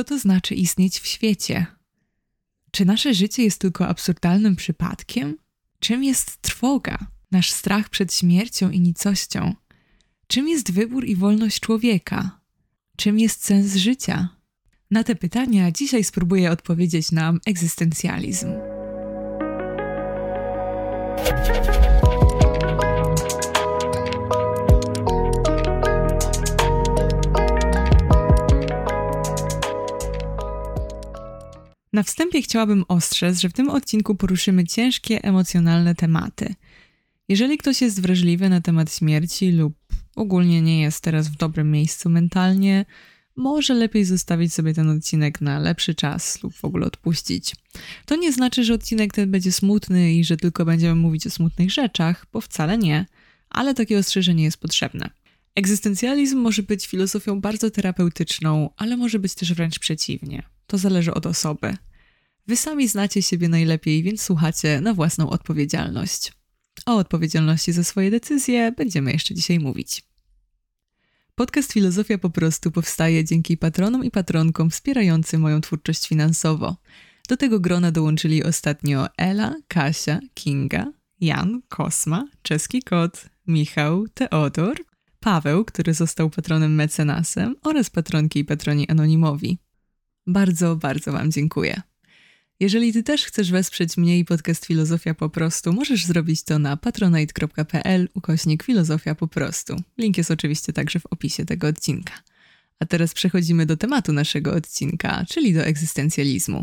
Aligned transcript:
Co 0.00 0.04
to 0.04 0.18
znaczy 0.18 0.54
istnieć 0.54 1.00
w 1.00 1.06
świecie? 1.06 1.66
Czy 2.70 2.84
nasze 2.84 3.14
życie 3.14 3.42
jest 3.44 3.60
tylko 3.60 3.88
absurdalnym 3.88 4.56
przypadkiem? 4.56 5.36
Czym 5.80 6.04
jest 6.04 6.42
trwoga, 6.42 6.98
nasz 7.30 7.50
strach 7.50 7.88
przed 7.88 8.14
śmiercią 8.14 8.70
i 8.70 8.80
nicością? 8.80 9.54
Czym 10.26 10.48
jest 10.48 10.72
wybór 10.72 11.04
i 11.04 11.16
wolność 11.16 11.60
człowieka? 11.60 12.40
Czym 12.96 13.18
jest 13.18 13.44
sens 13.44 13.74
życia? 13.74 14.28
Na 14.90 15.04
te 15.04 15.14
pytania 15.14 15.72
dzisiaj 15.72 16.04
spróbuję 16.04 16.50
odpowiedzieć 16.50 17.12
nam 17.12 17.40
egzystencjalizm. 17.46 18.48
Na 31.92 32.02
wstępie 32.02 32.42
chciałabym 32.42 32.84
ostrzec, 32.88 33.40
że 33.40 33.48
w 33.48 33.52
tym 33.52 33.70
odcinku 33.70 34.14
poruszymy 34.14 34.66
ciężkie, 34.66 35.24
emocjonalne 35.24 35.94
tematy. 35.94 36.54
Jeżeli 37.28 37.58
ktoś 37.58 37.80
jest 37.80 38.02
wrażliwy 38.02 38.48
na 38.48 38.60
temat 38.60 38.94
śmierci 38.94 39.52
lub 39.52 39.74
ogólnie 40.16 40.62
nie 40.62 40.80
jest 40.80 41.00
teraz 41.00 41.28
w 41.28 41.36
dobrym 41.36 41.70
miejscu 41.70 42.10
mentalnie, 42.10 42.84
może 43.36 43.74
lepiej 43.74 44.04
zostawić 44.04 44.54
sobie 44.54 44.74
ten 44.74 44.90
odcinek 44.90 45.40
na 45.40 45.58
lepszy 45.58 45.94
czas 45.94 46.42
lub 46.42 46.54
w 46.54 46.64
ogóle 46.64 46.86
odpuścić. 46.86 47.56
To 48.06 48.16
nie 48.16 48.32
znaczy, 48.32 48.64
że 48.64 48.74
odcinek 48.74 49.12
ten 49.12 49.30
będzie 49.30 49.52
smutny 49.52 50.14
i 50.14 50.24
że 50.24 50.36
tylko 50.36 50.64
będziemy 50.64 50.94
mówić 50.94 51.26
o 51.26 51.30
smutnych 51.30 51.70
rzeczach, 51.70 52.26
bo 52.32 52.40
wcale 52.40 52.78
nie, 52.78 53.06
ale 53.48 53.74
takie 53.74 53.98
ostrzeżenie 53.98 54.44
jest 54.44 54.56
potrzebne. 54.56 55.10
Egzystencjalizm 55.54 56.38
może 56.38 56.62
być 56.62 56.86
filozofią 56.86 57.40
bardzo 57.40 57.70
terapeutyczną, 57.70 58.70
ale 58.76 58.96
może 58.96 59.18
być 59.18 59.34
też 59.34 59.54
wręcz 59.54 59.78
przeciwnie. 59.78 60.42
To 60.70 60.78
zależy 60.78 61.14
od 61.14 61.26
osoby. 61.26 61.76
Wy 62.46 62.56
sami 62.56 62.88
znacie 62.88 63.22
siebie 63.22 63.48
najlepiej, 63.48 64.02
więc 64.02 64.22
słuchacie 64.22 64.80
na 64.80 64.94
własną 64.94 65.30
odpowiedzialność. 65.30 66.32
O 66.86 66.96
odpowiedzialności 66.96 67.72
za 67.72 67.84
swoje 67.84 68.10
decyzje 68.10 68.72
będziemy 68.72 69.12
jeszcze 69.12 69.34
dzisiaj 69.34 69.58
mówić. 69.58 70.02
Podcast 71.34 71.72
Filozofia 71.72 72.18
po 72.18 72.30
prostu 72.30 72.70
powstaje 72.70 73.24
dzięki 73.24 73.56
patronom 73.56 74.04
i 74.04 74.10
patronkom 74.10 74.70
wspierającym 74.70 75.40
moją 75.40 75.60
twórczość 75.60 76.08
finansowo. 76.08 76.76
Do 77.28 77.36
tego 77.36 77.60
grona 77.60 77.92
dołączyli 77.92 78.44
ostatnio 78.44 79.08
Ela, 79.16 79.54
Kasia, 79.68 80.20
Kinga, 80.34 80.92
Jan, 81.20 81.62
Kosma, 81.68 82.28
Czeski 82.42 82.82
Kot, 82.82 83.24
Michał, 83.46 84.08
Teodor, 84.08 84.76
Paweł, 85.20 85.64
który 85.64 85.94
został 85.94 86.30
patronem 86.30 86.74
mecenasem 86.74 87.56
oraz 87.62 87.90
patronki 87.90 88.38
i 88.38 88.44
patroni 88.44 88.88
anonimowi. 88.88 89.58
Bardzo, 90.32 90.76
bardzo 90.76 91.12
Wam 91.12 91.32
dziękuję. 91.32 91.82
Jeżeli 92.60 92.92
Ty 92.92 93.02
też 93.02 93.24
chcesz 93.24 93.50
wesprzeć 93.50 93.96
mnie 93.96 94.18
i 94.18 94.24
podcast 94.24 94.66
Filozofia 94.66 95.14
po 95.14 95.30
prostu, 95.30 95.72
możesz 95.72 96.06
zrobić 96.06 96.42
to 96.42 96.58
na 96.58 96.76
patronite.pl 96.76 98.08
ukośnik 98.14 98.62
filozofia 98.62 99.14
po 99.14 99.28
prostu. 99.28 99.76
Link 99.98 100.18
jest 100.18 100.30
oczywiście 100.30 100.72
także 100.72 101.00
w 101.00 101.06
opisie 101.06 101.44
tego 101.44 101.66
odcinka. 101.66 102.12
A 102.78 102.86
teraz 102.86 103.14
przechodzimy 103.14 103.66
do 103.66 103.76
tematu 103.76 104.12
naszego 104.12 104.54
odcinka, 104.54 105.24
czyli 105.28 105.54
do 105.54 105.64
egzystencjalizmu. 105.64 106.60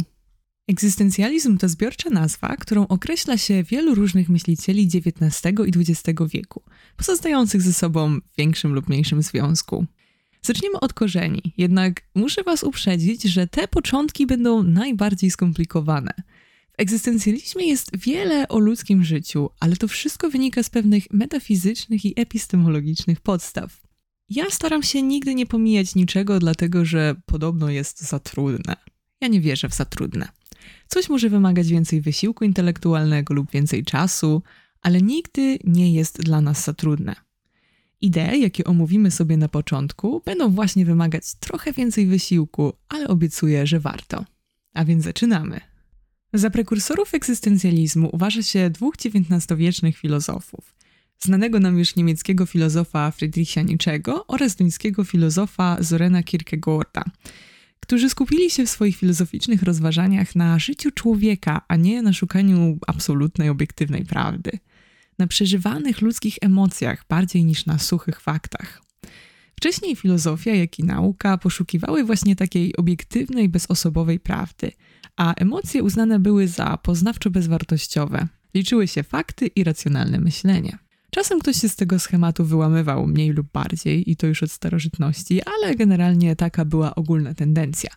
Egzystencjalizm 0.68 1.58
to 1.58 1.70
zbiorcza 1.70 2.10
nazwa, 2.10 2.56
którą 2.56 2.88
określa 2.88 3.38
się 3.38 3.64
wielu 3.64 3.96
różnych 3.96 4.30
myślicieli 4.30 4.90
XIX 4.94 5.54
i 5.66 5.80
XX 5.80 6.20
wieku, 6.34 6.64
pozostających 6.98 7.62
ze 7.62 7.74
sobą 7.74 8.20
w 8.20 8.38
większym 8.38 8.74
lub 8.74 8.90
mniejszym 8.90 9.22
związku. 9.22 9.86
Zaczniemy 10.42 10.80
od 10.80 10.94
korzeni, 10.94 11.54
jednak 11.58 12.02
muszę 12.16 12.44
Was 12.44 12.64
uprzedzić, 12.64 13.24
że 13.24 13.48
te 13.48 13.68
początki 13.68 14.28
będą 14.28 14.64
najbardziej 14.64 15.32
skomplikowane. 15.32 16.14
W 16.72 16.82
egzystencjalizmie 16.82 17.68
jest 17.68 17.98
wiele 17.98 18.48
o 18.48 18.60
ludzkim 18.60 19.04
życiu, 19.04 19.50
ale 19.60 19.76
to 19.76 19.88
wszystko 19.88 20.30
wynika 20.30 20.64
z 20.64 20.70
pewnych 20.70 21.04
metafizycznych 21.12 22.06
i 22.06 22.14
epistemologicznych 22.16 23.22
podstaw. 23.22 23.82
Ja 24.30 24.46
staram 24.50 24.84
się 24.84 25.02
nigdy 25.02 25.36
nie 25.36 25.46
pomijać 25.46 25.96
niczego, 25.96 26.40
dlatego 26.40 26.86
że 26.86 27.16
podobno 27.26 27.70
jest 27.70 28.02
za 28.02 28.20
trudne. 28.20 28.76
Ja 29.22 29.28
nie 29.28 29.42
wierzę 29.42 29.70
w 29.70 29.74
za 29.74 29.86
trudne. 29.86 30.28
Coś 30.88 31.10
może 31.10 31.30
wymagać 31.30 31.68
więcej 31.68 32.02
wysiłku 32.02 32.46
intelektualnego 32.46 33.34
lub 33.34 33.52
więcej 33.52 33.84
czasu, 33.84 34.42
ale 34.82 35.02
nigdy 35.02 35.60
nie 35.64 35.94
jest 35.94 36.22
dla 36.22 36.42
nas 36.42 36.64
za 36.64 36.74
trudne. 36.74 37.16
Idee, 38.02 38.42
jakie 38.42 38.64
omówimy 38.64 39.12
sobie 39.12 39.38
na 39.38 39.48
początku, 39.48 40.22
będą 40.26 40.50
właśnie 40.50 40.86
wymagać 40.86 41.36
trochę 41.40 41.74
więcej 41.74 42.06
wysiłku, 42.08 42.74
ale 42.90 43.08
obiecuję, 43.08 43.68
że 43.68 43.80
warto. 43.80 44.26
A 44.74 44.86
więc 44.86 45.04
zaczynamy. 45.04 45.60
Za 46.34 46.50
prekursorów 46.50 47.14
egzystencjalizmu 47.14 48.10
uważa 48.14 48.44
się 48.44 48.70
dwóch 48.70 48.96
XIX-wiecznych 49.06 49.98
filozofów. 49.98 50.76
Znanego 51.20 51.60
nam 51.60 51.80
już 51.80 51.96
niemieckiego 51.96 52.46
filozofa 52.46 53.12
Friedricha 53.12 53.62
Nietzschego 53.62 54.28
oraz 54.28 54.56
duńskiego 54.56 55.04
filozofa 55.04 55.78
Zorena 55.80 56.24
Kierkegaarda, 56.24 57.04
którzy 57.80 58.10
skupili 58.10 58.50
się 58.50 58.66
w 58.66 58.70
swoich 58.70 58.98
filozoficznych 58.98 59.64
rozważaniach 59.64 60.36
na 60.36 60.60
życiu 60.60 60.92
człowieka, 60.92 61.62
a 61.68 61.76
nie 61.76 62.02
na 62.02 62.14
szukaniu 62.14 62.78
absolutnej, 62.88 63.50
obiektywnej 63.50 64.06
prawdy– 64.06 64.52
na 65.18 65.28
przeżywanych 65.28 66.02
ludzkich 66.02 66.38
emocjach 66.42 67.06
bardziej 67.10 67.46
niż 67.46 67.66
na 67.66 67.80
suchych 67.80 68.22
faktach. 68.22 68.82
Wcześniej 69.56 69.96
filozofia, 69.96 70.56
jak 70.56 70.80
i 70.80 70.84
nauka 70.84 71.38
poszukiwały 71.38 72.04
właśnie 72.04 72.36
takiej 72.36 72.76
obiektywnej, 72.76 73.50
bezosobowej 73.50 74.20
prawdy, 74.20 74.72
a 75.16 75.34
emocje 75.34 75.84
uznane 75.84 76.20
były 76.20 76.48
za 76.48 76.78
poznawczo 76.78 77.30
bezwartościowe. 77.30 78.28
Liczyły 78.54 78.88
się 78.88 79.04
fakty 79.04 79.48
i 79.48 79.64
racjonalne 79.64 80.20
myślenie. 80.20 80.78
Czasem 81.10 81.40
ktoś 81.40 81.62
się 81.62 81.70
z 81.70 81.76
tego 81.76 82.00
schematu 82.00 82.46
wyłamywał 82.46 83.08
mniej 83.08 83.30
lub 83.30 83.48
bardziej, 83.54 84.12
i 84.12 84.16
to 84.16 84.28
już 84.28 84.44
od 84.44 84.52
starożytności, 84.52 85.42
ale 85.44 85.76
generalnie 85.76 86.36
taka 86.36 86.66
była 86.66 86.96
ogólna 86.96 87.34
tendencja. 87.34 87.90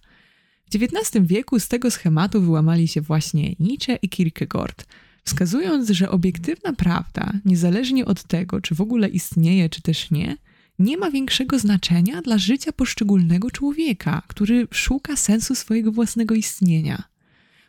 W 0.71 0.75
XIX 0.75 1.27
wieku 1.27 1.61
z 1.61 1.69
tego 1.69 1.91
schematu 1.91 2.43
wyłamali 2.43 2.89
się 2.89 3.01
właśnie 3.01 3.55
Nietzsche 3.59 3.99
i 4.03 4.09
Kierkegaard– 4.09 4.87
wskazując, 5.31 5.91
że 5.91 6.11
obiektywna 6.11 6.73
prawda, 6.73 7.33
niezależnie 7.45 8.05
od 8.05 8.23
tego, 8.23 8.61
czy 8.61 8.75
w 8.75 8.81
ogóle 8.81 9.09
istnieje, 9.09 9.69
czy 9.69 9.83
też 9.83 10.11
nie, 10.11 10.37
nie 10.79 10.97
ma 10.97 11.11
większego 11.11 11.59
znaczenia 11.59 12.23
dla 12.23 12.39
życia 12.39 12.73
poszczególnego 12.73 13.51
człowieka, 13.51 14.23
który 14.27 14.69
szuka 14.71 15.17
sensu 15.17 15.55
swojego 15.55 15.93
własnego 15.93 16.35
istnienia. 16.35 17.03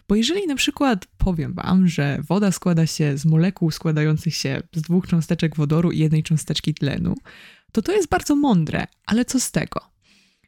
Bo 0.08 0.16
jeżeli 0.16 0.48
na 0.48 0.56
przykład 0.56 1.06
powiem 1.18 1.54
wam, 1.54 1.88
że 1.88 2.24
woda 2.28 2.52
składa 2.52 2.86
się 2.86 3.18
z 3.18 3.26
molekuł 3.26 3.72
składających 3.72 4.36
się 4.36 4.62
z 4.76 4.82
dwóch 4.82 5.08
cząsteczek 5.08 5.56
wodoru 5.56 5.92
i 5.92 6.00
jednej 6.00 6.24
cząsteczki 6.24 6.74
tlenu, 6.74 7.16
to 7.72 7.82
to 7.82 7.92
jest 7.92 8.10
bardzo 8.10 8.36
mądre, 8.36 8.88
ale 9.06 9.26
co 9.26 9.40
z 9.40 9.52
tego? 9.52 9.80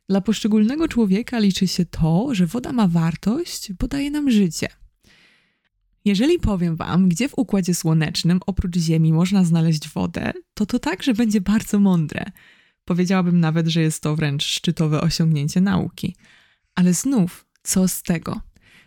Dla 0.09 0.21
poszczególnego 0.21 0.87
człowieka 0.87 1.39
liczy 1.39 1.67
się 1.67 1.85
to, 1.85 2.29
że 2.31 2.45
woda 2.45 2.71
ma 2.71 2.87
wartość, 2.87 3.73
bo 3.73 3.87
daje 3.87 4.11
nam 4.11 4.31
życie– 4.31 4.67
jeżeli 6.05 6.39
powiem 6.39 6.75
Wam, 6.75 7.09
gdzie 7.09 7.29
w 7.29 7.37
Układzie 7.37 7.75
Słonecznym 7.75 8.39
oprócz 8.45 8.77
Ziemi 8.77 9.13
można 9.13 9.43
znaleźć 9.43 9.89
wodę, 9.89 10.33
to 10.53 10.65
to 10.65 10.79
także 10.79 11.13
będzie 11.13 11.41
bardzo 11.41 11.79
mądre. 11.79 12.25
Powiedziałabym 12.85 13.39
nawet, 13.39 13.67
że 13.67 13.81
jest 13.81 14.03
to 14.03 14.15
wręcz 14.15 14.45
szczytowe 14.45 15.01
osiągnięcie 15.01 15.61
nauki. 15.61 16.15
Ale 16.75 16.93
znów, 16.93 17.45
co 17.63 17.87
z 17.87 18.03
tego? 18.03 18.41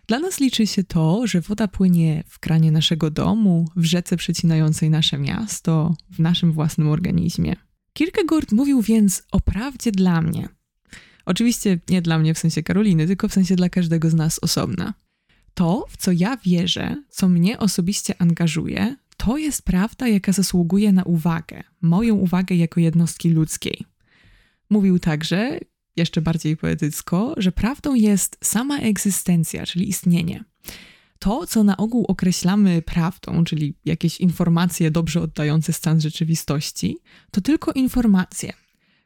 Dla 0.07 0.19
nas 0.19 0.41
liczy 0.41 0.67
się 0.67 0.85
to, 0.85 1.27
że 1.27 1.41
woda 1.41 1.69
płynie 1.69 2.25
w 2.29 2.39
kranie 2.39 2.73
naszego 2.73 3.11
domu, 3.11 3.69
w 3.77 3.85
rzece 3.85 4.17
przecinającej 4.17 4.91
nasze 4.91 5.19
miasto, 5.19 5.97
w 6.11 6.19
naszym 6.19 6.53
własnym 6.53 6.89
organizmie. 6.89 7.57
Kierkegaard 7.93 8.53
mówił 8.53 8.83
więc 8.83 9.23
o 9.33 9.41
prawdzie 9.41 9.93
dla 9.93 10.21
mnie. 10.21 10.49
Oczywiście 11.27 11.79
nie 11.89 12.03
dla 12.03 12.19
mnie 12.19 12.35
w 12.35 12.39
sensie 12.39 12.63
Karoliny, 12.63 13.07
tylko 13.07 13.29
w 13.29 13.33
sensie 13.33 13.57
dla 13.57 13.69
każdego 13.69 14.11
z 14.11 14.15
nas 14.15 14.39
osobna. 14.43 14.95
To, 15.57 15.87
w 15.89 15.97
co 15.97 16.13
ja 16.13 16.37
wierzę, 16.37 17.03
co 17.09 17.29
mnie 17.29 17.59
osobiście 17.59 18.15
angażuje, 18.23 18.97
to 19.17 19.37
jest 19.37 19.63
prawda, 19.63 20.09
jaka 20.09 20.33
zasługuje 20.33 20.93
na 20.93 21.03
uwagę, 21.03 21.63
moją 21.83 22.15
uwagę 22.15 22.55
jako 22.55 22.81
jednostki 22.81 23.31
ludzkiej. 23.31 23.85
Mówił 24.71 24.99
także, 24.99 25.59
jeszcze 25.97 26.21
bardziej 26.21 26.57
poetycko, 26.57 27.35
że 27.37 27.53
prawdą 27.53 27.95
jest 27.95 28.39
sama 28.45 28.79
egzystencja, 28.79 29.67
czyli 29.67 29.89
istnienie. 29.89 30.45
To, 31.19 31.47
co 31.47 31.65
na 31.65 31.77
ogół 31.77 32.05
określamy 32.05 32.83
prawdą, 32.83 33.45
czyli 33.45 33.75
jakieś 33.85 34.21
informacje 34.21 34.91
dobrze 34.91 35.21
oddające 35.21 35.73
stan 35.73 36.01
rzeczywistości, 36.01 36.99
to 37.31 37.41
tylko 37.41 37.73
informacje, 37.73 38.53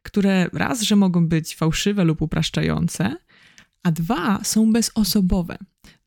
które 0.03 0.51
raz, 0.53 0.83
że 0.83 0.97
mogą 0.97 1.29
być 1.29 1.57
fałszywe 1.57 2.05
lub 2.05 2.23
upraszczające, 2.23 3.17
a 3.83 3.93
dwa 3.93 4.41
są 4.45 4.73
bezosobowe. 4.73 5.59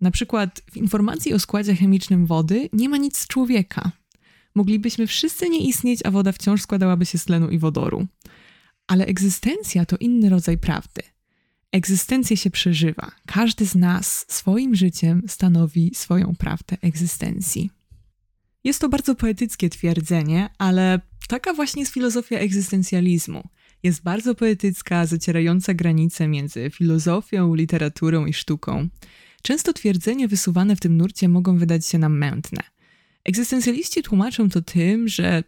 Na 0.02 0.12
przykład 0.12 0.62
w 0.72 0.78
informacji 0.78 1.34
o 1.34 1.40
składzie 1.40 1.76
chemicznym 1.76 2.26
wody 2.26 2.70
nie 2.74 2.90
ma 2.90 2.98
nic 2.98 3.18
z 3.18 3.28
człowieka. 3.28 3.92
Moglibyśmy 4.56 5.08
wszyscy 5.08 5.50
nie 5.50 5.68
istnieć, 5.68 6.00
a 6.04 6.12
woda 6.12 6.32
wciąż 6.32 6.62
składałaby 6.62 7.06
się 7.06 7.18
z 7.18 7.26
tlenu 7.26 7.50
i 7.50 7.60
wodoru. 7.60 8.08
Ale 8.88 9.06
egzystencja 9.06 9.86
to 9.86 9.98
inny 9.98 10.30
rodzaj 10.30 10.58
prawdy. 10.58 11.02
Egzystencję 11.72 12.38
się 12.38 12.50
przeżywa. 12.50 13.12
Każdy 13.26 13.66
z 13.66 13.76
nas 13.76 14.26
swoim 14.28 14.76
życiem 14.76 15.24
stanowi 15.28 15.92
swoją 15.96 16.36
prawdę 16.36 16.78
egzystencji. 16.82 17.70
Jest 18.64 18.82
to 18.82 18.90
bardzo 18.90 19.16
poetyckie 19.16 19.70
twierdzenie, 19.70 20.50
ale 20.58 21.00
taka 21.28 21.54
właśnie 21.54 21.82
jest 21.82 21.94
filozofia 21.94 22.38
egzystencjalizmu. 22.38 23.50
Jest 23.84 24.04
bardzo 24.04 24.36
poetycka, 24.36 25.06
zacierająca 25.06 25.74
granice 25.74 26.28
między 26.28 26.70
filozofią, 26.70 27.56
literaturą 27.56 28.26
i 28.26 28.34
sztuką. 28.34 28.88
Często 29.44 29.74
twierdzenia 29.74 30.28
wysuwane 30.28 30.76
w 30.76 30.80
tym 30.80 30.98
nurcie 30.98 31.30
mogą 31.30 31.58
wydać 31.58 31.86
się 31.86 31.98
nam 31.98 32.18
mętne. 32.18 32.64
Egzystencjaliści 33.24 34.04
tłumaczą 34.04 34.50
to 34.50 34.62
tym, 34.62 35.08
że 35.08 35.44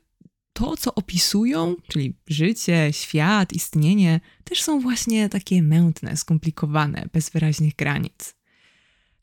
to, 0.54 0.78
co 0.78 0.96
opisują, 0.96 1.76
czyli 1.88 2.16
życie, 2.28 2.90
świat, 2.92 3.54
istnienie, 3.54 4.20
też 4.44 4.62
są 4.62 4.80
właśnie 4.80 5.30
takie 5.30 5.64
mętne, 5.64 6.18
skomplikowane, 6.18 7.06
bez 7.14 7.30
wyraźnych 7.30 7.76
granic. 7.76 8.36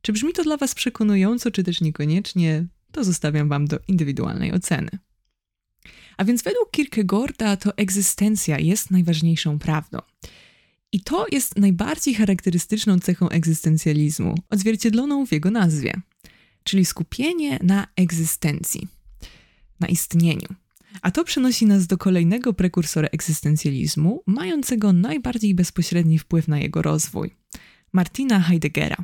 Czy 0.02 0.12
brzmi 0.12 0.32
to 0.32 0.42
dla 0.42 0.56
Was 0.56 0.74
przekonująco, 0.74 1.50
czy 1.50 1.64
też 1.64 1.80
niekoniecznie, 1.80 2.66
to 2.92 3.04
zostawiam 3.04 3.48
Wam 3.48 3.66
do 3.66 3.78
indywidualnej 3.88 4.52
oceny. 4.52 4.90
A 6.16 6.24
więc 6.24 6.42
według 6.42 6.70
Kierkegaarda 6.70 7.56
to 7.56 7.76
egzystencja 7.76 8.58
jest 8.58 8.90
najważniejszą 8.90 9.58
prawdą. 9.58 9.98
I 10.92 11.00
to 11.00 11.26
jest 11.32 11.58
najbardziej 11.58 12.14
charakterystyczną 12.14 12.98
cechą 12.98 13.28
egzystencjalizmu, 13.28 14.34
odzwierciedloną 14.50 15.26
w 15.26 15.32
jego 15.32 15.50
nazwie, 15.50 16.00
czyli 16.64 16.84
skupienie 16.84 17.58
na 17.62 17.86
egzystencji, 17.96 18.88
na 19.80 19.88
istnieniu. 19.88 20.48
A 21.02 21.10
to 21.10 21.24
przenosi 21.24 21.66
nas 21.66 21.86
do 21.86 21.98
kolejnego 21.98 22.52
prekursora 22.52 23.08
egzystencjalizmu, 23.08 24.22
mającego 24.26 24.92
najbardziej 24.92 25.54
bezpośredni 25.54 26.18
wpływ 26.18 26.48
na 26.48 26.58
jego 26.58 26.82
rozwój 26.82 27.30
Martina 27.92 28.40
Heideggera. 28.40 28.96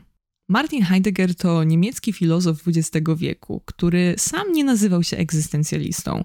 Martin 0.49 0.83
Heidegger 0.83 1.35
to 1.35 1.65
niemiecki 1.65 2.13
filozof 2.13 2.63
XX 2.69 3.07
wieku, 3.17 3.63
który 3.65 4.15
sam 4.19 4.53
nie 4.53 4.65
nazywał 4.65 5.03
się 5.03 5.17
egzystencjalistą, 5.17 6.25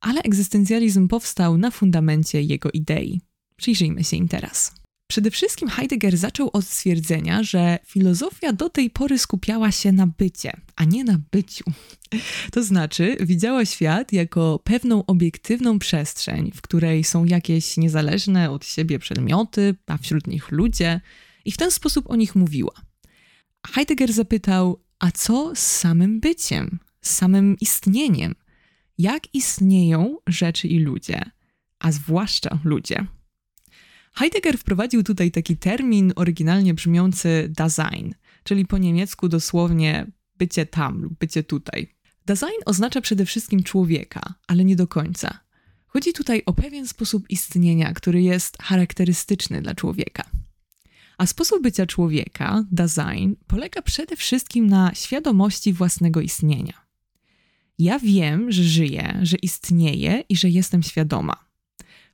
ale 0.00 0.20
egzystencjalizm 0.22 1.08
powstał 1.08 1.58
na 1.58 1.70
fundamencie 1.70 2.42
jego 2.42 2.70
idei. 2.70 3.20
Przyjrzyjmy 3.56 4.04
się 4.04 4.16
im 4.16 4.28
teraz. 4.28 4.81
Przede 5.12 5.30
wszystkim 5.30 5.68
Heidegger 5.68 6.16
zaczął 6.16 6.50
od 6.52 6.64
stwierdzenia, 6.64 7.42
że 7.42 7.78
filozofia 7.86 8.52
do 8.52 8.68
tej 8.68 8.90
pory 8.90 9.18
skupiała 9.18 9.72
się 9.72 9.92
na 9.92 10.06
bycie, 10.06 10.52
a 10.76 10.84
nie 10.84 11.04
na 11.04 11.20
byciu. 11.32 11.64
To 12.52 12.62
znaczy, 12.62 13.16
widziała 13.20 13.64
świat 13.64 14.12
jako 14.12 14.60
pewną 14.64 15.06
obiektywną 15.06 15.78
przestrzeń, 15.78 16.52
w 16.54 16.62
której 16.62 17.04
są 17.04 17.24
jakieś 17.24 17.76
niezależne 17.76 18.50
od 18.50 18.64
siebie 18.64 18.98
przedmioty, 18.98 19.74
a 19.86 19.96
wśród 19.96 20.26
nich 20.26 20.50
ludzie, 20.50 21.00
i 21.44 21.52
w 21.52 21.56
ten 21.56 21.70
sposób 21.70 22.10
o 22.10 22.16
nich 22.16 22.34
mówiła. 22.34 22.74
Heidegger 23.66 24.12
zapytał: 24.12 24.82
A 24.98 25.10
co 25.10 25.52
z 25.54 25.66
samym 25.66 26.20
byciem, 26.20 26.78
z 27.02 27.10
samym 27.10 27.56
istnieniem? 27.60 28.34
Jak 28.98 29.34
istnieją 29.34 30.16
rzeczy 30.26 30.68
i 30.68 30.78
ludzie, 30.78 31.30
a 31.78 31.92
zwłaszcza 31.92 32.58
ludzie? 32.64 33.06
Heidegger 34.12 34.58
wprowadził 34.58 35.02
tutaj 35.02 35.30
taki 35.30 35.56
termin 35.56 36.12
oryginalnie 36.16 36.74
brzmiący 36.74 37.52
Dasein, 37.56 38.14
czyli 38.44 38.66
po 38.66 38.78
niemiecku 38.78 39.28
dosłownie 39.28 40.06
bycie 40.38 40.66
tam 40.66 41.02
lub 41.02 41.18
bycie 41.18 41.42
tutaj. 41.42 41.88
Dasein 42.26 42.60
oznacza 42.66 43.00
przede 43.00 43.26
wszystkim 43.26 43.62
człowieka, 43.62 44.34
ale 44.46 44.64
nie 44.64 44.76
do 44.76 44.86
końca. 44.86 45.40
Chodzi 45.86 46.12
tutaj 46.12 46.42
o 46.46 46.52
pewien 46.52 46.88
sposób 46.88 47.30
istnienia, 47.30 47.92
który 47.92 48.22
jest 48.22 48.62
charakterystyczny 48.62 49.62
dla 49.62 49.74
człowieka. 49.74 50.30
A 51.18 51.26
sposób 51.26 51.62
bycia 51.62 51.86
człowieka, 51.86 52.64
Dasein, 52.72 53.36
polega 53.46 53.82
przede 53.82 54.16
wszystkim 54.16 54.66
na 54.66 54.94
świadomości 54.94 55.72
własnego 55.72 56.20
istnienia. 56.20 56.86
Ja 57.78 57.98
wiem, 57.98 58.52
że 58.52 58.62
żyję, 58.62 59.18
że 59.22 59.36
istnieję 59.36 60.24
i 60.28 60.36
że 60.36 60.48
jestem 60.48 60.82
świadoma. 60.82 61.51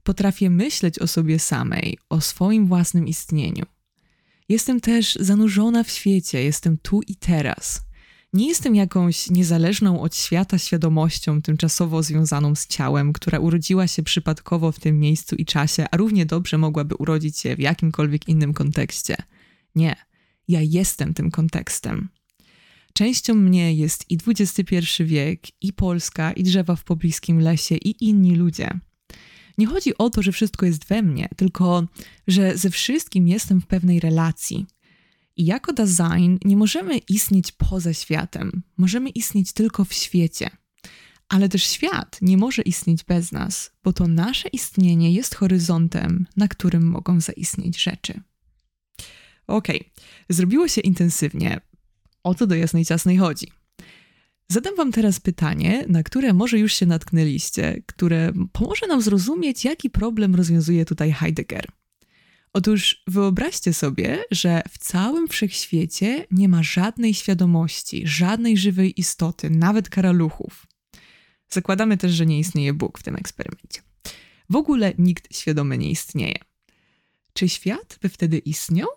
Potrafię 0.08 0.50
myśleć 0.50 0.98
o 0.98 1.06
sobie 1.06 1.38
samej, 1.38 1.98
o 2.08 2.20
swoim 2.20 2.66
własnym 2.66 3.08
istnieniu. 3.08 3.64
Jestem 4.48 4.80
też 4.80 5.18
zanurzona 5.20 5.84
w 5.84 5.90
świecie, 5.90 6.44
jestem 6.44 6.78
tu 6.78 7.00
i 7.02 7.16
teraz. 7.16 7.82
Nie 8.32 8.48
jestem 8.48 8.74
jakąś 8.74 9.30
niezależną 9.30 10.00
od 10.00 10.16
świata 10.16 10.58
świadomością 10.58 11.42
tymczasowo 11.42 12.02
związaną 12.02 12.54
z 12.54 12.66
ciałem, 12.66 13.12
która 13.12 13.38
urodziła 13.38 13.86
się 13.86 14.02
przypadkowo 14.02 14.72
w 14.72 14.80
tym 14.80 15.00
miejscu 15.00 15.36
i 15.36 15.44
czasie, 15.44 15.86
a 15.90 15.96
równie 15.96 16.26
dobrze 16.26 16.58
mogłaby 16.58 16.94
urodzić 16.94 17.38
się 17.38 17.56
w 17.56 17.60
jakimkolwiek 17.60 18.28
innym 18.28 18.54
kontekście. 18.54 19.16
Nie, 19.74 19.96
ja 20.48 20.60
jestem 20.62 21.14
tym 21.14 21.30
kontekstem. 21.30 22.08
Częścią 22.92 23.34
mnie 23.34 23.74
jest 23.74 24.10
i 24.10 24.18
XXI 24.26 25.04
wiek, 25.04 25.62
i 25.62 25.72
Polska, 25.72 26.32
i 26.32 26.42
drzewa 26.42 26.76
w 26.76 26.84
pobliskim 26.84 27.40
lesie, 27.40 27.74
i 27.74 28.04
inni 28.04 28.36
ludzie. 28.36 28.80
Nie 29.58 29.66
chodzi 29.66 29.98
o 29.98 30.10
to, 30.10 30.22
że 30.22 30.32
wszystko 30.32 30.66
jest 30.66 30.84
we 30.84 31.02
mnie, 31.02 31.28
tylko 31.36 31.86
że 32.26 32.58
ze 32.58 32.70
wszystkim 32.70 33.28
jestem 33.28 33.60
w 33.60 33.66
pewnej 33.66 34.00
relacji. 34.00 34.66
I 35.36 35.44
jako 35.44 35.72
design 35.72 36.36
nie 36.44 36.56
możemy 36.56 36.98
istnieć 36.98 37.52
poza 37.52 37.94
światem, 37.94 38.62
możemy 38.76 39.10
istnieć 39.10 39.52
tylko 39.52 39.84
w 39.84 39.92
świecie. 39.92 40.50
Ale 41.28 41.48
też 41.48 41.64
świat 41.64 42.18
nie 42.22 42.36
może 42.36 42.62
istnieć 42.62 43.04
bez 43.04 43.32
nas, 43.32 43.72
bo 43.84 43.92
to 43.92 44.08
nasze 44.08 44.48
istnienie 44.48 45.12
jest 45.12 45.34
horyzontem, 45.34 46.26
na 46.36 46.48
którym 46.48 46.88
mogą 46.88 47.20
zaistnieć 47.20 47.82
rzeczy. 47.82 48.20
Okej, 49.46 49.80
okay. 49.80 49.90
zrobiło 50.28 50.68
się 50.68 50.80
intensywnie. 50.80 51.60
O 52.22 52.34
co 52.34 52.46
do 52.46 52.54
jasnej 52.54 52.84
ciasnej 52.84 53.16
chodzi? 53.16 53.46
Zadam 54.50 54.76
Wam 54.76 54.92
teraz 54.92 55.20
pytanie, 55.20 55.84
na 55.88 56.02
które 56.02 56.32
może 56.32 56.58
już 56.58 56.74
się 56.74 56.86
natknęliście, 56.86 57.82
które 57.86 58.32
pomoże 58.52 58.86
nam 58.86 59.02
zrozumieć, 59.02 59.64
jaki 59.64 59.90
problem 59.90 60.34
rozwiązuje 60.34 60.84
tutaj 60.84 61.12
Heidegger. 61.12 61.66
Otóż 62.52 63.02
wyobraźcie 63.06 63.74
sobie, 63.74 64.24
że 64.30 64.62
w 64.70 64.78
całym 64.78 65.28
wszechświecie 65.28 66.26
nie 66.30 66.48
ma 66.48 66.62
żadnej 66.62 67.14
świadomości, 67.14 68.02
żadnej 68.06 68.56
żywej 68.56 69.00
istoty, 69.00 69.50
nawet 69.50 69.88
karaluchów. 69.88 70.66
Zakładamy 71.48 71.96
też, 71.96 72.12
że 72.12 72.26
nie 72.26 72.38
istnieje 72.38 72.72
Bóg 72.72 72.98
w 72.98 73.02
tym 73.02 73.16
eksperymencie. 73.16 73.82
W 74.50 74.56
ogóle 74.56 74.92
nikt 74.98 75.36
świadomy 75.36 75.78
nie 75.78 75.90
istnieje. 75.90 76.38
Czy 77.32 77.48
świat 77.48 77.98
by 78.02 78.08
wtedy 78.08 78.38
istniał? 78.38 78.88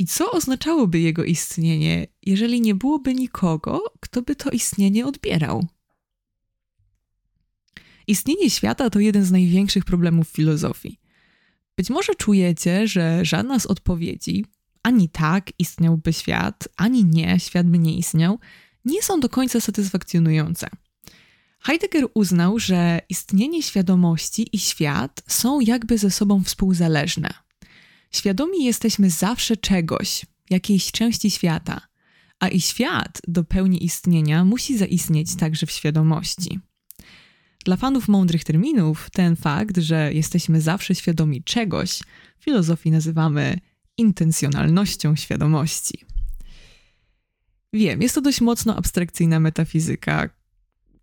I 0.00 0.06
co 0.06 0.30
oznaczałoby 0.30 1.00
jego 1.00 1.24
istnienie, 1.24 2.06
jeżeli 2.22 2.60
nie 2.60 2.74
byłoby 2.74 3.14
nikogo, 3.14 3.82
kto 4.00 4.22
by 4.22 4.36
to 4.36 4.50
istnienie 4.50 5.06
odbierał? 5.06 5.66
Istnienie 8.06 8.50
świata 8.50 8.90
to 8.90 9.00
jeden 9.00 9.24
z 9.24 9.30
największych 9.30 9.84
problemów 9.84 10.28
filozofii. 10.28 11.00
Być 11.76 11.90
może 11.90 12.14
czujecie, 12.14 12.88
że 12.88 13.24
żadna 13.24 13.58
z 13.58 13.66
odpowiedzi, 13.66 14.44
ani 14.82 15.08
tak 15.08 15.52
istniałby 15.58 16.12
świat, 16.12 16.68
ani 16.76 17.04
nie, 17.04 17.40
świat 17.40 17.66
by 17.66 17.78
nie 17.78 17.96
istniał, 17.96 18.38
nie 18.84 19.02
są 19.02 19.20
do 19.20 19.28
końca 19.28 19.60
satysfakcjonujące. 19.60 20.68
Heidegger 21.60 22.04
uznał, 22.14 22.58
że 22.58 23.00
istnienie 23.08 23.62
świadomości 23.62 24.48
i 24.52 24.58
świat 24.58 25.22
są 25.26 25.60
jakby 25.60 25.98
ze 25.98 26.10
sobą 26.10 26.44
współzależne. 26.44 27.49
Świadomi 28.10 28.64
jesteśmy 28.64 29.10
zawsze 29.10 29.56
czegoś, 29.56 30.26
jakiejś 30.50 30.92
części 30.92 31.30
świata, 31.30 31.80
a 32.38 32.48
i 32.48 32.60
świat 32.60 33.20
do 33.28 33.44
pełni 33.44 33.84
istnienia 33.84 34.44
musi 34.44 34.78
zaistnieć 34.78 35.36
także 35.36 35.66
w 35.66 35.70
świadomości. 35.70 36.60
Dla 37.64 37.76
fanów 37.76 38.08
mądrych 38.08 38.44
terminów, 38.44 39.10
ten 39.12 39.36
fakt, 39.36 39.78
że 39.78 40.12
jesteśmy 40.12 40.60
zawsze 40.60 40.94
świadomi 40.94 41.42
czegoś, 41.42 42.00
w 42.38 42.44
filozofii 42.44 42.90
nazywamy 42.90 43.58
intencjonalnością 43.96 45.16
świadomości. 45.16 46.04
Wiem, 47.72 48.02
jest 48.02 48.14
to 48.14 48.20
dość 48.20 48.40
mocno 48.40 48.76
abstrakcyjna 48.76 49.40
metafizyka, 49.40 50.30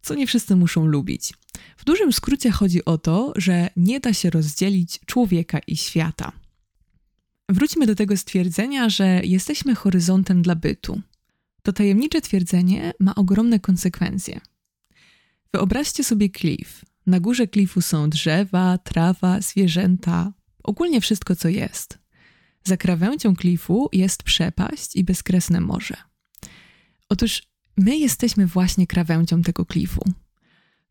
co 0.01 0.15
nie 0.15 0.27
wszyscy 0.27 0.55
muszą 0.55 0.85
lubić. 0.85 1.33
W 1.77 1.85
dużym 1.85 2.13
skrócie 2.13 2.51
chodzi 2.51 2.85
o 2.85 2.97
to, 2.97 3.33
że 3.35 3.69
nie 3.77 3.99
da 3.99 4.13
się 4.13 4.29
rozdzielić 4.29 4.99
człowieka 5.05 5.59
i 5.67 5.77
świata. 5.77 6.31
Wróćmy 7.49 7.85
do 7.85 7.95
tego 7.95 8.17
stwierdzenia, 8.17 8.89
że 8.89 9.21
jesteśmy 9.23 9.75
horyzontem 9.75 10.41
dla 10.41 10.55
bytu. 10.55 11.01
To 11.61 11.73
tajemnicze 11.73 12.21
twierdzenie 12.21 12.93
ma 12.99 13.15
ogromne 13.15 13.59
konsekwencje. 13.59 14.41
Wyobraźcie 15.53 16.03
sobie 16.03 16.29
klif. 16.29 16.85
Na 17.05 17.19
górze 17.19 17.47
klifu 17.47 17.81
są 17.81 18.09
drzewa, 18.09 18.77
trawa, 18.77 19.41
zwierzęta, 19.41 20.33
ogólnie 20.63 21.01
wszystko, 21.01 21.35
co 21.35 21.49
jest. 21.49 21.99
Za 22.63 22.77
krawędzią 22.77 23.35
klifu 23.35 23.89
jest 23.93 24.23
przepaść 24.23 24.95
i 24.95 25.03
bezkresne 25.03 25.61
morze. 25.61 25.97
Otóż 27.09 27.43
my 27.77 27.97
jesteśmy 27.97 28.47
właśnie 28.47 28.87
krawędzią 28.87 29.41
tego 29.41 29.65
klifu. 29.65 30.03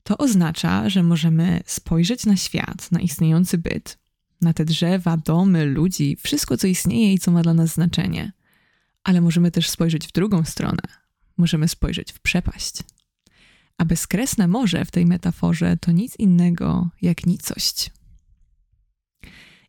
To 0.03 0.19
oznacza, 0.19 0.89
że 0.91 1.03
możemy 1.03 1.61
spojrzeć 1.67 2.27
na 2.27 2.37
świat, 2.37 2.93
na 2.93 3.01
istniejący 3.01 3.59
byt 3.59 3.99
na 4.41 4.53
te 4.53 4.65
drzewa, 4.65 5.17
domy, 5.17 5.67
ludzi, 5.67 6.17
wszystko, 6.23 6.57
co 6.57 6.67
istnieje 6.67 7.13
i 7.13 7.19
co 7.19 7.31
ma 7.31 7.43
dla 7.43 7.55
nas 7.55 7.73
znaczenie. 7.73 8.33
Ale 9.05 9.21
możemy 9.21 9.51
też 9.51 9.71
spojrzeć 9.71 10.07
w 10.07 10.13
drugą 10.13 10.45
stronę. 10.45 10.83
Możemy 11.37 11.69
spojrzeć 11.69 12.13
w 12.13 12.21
przepaść. 12.21 12.75
A 13.79 13.85
bezkresne 13.85 14.49
morze 14.49 14.85
w 14.85 14.91
tej 14.91 15.07
metaforze 15.07 15.77
to 15.81 15.93
nic 15.93 16.17
innego 16.17 16.89
jak 17.03 17.27
nicość. 17.27 17.91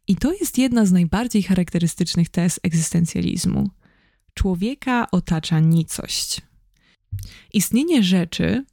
I 0.07 0.15
to 0.15 0.33
jest 0.33 0.57
jedna 0.57 0.85
z 0.85 0.91
najbardziej 0.91 1.43
charakterystycznych 1.43 2.29
tez 2.29 2.59
egzystencjalizmu. 2.63 3.69
Człowieka 4.33 5.11
otacza 5.11 5.59
nicość. 5.59 6.41
Istnienie 7.53 8.03
rzeczy, 8.03 8.65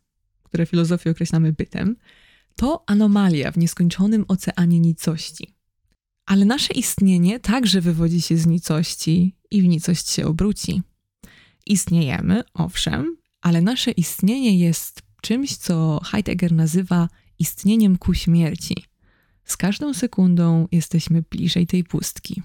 które 0.42 0.66
w 0.66 0.70
filozofii 0.70 1.10
określamy 1.10 1.52
bytem, 1.52 1.96
to 2.56 2.84
anomalia 2.86 3.52
w 3.52 3.58
nieskończonym 3.58 4.24
oceanie 4.28 4.80
nicości. 4.80 5.54
Ale 6.26 6.44
nasze 6.44 6.74
istnienie 6.74 7.40
także 7.40 7.80
wywodzi 7.80 8.22
się 8.22 8.36
z 8.36 8.46
nicości 8.46 9.36
i 9.50 9.62
w 9.62 9.66
nicość 9.66 10.10
się 10.10 10.26
obróci. 10.26 10.82
Istniejemy, 11.66 12.42
owszem, 12.54 13.16
ale 13.40 13.60
nasze 13.60 13.90
istnienie 13.90 14.58
jest 14.58 15.02
czymś, 15.22 15.56
co 15.56 16.00
Heidegger 16.04 16.52
nazywa 16.52 17.08
istnieniem 17.38 17.98
ku 17.98 18.14
śmierci. 18.14 18.84
Z 19.44 19.56
każdą 19.56 19.94
sekundą 19.94 20.68
jesteśmy 20.72 21.22
bliżej 21.30 21.66
tej 21.66 21.84
pustki. 21.84 22.42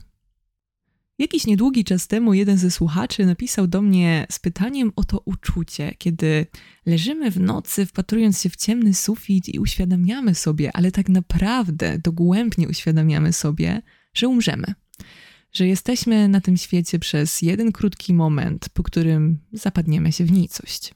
Jakiś 1.20 1.48
niedługi 1.48 1.84
czas 1.84 2.08
temu 2.08 2.34
jeden 2.34 2.58
ze 2.58 2.72
słuchaczy 2.72 3.26
napisał 3.26 3.68
do 3.68 3.82
mnie 3.82 4.28
z 4.32 4.40
pytaniem 4.40 4.92
o 4.96 5.04
to 5.04 5.22
uczucie, 5.26 5.96
kiedy 5.98 6.46
leżymy 6.86 7.32
w 7.32 7.40
nocy, 7.40 7.86
wpatrując 7.86 8.42
się 8.42 8.50
w 8.50 8.56
ciemny 8.56 8.94
sufit 8.94 9.50
i 9.50 9.60
uświadamiamy 9.60 10.36
sobie, 10.36 10.72
ale 10.74 10.92
tak 10.92 11.10
naprawdę 11.10 12.00
dogłębnie 12.00 12.68
uświadamiamy 12.68 13.34
sobie, 13.34 13.82
że 14.14 14.28
umrzemy. 14.28 14.74
Że 15.52 15.68
jesteśmy 15.68 16.28
na 16.28 16.42
tym 16.42 16.58
świecie 16.58 17.00
przez 17.00 17.42
jeden 17.42 17.72
krótki 17.72 18.14
moment, 18.14 18.70
po 18.70 18.84
którym 18.84 19.40
zapadniemy 19.54 20.12
się 20.12 20.26
w 20.26 20.32
nicość. 20.32 20.94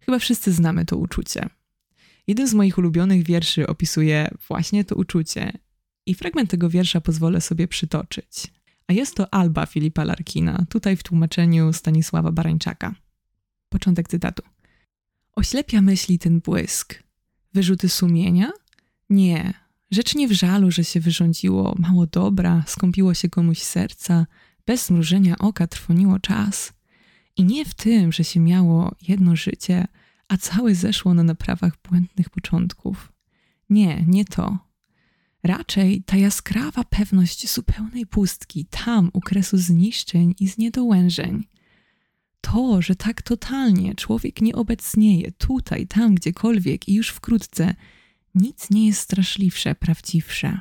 Chyba 0.00 0.18
wszyscy 0.18 0.52
znamy 0.52 0.84
to 0.84 0.96
uczucie. 0.96 1.48
Jeden 2.26 2.48
z 2.48 2.54
moich 2.54 2.78
ulubionych 2.78 3.22
wierszy 3.22 3.66
opisuje 3.66 4.30
właśnie 4.48 4.84
to 4.84 4.94
uczucie 4.94 5.52
i 6.06 6.14
fragment 6.14 6.50
tego 6.50 6.70
wiersza 6.70 7.00
pozwolę 7.00 7.40
sobie 7.40 7.68
przytoczyć. 7.68 8.59
A 8.90 8.92
jest 8.92 9.14
to 9.14 9.34
Alba 9.34 9.66
Filipa 9.66 10.04
Larkina, 10.04 10.66
tutaj 10.68 10.96
w 10.96 11.02
tłumaczeniu 11.02 11.72
Stanisława 11.72 12.32
Barańczaka. 12.32 12.94
Początek 13.68 14.08
cytatu. 14.08 14.42
Oślepia 15.32 15.82
myśli 15.82 16.18
ten 16.18 16.40
błysk. 16.40 17.02
Wyrzuty 17.54 17.88
sumienia? 17.88 18.50
Nie. 19.10 19.54
Rzecz 19.90 20.14
nie 20.14 20.28
w 20.28 20.32
żalu, 20.32 20.70
że 20.70 20.84
się 20.84 21.00
wyrządziło 21.00 21.74
mało 21.78 22.06
dobra, 22.06 22.64
skąpiło 22.66 23.14
się 23.14 23.28
komuś 23.28 23.58
serca, 23.58 24.26
bez 24.66 24.86
zmrużenia 24.86 25.38
oka 25.38 25.66
trwoniło 25.66 26.18
czas. 26.18 26.72
I 27.36 27.44
nie 27.44 27.64
w 27.64 27.74
tym, 27.74 28.12
że 28.12 28.24
się 28.24 28.40
miało 28.40 28.94
jedno 29.08 29.36
życie, 29.36 29.86
a 30.28 30.36
całe 30.36 30.74
zeszło 30.74 31.14
na 31.14 31.22
naprawach 31.22 31.72
błędnych 31.88 32.30
początków. 32.30 33.12
Nie, 33.68 34.04
nie 34.06 34.24
to. 34.24 34.69
Raczej 35.42 36.02
ta 36.02 36.16
jaskrawa 36.16 36.84
pewność 36.84 37.52
zupełnej 37.52 38.06
pustki 38.06 38.66
tam 38.70 39.10
u 39.12 39.20
kresu 39.20 39.56
zniszczeń 39.56 40.34
i 40.40 40.48
zniedołężeń. 40.48 41.44
To, 42.40 42.82
że 42.82 42.94
tak 42.94 43.22
totalnie 43.22 43.94
człowiek 43.94 44.40
nie 44.40 44.54
obecnieje 44.54 45.32
tutaj, 45.32 45.86
tam, 45.86 46.14
gdziekolwiek 46.14 46.88
i 46.88 46.94
już 46.94 47.08
wkrótce, 47.08 47.74
nic 48.34 48.70
nie 48.70 48.86
jest 48.86 49.00
straszliwsze, 49.00 49.74
prawdziwsze. 49.74 50.60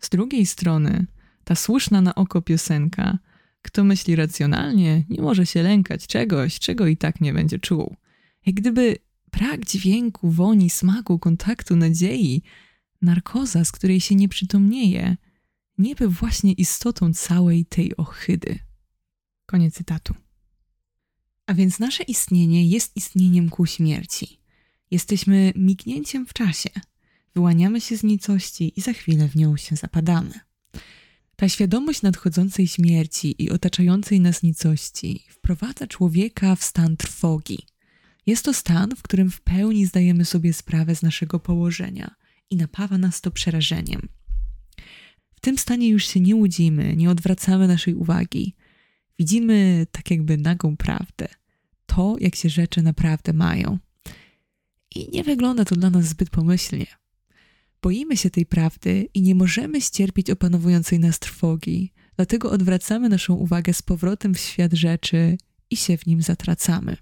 Z 0.00 0.08
drugiej 0.08 0.46
strony, 0.46 1.06
ta 1.44 1.54
słuszna 1.54 2.00
na 2.00 2.14
oko 2.14 2.42
piosenka, 2.42 3.18
kto 3.62 3.84
myśli 3.84 4.16
racjonalnie, 4.16 5.04
nie 5.08 5.22
może 5.22 5.46
się 5.46 5.62
lękać 5.62 6.06
czegoś, 6.06 6.58
czego 6.58 6.86
i 6.86 6.96
tak 6.96 7.20
nie 7.20 7.32
będzie 7.32 7.58
czuł. 7.58 7.96
Jak 8.46 8.54
gdyby 8.54 8.96
brak 9.32 9.66
dźwięku, 9.66 10.30
woni, 10.30 10.70
smaku, 10.70 11.18
kontaktu, 11.18 11.76
nadziei, 11.76 12.42
narkoza, 13.04 13.64
z 13.64 13.72
której 13.72 14.00
się 14.00 14.14
nie 14.14 14.28
przytomnieje, 14.28 15.16
nie 15.78 15.94
był 15.94 16.10
właśnie 16.10 16.52
istotą 16.52 17.14
całej 17.14 17.66
tej 17.66 17.96
ohydy. 17.96 18.58
Koniec 19.46 19.74
cytatu. 19.74 20.14
A 21.46 21.54
więc 21.54 21.78
nasze 21.78 22.02
istnienie 22.02 22.68
jest 22.68 22.96
istnieniem 22.96 23.50
ku 23.50 23.66
śmierci. 23.66 24.40
Jesteśmy 24.90 25.52
mignięciem 25.56 26.26
w 26.26 26.32
czasie. 26.32 26.70
Wyłaniamy 27.34 27.80
się 27.80 27.96
z 27.96 28.02
nicości 28.02 28.72
i 28.76 28.80
za 28.80 28.92
chwilę 28.92 29.28
w 29.28 29.36
nią 29.36 29.56
się 29.56 29.76
zapadamy. 29.76 30.40
Ta 31.36 31.48
świadomość 31.48 32.02
nadchodzącej 32.02 32.66
śmierci 32.66 33.42
i 33.42 33.50
otaczającej 33.50 34.20
nas 34.20 34.42
nicości 34.42 35.24
wprowadza 35.28 35.86
człowieka 35.86 36.56
w 36.56 36.64
stan 36.64 36.96
trwogi. 36.96 37.58
Jest 38.26 38.44
to 38.44 38.54
stan, 38.54 38.96
w 38.96 39.02
którym 39.02 39.30
w 39.30 39.40
pełni 39.40 39.86
zdajemy 39.86 40.24
sobie 40.24 40.52
sprawę 40.52 40.96
z 40.96 41.02
naszego 41.02 41.40
położenia 41.40 42.14
i 42.50 42.56
napawa 42.56 42.98
nas 42.98 43.20
to 43.20 43.30
przerażeniem. 43.30 44.08
W 45.36 45.40
tym 45.40 45.58
stanie 45.58 45.88
już 45.88 46.06
się 46.06 46.20
nie 46.20 46.36
łudzimy, 46.36 46.96
nie 46.96 47.10
odwracamy 47.10 47.68
naszej 47.68 47.94
uwagi. 47.94 48.54
Widzimy 49.18 49.86
tak 49.92 50.10
jakby 50.10 50.36
nagą 50.36 50.76
prawdę, 50.76 51.28
to 51.86 52.16
jak 52.20 52.34
się 52.34 52.48
rzeczy 52.48 52.82
naprawdę 52.82 53.32
mają. 53.32 53.78
I 54.94 55.08
nie 55.12 55.24
wygląda 55.24 55.64
to 55.64 55.76
dla 55.76 55.90
nas 55.90 56.04
zbyt 56.04 56.30
pomyślnie. 56.30 56.86
Boimy 57.82 58.16
się 58.16 58.30
tej 58.30 58.46
prawdy 58.46 59.08
i 59.14 59.22
nie 59.22 59.34
możemy 59.34 59.80
ścierpieć 59.80 60.30
opanowującej 60.30 61.00
nas 61.00 61.18
trwogi, 61.18 61.92
dlatego 62.16 62.50
odwracamy 62.50 63.08
naszą 63.08 63.34
uwagę 63.34 63.74
z 63.74 63.82
powrotem 63.82 64.34
w 64.34 64.38
świat 64.38 64.72
rzeczy 64.72 65.36
i 65.70 65.76
się 65.76 65.96
w 65.96 66.06
nim 66.06 66.22
zatracamy. 66.22 66.96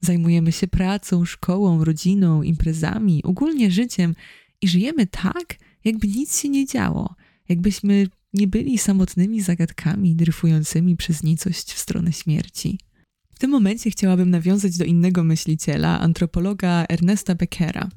Zajmujemy 0.00 0.52
się 0.52 0.68
pracą, 0.68 1.24
szkołą, 1.24 1.84
rodziną, 1.84 2.42
imprezami, 2.42 3.22
ogólnie 3.22 3.70
życiem 3.70 4.14
i 4.62 4.68
żyjemy 4.68 5.06
tak, 5.06 5.58
jakby 5.84 6.08
nic 6.08 6.40
się 6.40 6.48
nie 6.48 6.66
działo, 6.66 7.14
jakbyśmy 7.48 8.06
nie 8.32 8.48
byli 8.48 8.78
samotnymi 8.78 9.40
zagadkami 9.40 10.16
dryfującymi 10.16 10.96
przez 10.96 11.22
nicość 11.22 11.72
w 11.72 11.78
stronę 11.78 12.12
śmierci. 12.12 12.78
W 13.34 13.38
tym 13.38 13.50
momencie 13.50 13.90
chciałabym 13.90 14.30
nawiązać 14.30 14.78
do 14.78 14.84
innego 14.84 15.24
myśliciela, 15.24 16.00
antropologa 16.00 16.84
Ernesta 16.88 17.34
Beckera. 17.34 17.88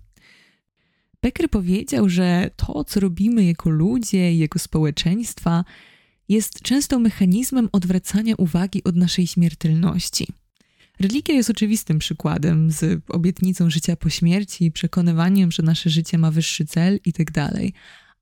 Becker 1.22 1.50
powiedział, 1.50 2.10
że 2.10 2.50
to, 2.56 2.84
co 2.84 3.00
robimy 3.00 3.46
jako 3.46 3.70
ludzie 3.70 4.34
i 4.34 4.38
jako 4.38 4.60
społeczeństwa, 4.60 5.66
jest 6.30 6.62
często 6.62 7.00
mechanizmem 7.00 7.70
odwracania 7.72 8.36
uwagi 8.38 8.84
od 8.84 8.96
naszej 8.96 9.28
śmiertelności. 9.28 10.28
Religia 11.00 11.36
jest 11.36 11.50
oczywistym 11.50 12.00
przykładem 12.00 12.72
z 12.72 13.02
obietnicą 13.10 13.70
życia 13.70 13.96
po 13.96 14.10
śmierci, 14.10 14.72
przekonywaniem, 14.72 15.52
że 15.52 15.64
nasze 15.64 15.90
życie 15.90 16.18
ma 16.18 16.32
wyższy 16.32 16.66
cel 16.66 17.00
itd., 17.06 17.32
tak 17.34 17.54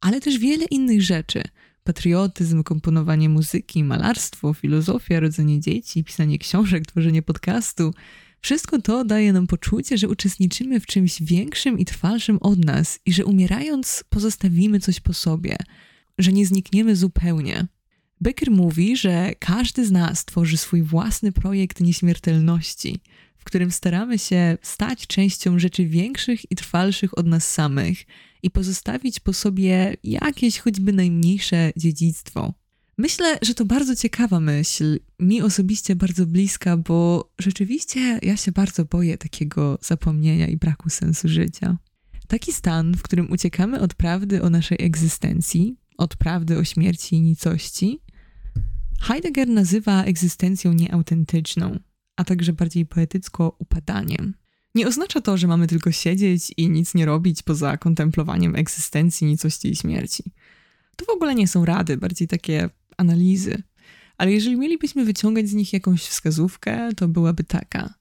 ale 0.01 0.21
też 0.21 0.37
wiele 0.37 0.65
innych 0.65 1.01
rzeczy. 1.01 1.43
Patriotyzm, 1.83 2.63
komponowanie 2.63 3.29
muzyki, 3.29 3.83
malarstwo, 3.83 4.53
filozofia, 4.53 5.19
rodzenie 5.19 5.59
dzieci, 5.59 6.03
pisanie 6.03 6.39
książek, 6.39 6.85
tworzenie 6.85 7.21
podcastu. 7.21 7.93
Wszystko 8.41 8.81
to 8.81 9.05
daje 9.05 9.33
nam 9.33 9.47
poczucie, 9.47 9.97
że 9.97 10.07
uczestniczymy 10.07 10.79
w 10.79 10.85
czymś 10.85 11.21
większym 11.21 11.79
i 11.79 11.85
trwalszym 11.85 12.37
od 12.41 12.65
nas 12.65 12.99
i 13.05 13.13
że 13.13 13.25
umierając 13.25 14.03
pozostawimy 14.09 14.79
coś 14.79 14.99
po 14.99 15.13
sobie, 15.13 15.55
że 16.17 16.33
nie 16.33 16.45
znikniemy 16.45 16.95
zupełnie. 16.95 17.67
Becker 18.21 18.51
mówi, 18.51 18.97
że 18.97 19.31
każdy 19.39 19.85
z 19.85 19.91
nas 19.91 20.25
tworzy 20.25 20.57
swój 20.57 20.83
własny 20.83 21.31
projekt 21.31 21.79
nieśmiertelności, 21.79 23.01
w 23.37 23.43
którym 23.43 23.71
staramy 23.71 24.19
się 24.19 24.57
stać 24.61 25.07
częścią 25.07 25.59
rzeczy 25.59 25.85
większych 25.85 26.51
i 26.51 26.55
trwalszych 26.55 27.17
od 27.17 27.27
nas 27.27 27.51
samych 27.51 27.97
i 28.43 28.51
pozostawić 28.51 29.19
po 29.19 29.33
sobie 29.33 29.97
jakieś 30.03 30.59
choćby 30.59 30.93
najmniejsze 30.93 31.71
dziedzictwo. 31.75 32.53
Myślę, 32.97 33.39
że 33.41 33.53
to 33.53 33.65
bardzo 33.65 33.95
ciekawa 33.95 34.39
myśl, 34.39 34.99
mi 35.19 35.41
osobiście 35.41 35.95
bardzo 35.95 36.25
bliska, 36.25 36.77
bo 36.77 37.31
rzeczywiście 37.39 38.19
ja 38.21 38.37
się 38.37 38.51
bardzo 38.51 38.85
boję 38.85 39.17
takiego 39.17 39.79
zapomnienia 39.81 40.47
i 40.47 40.57
braku 40.57 40.89
sensu 40.89 41.27
życia. 41.27 41.77
Taki 42.27 42.53
stan, 42.53 42.93
w 42.93 43.01
którym 43.01 43.31
uciekamy 43.31 43.79
od 43.79 43.93
prawdy 43.93 44.41
o 44.41 44.49
naszej 44.49 44.77
egzystencji, 44.81 45.75
od 45.97 46.15
prawdy 46.15 46.57
o 46.57 46.63
śmierci 46.63 47.15
i 47.15 47.21
nicości, 47.21 47.99
Heidegger 49.01 49.47
nazywa 49.47 50.03
egzystencją 50.03 50.73
nieautentyczną, 50.73 51.79
a 52.15 52.23
także 52.23 52.53
bardziej 52.53 52.85
poetycko 52.85 53.55
upadaniem. 53.59 54.33
Nie 54.75 54.87
oznacza 54.87 55.21
to, 55.21 55.37
że 55.37 55.47
mamy 55.47 55.67
tylko 55.67 55.91
siedzieć 55.91 56.53
i 56.57 56.69
nic 56.69 56.95
nie 56.95 57.05
robić 57.05 57.43
poza 57.43 57.77
kontemplowaniem 57.77 58.55
egzystencji, 58.55 59.27
nicości 59.27 59.69
i 59.69 59.75
śmierci. 59.75 60.23
To 60.95 61.05
w 61.05 61.09
ogóle 61.09 61.35
nie 61.35 61.47
są 61.47 61.65
rady, 61.65 61.97
bardziej 61.97 62.27
takie 62.27 62.69
analizy. 62.97 63.63
Ale 64.17 64.31
jeżeli 64.31 64.57
mielibyśmy 64.57 65.05
wyciągać 65.05 65.49
z 65.49 65.53
nich 65.53 65.73
jakąś 65.73 66.01
wskazówkę, 66.01 66.89
to 66.95 67.07
byłaby 67.07 67.43
taka: 67.43 67.93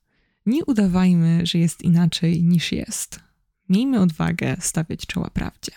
nie 0.47 0.65
udawajmy, 0.65 1.47
że 1.47 1.59
jest 1.59 1.83
inaczej 1.83 2.43
niż 2.43 2.73
jest. 2.73 3.21
Miejmy 3.69 4.01
odwagę 4.01 4.57
stawiać 4.61 5.07
czoła 5.07 5.31
prawdzie 5.31 5.73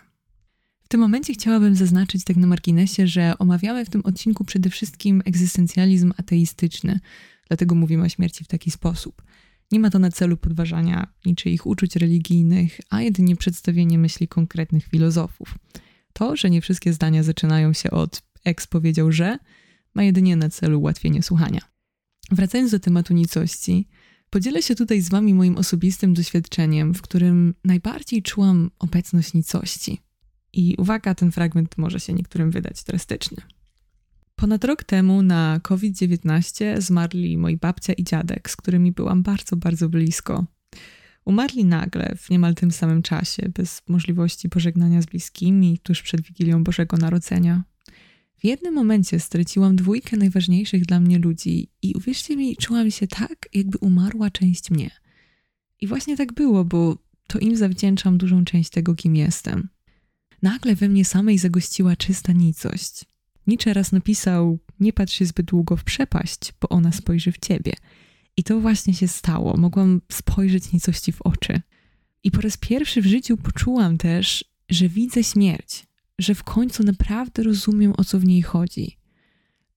tym 0.94 1.00
momencie 1.00 1.34
chciałabym 1.34 1.76
zaznaczyć 1.76 2.24
tak 2.24 2.38
na 2.38 2.48
marginesie, 2.48 3.08
że 3.08 3.34
omawiamy 3.40 3.86
w 3.86 3.90
tym 3.90 4.02
odcinku 4.06 4.44
przede 4.46 4.70
wszystkim 4.70 5.22
egzystencjalizm 5.26 6.14
ateistyczny, 6.18 7.00
dlatego 7.48 7.76
mówimy 7.76 8.04
o 8.04 8.10
śmierci 8.10 8.44
w 8.44 8.48
taki 8.48 8.72
sposób. 8.72 9.22
Nie 9.72 9.80
ma 9.80 9.90
to 9.90 10.00
na 10.00 10.12
celu 10.12 10.38
podważania 10.38 11.08
niczyich 11.26 11.66
uczuć 11.66 11.96
religijnych, 11.96 12.80
a 12.90 13.02
jedynie 13.02 13.36
przedstawienie 13.36 13.98
myśli 13.98 14.28
konkretnych 14.28 14.86
filozofów. 14.86 15.56
To, 16.14 16.36
że 16.36 16.50
nie 16.50 16.62
wszystkie 16.62 16.94
zdania 16.94 17.24
zaczynają 17.24 17.74
się 17.74 17.92
od 17.92 18.24
eks 18.46 18.68
powiedział, 18.68 19.12
że, 19.12 19.38
ma 19.94 20.04
jedynie 20.04 20.36
na 20.36 20.50
celu 20.50 20.80
ułatwienie 20.80 21.24
słuchania. 21.24 21.62
Wracając 22.32 22.72
do 22.72 22.80
tematu 22.80 23.14
nicości, 23.14 23.88
podzielę 24.30 24.62
się 24.62 24.76
tutaj 24.76 25.02
z 25.02 25.10
Wami 25.10 25.34
moim 25.34 25.58
osobistym 25.58 26.14
doświadczeniem, 26.14 26.94
w 26.94 27.02
którym 27.02 27.54
najbardziej 27.64 28.22
czułam 28.22 28.72
obecność 28.80 29.34
nicości. 29.34 30.02
I 30.54 30.76
uwaga, 30.78 31.16
ten 31.16 31.32
fragment 31.32 31.78
może 31.78 32.00
się 32.00 32.14
niektórym 32.14 32.52
wydać 32.52 32.84
drastyczny. 32.84 33.38
Ponad 34.36 34.64
rok 34.64 34.84
temu 34.84 35.22
na 35.22 35.60
COVID-19 35.64 36.82
zmarli 36.82 37.38
moi 37.38 37.58
babcia 37.58 37.94
i 37.94 38.04
dziadek, 38.04 38.50
z 38.50 38.56
którymi 38.56 38.92
byłam 38.92 39.24
bardzo, 39.24 39.56
bardzo 39.56 39.90
blisko. 39.90 40.46
Umarli 41.26 41.66
nagle, 41.66 42.16
w 42.18 42.30
niemal 42.30 42.56
tym 42.56 42.72
samym 42.72 43.02
czasie, 43.02 43.50
bez 43.50 43.82
możliwości 43.88 44.50
pożegnania 44.50 45.02
z 45.02 45.06
bliskimi, 45.06 45.80
tuż 45.84 46.02
przed 46.02 46.22
Wigilią 46.22 46.64
Bożego 46.64 46.98
Narodzenia. 46.98 47.64
W 48.38 48.46
jednym 48.46 48.74
momencie 48.74 49.20
straciłam 49.20 49.76
dwójkę 49.76 50.18
najważniejszych 50.18 50.86
dla 50.86 51.00
mnie 51.00 51.20
ludzi 51.20 51.70
i 51.82 51.94
uwierzcie 51.94 52.38
mi, 52.38 52.58
czułam 52.58 52.92
się 52.92 53.08
tak, 53.08 53.50
jakby 53.54 53.78
umarła 53.78 54.32
część 54.32 54.72
mnie. 54.72 54.92
I 55.82 55.88
właśnie 55.88 56.18
tak 56.18 56.34
było, 56.34 56.66
bo 56.66 56.98
to 57.28 57.40
im 57.40 57.56
zawdzięczam 57.56 58.18
dużą 58.18 58.46
część 58.46 58.70
tego, 58.70 58.96
kim 58.96 59.16
jestem. 59.16 59.70
Nagle 60.44 60.76
we 60.76 60.90
mnie 60.90 61.06
samej 61.06 61.38
zagościła 61.38 61.96
czysta 61.96 62.34
nicość. 62.34 63.06
Nietzsche 63.48 63.74
raz 63.74 63.92
napisał: 63.92 64.60
Nie 64.80 64.94
patrz 64.94 65.14
się 65.14 65.26
zbyt 65.26 65.46
długo 65.46 65.78
w 65.78 65.84
przepaść, 65.84 66.54
bo 66.62 66.70
ona 66.70 66.92
spojrzy 66.92 67.32
w 67.32 67.38
ciebie. 67.38 67.74
I 68.38 68.44
to 68.44 68.60
właśnie 68.60 68.94
się 68.94 69.08
stało. 69.08 69.58
Mogłam 69.58 70.02
spojrzeć 70.12 70.74
nicości 70.74 71.12
w 71.12 71.22
oczy. 71.22 71.62
I 72.24 72.32
po 72.32 72.42
raz 72.42 72.58
pierwszy 72.58 73.02
w 73.02 73.06
życiu 73.06 73.38
poczułam 73.38 73.98
też, 73.98 74.46
że 74.70 74.90
widzę 74.90 75.24
śmierć, 75.24 75.88
że 76.20 76.36
w 76.36 76.44
końcu 76.44 76.84
naprawdę 76.84 77.44
rozumiem, 77.44 77.94
o 77.98 78.04
co 78.04 78.20
w 78.20 78.26
niej 78.26 78.42
chodzi. 78.42 78.98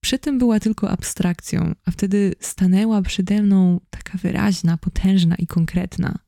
Przy 0.01 0.19
tym 0.19 0.39
była 0.39 0.59
tylko 0.59 0.89
abstrakcją, 0.89 1.75
a 1.85 1.91
wtedy 1.91 2.35
stanęła 2.39 3.01
przede 3.01 3.41
mną 3.41 3.81
taka 3.89 4.17
wyraźna, 4.17 4.77
potężna 4.77 5.35
i 5.35 5.47
konkretna. 5.47 6.19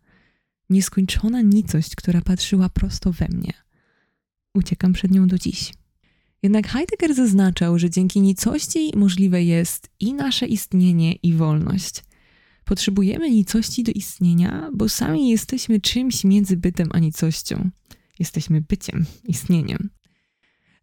Nieskończona 0.69 1.41
nicość, 1.41 1.95
która 1.95 2.21
patrzyła 2.21 2.69
prosto 2.69 3.11
we 3.11 3.27
mnie. 3.27 3.53
Uciekam 4.53 4.93
przed 4.93 5.11
nią 5.11 5.27
do 5.27 5.37
dziś. 5.37 5.73
Jednak 6.43 6.67
Heidegger 6.67 7.15
zaznaczał, 7.15 7.79
że 7.79 7.89
dzięki 7.89 8.21
nicości 8.21 8.91
możliwe 8.95 9.43
jest 9.43 9.89
i 9.99 10.13
nasze 10.13 10.45
istnienie, 10.45 11.13
i 11.13 11.33
wolność. 11.33 12.03
Potrzebujemy 12.65 13.31
nicości 13.31 13.83
do 13.83 13.91
istnienia, 13.91 14.69
bo 14.73 14.89
sami 14.89 15.29
jesteśmy 15.29 15.81
czymś 15.81 16.23
między 16.23 16.57
bytem 16.57 16.89
a 16.91 16.99
nicością. 16.99 17.69
Jesteśmy 18.19 18.61
byciem, 18.61 19.05
istnieniem. 19.23 19.89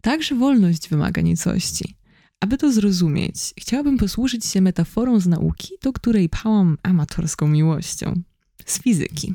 Także 0.03 0.35
wolność 0.35 0.89
wymaga 0.89 1.23
nicości. 1.23 1.97
Aby 2.41 2.59
to 2.59 2.73
zrozumieć, 2.73 3.55
chciałabym 3.61 3.99
posłużyć 3.99 4.47
się 4.47 4.61
metaforą 4.61 5.21
z 5.21 5.27
nauki, 5.27 5.75
do 5.83 5.93
której 5.93 6.29
pałam 6.29 6.79
amatorską 6.83 7.49
miłością 7.49 8.23
z 8.67 8.83
fizyki. 8.83 9.35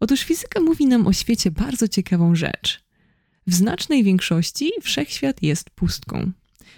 Otóż 0.00 0.22
fizyka 0.22 0.60
mówi 0.60 0.86
nam 0.86 1.06
o 1.06 1.12
świecie 1.12 1.50
bardzo 1.50 1.88
ciekawą 1.88 2.34
rzecz. 2.34 2.83
W 3.46 3.54
znacznej 3.54 4.04
większości 4.04 4.70
wszechświat 4.82 5.42
jest 5.42 5.70
pustką. 5.70 6.32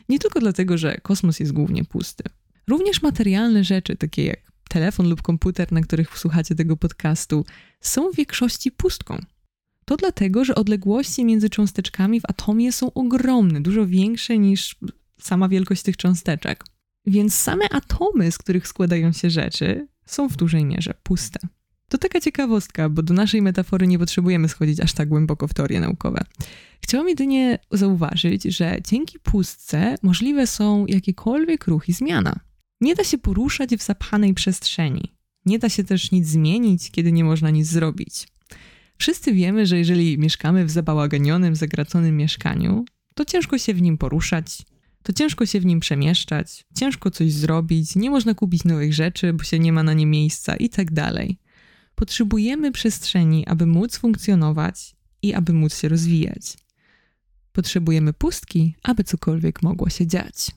Nie 0.09 0.19
tylko 0.19 0.41
dlatego, 0.41 0.79
że 0.79 0.97
kosmos 1.03 1.41
jest 1.41 1.53
głównie 1.53 1.85
pusty. 1.85 2.25
Również 2.69 3.03
materialne 3.03 3.65
rzeczy, 3.65 3.97
takie 3.97 4.25
jak 4.25 4.41
telefon 4.69 5.09
lub 5.09 5.23
komputer, 5.23 5.73
na 5.73 5.81
których 5.81 6.19
słuchacie 6.19 6.55
tego 6.55 6.77
podcastu, 6.77 7.45
są 7.81 8.13
w 8.13 8.17
większości 8.17 8.73
pustką. 8.73 9.19
To 9.85 9.97
dlatego, 9.97 10.45
że 10.45 10.55
odległości 10.55 11.25
między 11.25 11.51
cząsteczkami 11.51 12.21
w 12.21 12.25
atomie 12.29 12.73
są 12.73 12.93
ogromne, 12.93 13.61
dużo 13.61 13.87
większe 13.87 14.39
niż 14.39 14.77
sama 15.21 15.49
wielkość 15.49 15.83
tych 15.83 15.97
cząsteczek. 15.97 16.65
Więc 17.07 17.35
same 17.35 17.65
atomy, 17.71 18.33
z 18.33 18.39
których 18.39 18.69
składają 18.69 19.13
się 19.13 19.31
rzeczy, 19.31 19.89
są 20.07 20.29
w 20.29 20.37
dużej 20.37 20.65
mierze 20.65 20.95
puste. 21.03 21.39
To 21.89 21.99
taka 21.99 22.21
ciekawostka, 22.21 22.89
bo 22.89 23.03
do 23.03 23.15
naszej 23.15 23.43
metafory 23.43 23.87
nie 23.87 23.99
potrzebujemy 23.99 24.49
schodzić 24.49 24.81
aż 24.81 24.93
tak 24.93 25.09
głęboko 25.09 25.49
w 25.49 25.55
teorie 25.55 25.81
naukowe. 25.81 26.25
Chciałam 26.83 27.09
jedynie 27.09 27.59
zauważyć, 27.71 28.43
że 28.43 28.77
dzięki 28.89 29.19
pustce 29.19 29.95
możliwe 30.03 30.47
są 30.47 30.87
jakiekolwiek 30.87 31.67
ruch 31.67 31.89
i 31.89 31.93
zmiana. 31.93 32.41
Nie 32.81 32.95
da 32.95 33.05
się 33.05 33.19
poruszać 33.19 33.77
w 33.77 33.83
zapchanej 33.83 34.35
przestrzeni. 34.35 35.15
Nie 35.47 35.59
da 35.59 35.69
się 35.69 35.85
też 35.85 36.13
nic 36.13 36.27
zmienić, 36.27 36.91
kiedy 36.91 37.13
nie 37.13 37.25
można 37.25 37.51
nic 37.51 37.67
zrobić. 37.67 38.29
Wszyscy 38.99 39.33
wiemy, 39.33 39.67
że 39.67 39.79
jeżeli 39.79 40.19
mieszkamy 40.19 40.65
w 40.65 40.71
zabałaganionym, 40.71 41.57
zagraconym 41.57 42.17
mieszkaniu, 42.17 42.85
to 43.15 43.25
ciężko 43.25 43.59
się 43.59 43.75
w 43.75 43.83
nim 43.83 43.99
poruszać, 43.99 44.63
to 45.03 45.13
ciężko 45.13 45.47
się 45.47 45.61
w 45.61 45.67
nim 45.67 45.81
przemieszczać, 45.81 46.65
ciężko 46.79 47.11
coś 47.11 47.33
zrobić, 47.33 47.97
nie 47.97 48.11
można 48.11 48.35
kupić 48.35 48.65
nowych 48.65 48.95
rzeczy, 48.95 49.33
bo 49.33 49.45
się 49.45 49.59
nie 49.59 49.73
ma 49.73 49.83
na 49.83 49.93
nie 49.93 50.07
miejsca 50.07 50.57
i 50.57 50.69
tak 50.69 50.93
dalej. 50.93 51.39
Potrzebujemy 51.97 52.73
przestrzeni, 52.73 53.47
aby 53.47 53.67
móc 53.67 53.97
funkcjonować 53.97 54.97
i 55.23 55.35
aby 55.35 55.53
móc 55.53 55.81
się 55.81 55.89
rozwijać. 55.89 56.57
Potrzebujemy 57.53 58.13
pustki, 58.13 58.75
aby 58.83 59.05
cokolwiek 59.05 59.63
mogło 59.63 59.89
się 59.91 60.07
dziać. 60.07 60.51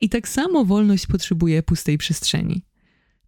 I 0.00 0.08
tak 0.08 0.28
samo 0.28 0.64
wolność 0.64 1.06
potrzebuje 1.06 1.62
pustej 1.62 1.98
przestrzeni. 1.98 2.62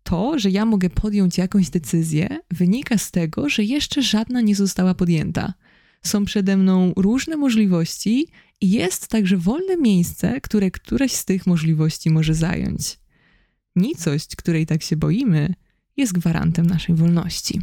To, 0.02 0.38
że 0.38 0.50
ja 0.50 0.64
mogę 0.64 0.90
podjąć 0.90 1.38
jakąś 1.38 1.70
decyzję, 1.70 2.38
wynika 2.50 2.98
z 2.98 3.10
tego, 3.10 3.48
że 3.48 3.64
jeszcze 3.64 4.02
żadna 4.02 4.40
nie 4.40 4.56
została 4.56 4.94
podjęta. 4.94 5.54
Są 6.02 6.24
przede 6.24 6.56
mną 6.56 6.92
różne 6.96 7.36
możliwości 7.36 8.28
i 8.60 8.70
jest 8.70 9.08
także 9.08 9.36
wolne 9.36 9.76
miejsce, 9.76 10.40
które 10.40 10.70
któreś 10.70 11.12
z 11.12 11.24
tych 11.24 11.46
możliwości 11.46 12.10
może 12.10 12.34
zająć. 12.34 12.98
Nicość, 13.76 14.36
której 14.36 14.66
tak 14.66 14.82
się 14.82 14.96
boimy, 14.96 15.54
jest 16.00 16.12
gwarantem 16.12 16.66
naszej 16.66 16.94
wolności. 16.94 17.60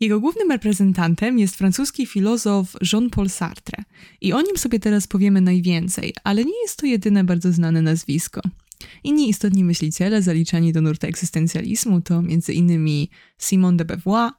Jego 0.00 0.20
głównym 0.20 0.50
reprezentantem 0.50 1.38
jest 1.38 1.56
francuski 1.56 2.06
filozof 2.06 2.76
Jean-Paul 2.92 3.28
Sartre 3.28 3.84
i 4.20 4.32
o 4.32 4.42
nim 4.42 4.56
sobie 4.56 4.80
teraz 4.80 5.06
powiemy 5.06 5.40
najwięcej, 5.40 6.14
ale 6.24 6.44
nie 6.44 6.62
jest 6.62 6.76
to 6.76 6.86
jedyne 6.86 7.24
bardzo 7.24 7.52
znane 7.52 7.82
nazwisko. 7.82 8.40
Inni 9.04 9.28
istotni 9.28 9.64
myśliciele 9.64 10.22
zaliczani 10.22 10.72
do 10.72 10.80
nurtu 10.80 11.06
egzystencjalizmu 11.06 12.00
to 12.00 12.18
m.in. 12.18 12.88
Simone 13.38 13.76
de 13.76 13.84
Beauvoir, 13.84 14.30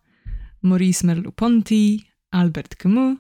Maurice 0.62 1.08
Merleau-Ponty, 1.08 1.98
Albert 2.32 2.76
Camus, 2.76 3.18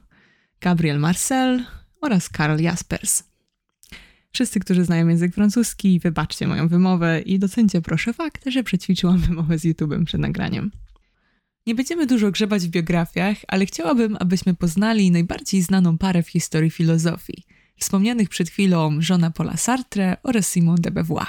Gabriel 0.62 0.99
Marcel 0.99 1.65
oraz 2.01 2.29
Karl 2.29 2.62
Jaspers. 2.62 3.29
Wszyscy, 4.32 4.60
którzy 4.60 4.86
znają 4.86 5.08
język 5.08 5.34
francuski, 5.34 6.00
wybaczcie 6.00 6.48
moją 6.48 6.68
wymowę 6.68 7.22
i 7.22 7.39
docencie 7.39 7.82
proszę 7.82 8.13
fakt, 8.13 8.50
że 8.50 8.63
przećwiczyłam 8.63 9.18
wymowę 9.18 9.60
z 9.60 9.65
YouTube'em 9.65 10.06
przed 10.06 10.22
nagraniem. 10.22 10.72
Nie 11.68 11.76
będziemy 11.76 12.08
dużo 12.08 12.32
grzebać 12.32 12.68
w 12.68 12.70
biografiach, 12.70 13.38
ale 13.48 13.65
chciałabym, 13.65 14.18
abyśmy 14.20 14.54
poznali 14.54 15.12
najbardziej 15.12 15.62
znaną 15.62 15.98
parę 15.98 16.24
w 16.24 16.30
historii 16.30 16.72
filozofii, 16.72 17.44
wspomnianych 17.78 18.30
przed 18.30 18.50
chwilą 18.50 19.02
żona 19.02 19.32
Paula 19.32 19.58
Sartre 19.58 20.18
oraz 20.24 20.48
Simone 20.48 20.82
de 20.82 20.92
Beauvoir. 20.92 21.28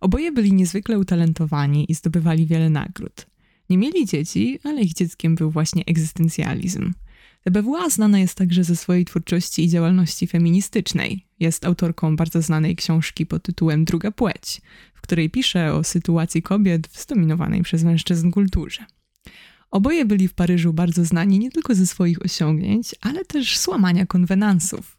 Oboje 0.00 0.32
byli 0.32 0.52
niezwykle 0.52 0.98
utalentowani 0.98 1.92
i 1.92 1.94
zdobywali 1.94 2.46
wiele 2.46 2.70
nagród. 2.70 3.26
Nie 3.70 3.78
mieli 3.78 4.06
dzieci, 4.06 4.58
ale 4.64 4.82
ich 4.82 4.94
dzieckiem 4.94 5.34
był 5.34 5.50
właśnie 5.50 5.84
egzystencjalizm– 5.86 6.92
Beauvoir 7.46 7.90
znana 7.90 8.18
jest 8.18 8.34
także 8.34 8.64
ze 8.64 8.76
swojej 8.76 9.04
twórczości 9.04 9.64
i 9.64 9.68
działalności 9.68 10.26
feministycznej. 10.26 11.26
Jest 11.40 11.64
autorką 11.64 12.16
bardzo 12.16 12.42
znanej 12.42 12.76
książki 12.76 13.26
pod 13.26 13.42
tytułem 13.42 13.84
Druga 13.84 14.10
płeć, 14.10 14.60
w 14.94 15.00
której 15.00 15.30
pisze 15.30 15.74
o 15.74 15.84
sytuacji 15.84 16.42
kobiet 16.42 16.88
w 16.88 17.02
zdominowanej 17.02 17.62
przez 17.62 17.84
mężczyzn 17.84 18.30
kulturze. 18.30 18.84
Oboje 19.70 20.04
byli 20.04 20.28
w 20.28 20.34
Paryżu 20.34 20.72
bardzo 20.72 21.04
znani 21.04 21.38
nie 21.38 21.50
tylko 21.50 21.74
ze 21.74 21.86
swoich 21.86 22.22
osiągnięć, 22.22 22.94
ale 23.00 23.24
też 23.24 23.58
złamania 23.58 24.06
konwenansów. 24.06 24.96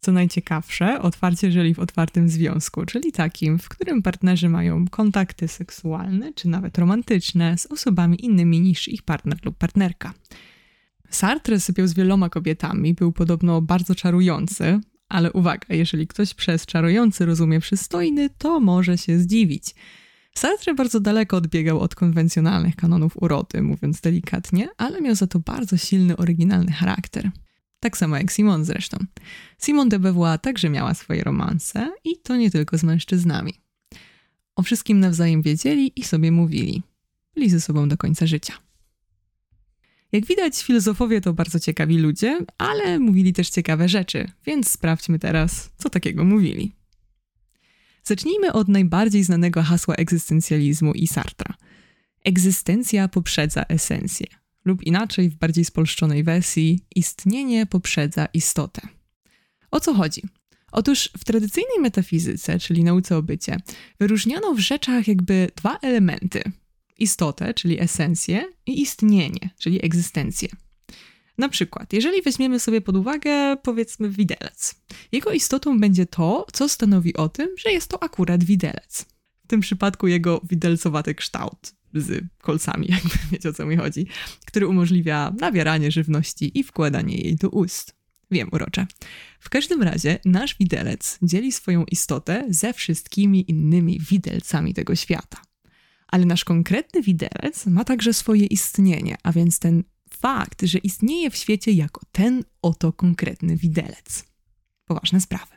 Co 0.00 0.12
najciekawsze, 0.12 1.02
otwarcie 1.02 1.52
żyli 1.52 1.74
w 1.74 1.78
otwartym 1.78 2.28
związku, 2.28 2.86
czyli 2.86 3.12
takim, 3.12 3.58
w 3.58 3.68
którym 3.68 4.02
partnerzy 4.02 4.48
mają 4.48 4.88
kontakty 4.88 5.48
seksualne 5.48 6.32
czy 6.32 6.48
nawet 6.48 6.78
romantyczne 6.78 7.58
z 7.58 7.66
osobami 7.66 8.24
innymi 8.24 8.60
niż 8.60 8.88
ich 8.88 9.02
partner 9.02 9.38
lub 9.44 9.56
partnerka. 9.56 10.14
Sartre 11.10 11.60
sypiał 11.60 11.86
z 11.86 11.94
wieloma 11.94 12.28
kobietami, 12.28 12.94
był 12.94 13.12
podobno 13.12 13.62
bardzo 13.62 13.94
czarujący, 13.94 14.80
ale 15.08 15.32
uwaga, 15.32 15.74
jeżeli 15.74 16.06
ktoś 16.06 16.34
przez 16.34 16.66
czarujący 16.66 17.26
rozumie 17.26 17.60
przystojny, 17.60 18.30
to 18.38 18.60
może 18.60 18.98
się 18.98 19.18
zdziwić. 19.18 19.74
Sartre 20.34 20.74
bardzo 20.74 21.00
daleko 21.00 21.36
odbiegał 21.36 21.80
od 21.80 21.94
konwencjonalnych 21.94 22.76
kanonów 22.76 23.22
urody, 23.22 23.62
mówiąc 23.62 24.00
delikatnie, 24.00 24.68
ale 24.76 25.00
miał 25.00 25.14
za 25.14 25.26
to 25.26 25.38
bardzo 25.38 25.76
silny, 25.76 26.16
oryginalny 26.16 26.72
charakter. 26.72 27.30
Tak 27.80 27.96
samo 27.96 28.16
jak 28.16 28.32
Simone 28.32 28.64
zresztą. 28.64 28.98
Simone 29.58 29.90
de 29.90 29.98
Beauvoir 29.98 30.38
także 30.38 30.70
miała 30.70 30.94
swoje 30.94 31.24
romanse 31.24 31.92
i 32.04 32.16
to 32.22 32.36
nie 32.36 32.50
tylko 32.50 32.78
z 32.78 32.82
mężczyznami. 32.82 33.54
O 34.56 34.62
wszystkim 34.62 35.00
nawzajem 35.00 35.42
wiedzieli 35.42 36.00
i 36.00 36.04
sobie 36.04 36.32
mówili. 36.32 36.82
Byli 37.34 37.50
ze 37.50 37.60
sobą 37.60 37.88
do 37.88 37.96
końca 37.96 38.26
życia. 38.26 38.65
Jak 40.12 40.26
widać, 40.26 40.62
filozofowie 40.62 41.20
to 41.20 41.32
bardzo 41.32 41.60
ciekawi 41.60 41.98
ludzie, 41.98 42.38
ale 42.58 42.98
mówili 42.98 43.32
też 43.32 43.50
ciekawe 43.50 43.88
rzeczy, 43.88 44.30
więc 44.46 44.70
sprawdźmy 44.70 45.18
teraz, 45.18 45.70
co 45.76 45.90
takiego 45.90 46.24
mówili. 46.24 46.72
Zacznijmy 48.04 48.52
od 48.52 48.68
najbardziej 48.68 49.24
znanego 49.24 49.62
hasła 49.62 49.94
egzystencjalizmu 49.94 50.92
i 50.92 51.06
Sartra. 51.06 51.54
Egzystencja 52.24 53.08
poprzedza 53.08 53.62
esencję, 53.62 54.26
lub 54.64 54.82
inaczej 54.82 55.30
w 55.30 55.34
bardziej 55.34 55.64
spolszczonej 55.64 56.24
wersji, 56.24 56.80
istnienie 56.96 57.66
poprzedza 57.66 58.26
istotę. 58.34 58.82
O 59.70 59.80
co 59.80 59.94
chodzi? 59.94 60.22
Otóż 60.72 61.10
w 61.18 61.24
tradycyjnej 61.24 61.80
metafizyce, 61.80 62.58
czyli 62.58 62.84
nauce 62.84 63.16
o 63.16 63.22
bycie, 63.22 63.56
wyróżniano 64.00 64.54
w 64.54 64.58
rzeczach 64.58 65.08
jakby 65.08 65.50
dwa 65.56 65.78
elementy: 65.82 66.42
istotę, 66.98 67.54
czyli 67.54 67.80
esencję, 67.80 68.44
i 68.66 68.82
istnienie, 68.82 69.50
czyli 69.58 69.84
egzystencję. 69.84 70.48
Na 71.38 71.48
przykład, 71.48 71.92
jeżeli 71.92 72.22
weźmiemy 72.22 72.60
sobie 72.60 72.80
pod 72.80 72.96
uwagę, 72.96 73.56
powiedzmy, 73.62 74.10
widelec, 74.10 74.74
jego 75.12 75.32
istotą 75.32 75.80
będzie 75.80 76.06
to, 76.06 76.46
co 76.52 76.68
stanowi 76.68 77.16
o 77.16 77.28
tym, 77.28 77.48
że 77.58 77.72
jest 77.72 77.90
to 77.90 78.02
akurat 78.02 78.44
widelec. 78.44 79.06
W 79.44 79.46
tym 79.46 79.60
przypadku 79.60 80.06
jego 80.06 80.40
widelcowaty 80.50 81.14
kształt 81.14 81.72
z 81.94 82.24
kolcami, 82.42 82.86
jakby 82.94 83.10
wiecie 83.32 83.48
o 83.48 83.52
co 83.52 83.66
mi 83.66 83.76
chodzi, 83.76 84.06
który 84.46 84.66
umożliwia 84.66 85.32
nawieranie 85.40 85.90
żywności 85.90 86.58
i 86.58 86.62
wkładanie 86.62 87.16
jej 87.16 87.36
do 87.36 87.50
ust. 87.50 87.96
Wiem, 88.30 88.48
urocze. 88.52 88.86
W 89.40 89.48
każdym 89.48 89.82
razie 89.82 90.18
nasz 90.24 90.56
widelec 90.58 91.18
dzieli 91.22 91.52
swoją 91.52 91.84
istotę 91.84 92.46
ze 92.48 92.72
wszystkimi 92.72 93.50
innymi 93.50 94.00
widelcami 94.00 94.74
tego 94.74 94.94
świata. 94.94 95.45
Ale 96.08 96.26
nasz 96.26 96.44
konkretny 96.44 97.02
widelec 97.02 97.66
ma 97.66 97.84
także 97.84 98.12
swoje 98.12 98.46
istnienie, 98.46 99.16
a 99.22 99.32
więc 99.32 99.58
ten 99.58 99.84
fakt, 100.10 100.62
że 100.62 100.78
istnieje 100.78 101.30
w 101.30 101.36
świecie 101.36 101.72
jako 101.72 102.00
ten 102.12 102.44
oto 102.62 102.92
konkretny 102.92 103.56
widelec. 103.56 104.24
Poważne 104.84 105.20
sprawy. 105.20 105.56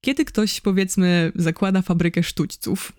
Kiedy 0.00 0.24
ktoś, 0.24 0.60
powiedzmy, 0.60 1.32
zakłada 1.34 1.82
fabrykę 1.82 2.22
sztućców, 2.22 2.92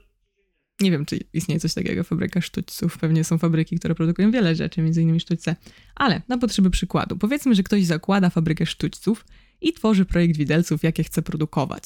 nie 0.79 0.91
wiem, 0.91 1.05
czy 1.05 1.19
istnieje 1.33 1.59
coś 1.59 1.73
takiego, 1.73 2.03
fabryka 2.03 2.41
sztućców, 2.41 2.97
pewnie 2.97 3.23
są 3.23 3.38
fabryki, 3.38 3.79
które 3.79 3.95
produkują 3.95 4.31
wiele 4.31 4.55
rzeczy, 4.55 4.81
między 4.81 5.01
innymi 5.01 5.19
sztućce, 5.19 5.55
ale 5.95 6.21
na 6.27 6.38
potrzeby 6.38 6.69
przykładu, 6.69 7.17
powiedzmy, 7.17 7.55
że 7.55 7.63
ktoś 7.63 7.85
zakłada 7.85 8.29
fabrykę 8.29 8.65
sztućców 8.65 9.25
i 9.62 9.73
tworzy 9.73 10.05
projekt 10.05 10.38
widelców, 10.38 10.83
jakie 10.83 11.03
chce 11.03 11.21
produkować. 11.21 11.83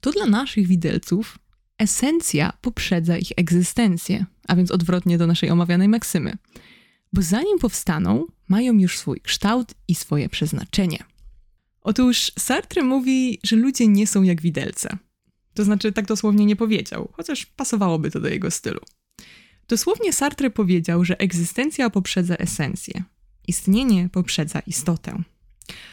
To 0.00 0.12
dla 0.12 0.26
naszych 0.26 0.66
widelców 0.66 1.38
esencja 1.78 2.52
poprzedza 2.60 3.18
ich 3.18 3.32
egzystencję, 3.36 4.26
a 4.48 4.56
więc 4.56 4.70
odwrotnie 4.70 5.18
do 5.18 5.26
naszej 5.26 5.50
omawianej 5.50 5.88
maksymy. 5.88 6.36
Bo 7.12 7.22
zanim 7.22 7.58
powstaną, 7.58 8.26
mają 8.48 8.78
już 8.78 8.98
swój 8.98 9.20
kształt 9.20 9.74
i 9.88 9.94
swoje 9.94 10.28
przeznaczenie. 10.28 11.04
Otóż 11.80 12.32
Sartre 12.38 12.82
mówi, 12.82 13.38
że 13.42 13.56
ludzie 13.56 13.88
nie 13.88 14.06
są 14.06 14.22
jak 14.22 14.40
widelce. 14.40 14.98
To 15.54 15.64
znaczy, 15.64 15.92
tak 15.92 16.06
dosłownie 16.06 16.46
nie 16.46 16.56
powiedział, 16.56 17.08
chociaż 17.12 17.46
pasowałoby 17.46 18.10
to 18.10 18.20
do 18.20 18.28
jego 18.28 18.50
stylu. 18.50 18.80
Dosłownie 19.68 20.12
Sartre 20.12 20.50
powiedział, 20.50 21.04
że 21.04 21.20
egzystencja 21.20 21.90
poprzedza 21.90 22.36
esencję, 22.36 23.02
istnienie 23.48 24.08
poprzedza 24.12 24.60
istotę. 24.60 25.22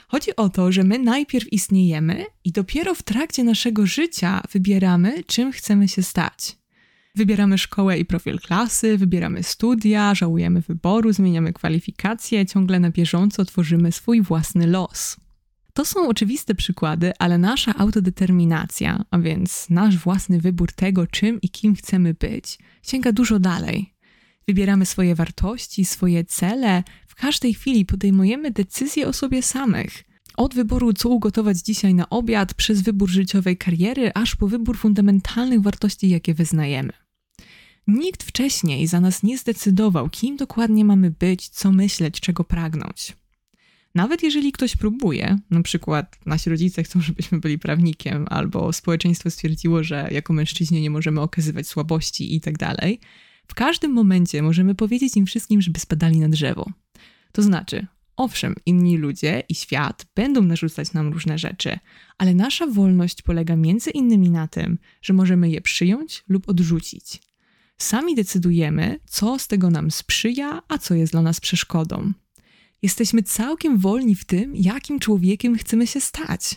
Chodzi 0.08 0.36
o 0.36 0.50
to, 0.50 0.72
że 0.72 0.84
my 0.84 1.00
najpierw 1.00 1.54
istniejemy 1.54 2.26
i 2.44 2.52
dopiero 2.52 2.96
w 2.96 3.04
trakcie 3.04 3.44
naszego 3.44 3.86
życia 3.86 4.42
wybieramy, 4.52 5.24
czym 5.24 5.52
chcemy 5.52 5.88
się 5.88 6.04
stać. 6.04 6.58
Wybieramy 7.16 7.58
szkołę 7.58 8.00
i 8.00 8.06
profil 8.06 8.40
klasy, 8.40 8.98
wybieramy 8.98 9.44
studia, 9.44 10.16
żałujemy 10.16 10.62
wyboru, 10.62 11.14
zmieniamy 11.14 11.54
kwalifikacje, 11.54 12.46
ciągle 12.46 12.80
na 12.80 12.92
bieżąco 12.92 13.46
tworzymy 13.46 13.92
swój 13.92 14.22
własny 14.22 14.68
los. 14.68 15.18
To 15.74 15.86
są 15.86 16.08
oczywiste 16.08 16.56
przykłady, 16.56 17.12
ale 17.20 17.38
nasza 17.38 17.76
autodeterminacja, 17.78 19.06
a 19.12 19.20
więc 19.20 19.70
nasz 19.70 19.98
własny 19.98 20.42
wybór 20.42 20.72
tego, 20.72 21.08
czym 21.08 21.42
i 21.42 21.50
kim 21.50 21.76
chcemy 21.76 22.14
być, 22.14 22.60
sięga 22.84 23.12
dużo 23.12 23.40
dalej. 23.40 23.94
Wybieramy 24.48 24.86
swoje 24.86 25.16
wartości, 25.16 25.86
swoje 25.86 26.24
cele, 26.24 26.84
w 27.12 27.16
każdej 27.16 27.54
chwili 27.54 27.86
podejmujemy 27.86 28.52
decyzje 28.52 29.08
o 29.08 29.14
sobie 29.14 29.42
samych. 29.42 30.04
Od 30.38 30.56
wyboru, 30.56 30.94
co 30.94 31.10
ugotować 31.10 31.58
dzisiaj 31.58 31.94
na 31.94 32.10
obiad, 32.10 32.54
przez 32.54 32.82
wybór 32.82 33.10
życiowej 33.10 33.58
kariery, 33.58 34.12
aż 34.14 34.36
po 34.36 34.48
wybór 34.48 34.78
fundamentalnych 34.78 35.62
wartości, 35.62 36.10
jakie 36.10 36.34
wyznajemy. 36.34 36.94
Nikt 37.88 38.24
wcześniej 38.24 38.88
za 38.88 39.00
nas 39.02 39.24
nie 39.24 39.38
zdecydował, 39.38 40.10
kim 40.10 40.38
dokładnie 40.38 40.86
mamy 40.86 41.12
być, 41.12 41.50
co 41.50 41.72
myśleć, 41.72 42.20
czego 42.20 42.44
pragnąć. 42.44 43.16
Nawet 43.96 44.24
jeżeli 44.24 44.52
ktoś 44.52 44.76
próbuje, 44.76 45.38
na 45.50 45.62
przykład 45.62 46.20
nasi 46.26 46.50
rodzice 46.50 46.84
chcą, 46.84 47.02
żebyśmy 47.02 47.40
byli 47.40 47.60
prawnikiem, 47.60 48.26
albo 48.30 48.74
społeczeństwo 48.74 49.32
stwierdziło, 49.32 49.84
że 49.84 50.08
jako 50.12 50.34
mężczyźni 50.34 50.82
nie 50.82 50.90
możemy 50.90 51.22
okazywać 51.22 51.68
słabości 51.68 52.36
i 52.36 52.42
tak 52.42 52.58
dalej, 52.58 53.00
w 53.48 53.54
każdym 53.54 53.92
momencie 53.92 54.42
możemy 54.42 54.76
powiedzieć 54.76 55.18
im 55.18 55.26
wszystkim, 55.26 55.62
żeby 55.62 55.80
spadali 55.80 56.20
na 56.20 56.30
drzewo. 56.30 56.72
To 57.32 57.42
znaczy, 57.42 57.88
owszem, 58.16 58.56
inni 58.66 58.98
ludzie 58.98 59.44
i 59.50 59.56
świat 59.56 60.06
będą 60.16 60.42
narzucać 60.42 60.94
nam 60.94 61.14
różne 61.14 61.38
rzeczy, 61.38 61.80
ale 62.18 62.34
nasza 62.34 62.68
wolność 62.68 63.22
polega 63.22 63.56
między 63.56 63.90
innymi 63.90 64.30
na 64.30 64.48
tym, 64.48 64.78
że 65.02 65.14
możemy 65.14 65.50
je 65.50 65.62
przyjąć 65.62 66.24
lub 66.28 66.50
odrzucić. 66.50 67.22
Sami 67.78 68.16
decydujemy, 68.16 69.00
co 69.06 69.40
z 69.40 69.48
tego 69.48 69.70
nam 69.70 69.92
sprzyja, 69.92 70.62
a 70.68 70.78
co 70.78 70.94
jest 70.94 71.14
dla 71.14 71.22
nas 71.22 71.40
przeszkodą. 71.40 72.14
Jesteśmy 72.82 73.24
całkiem 73.24 73.78
wolni 73.78 74.16
w 74.16 74.26
tym, 74.26 74.56
jakim 74.56 75.00
człowiekiem 75.00 75.58
chcemy 75.58 75.88
się 75.88 76.02
stać. 76.02 76.56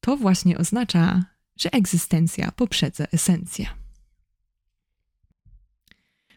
To 0.00 0.16
właśnie 0.16 0.58
oznacza, 0.58 1.24
że 1.56 1.72
egzystencja 1.72 2.52
poprzedza 2.52 3.04
esencję. 3.12 3.81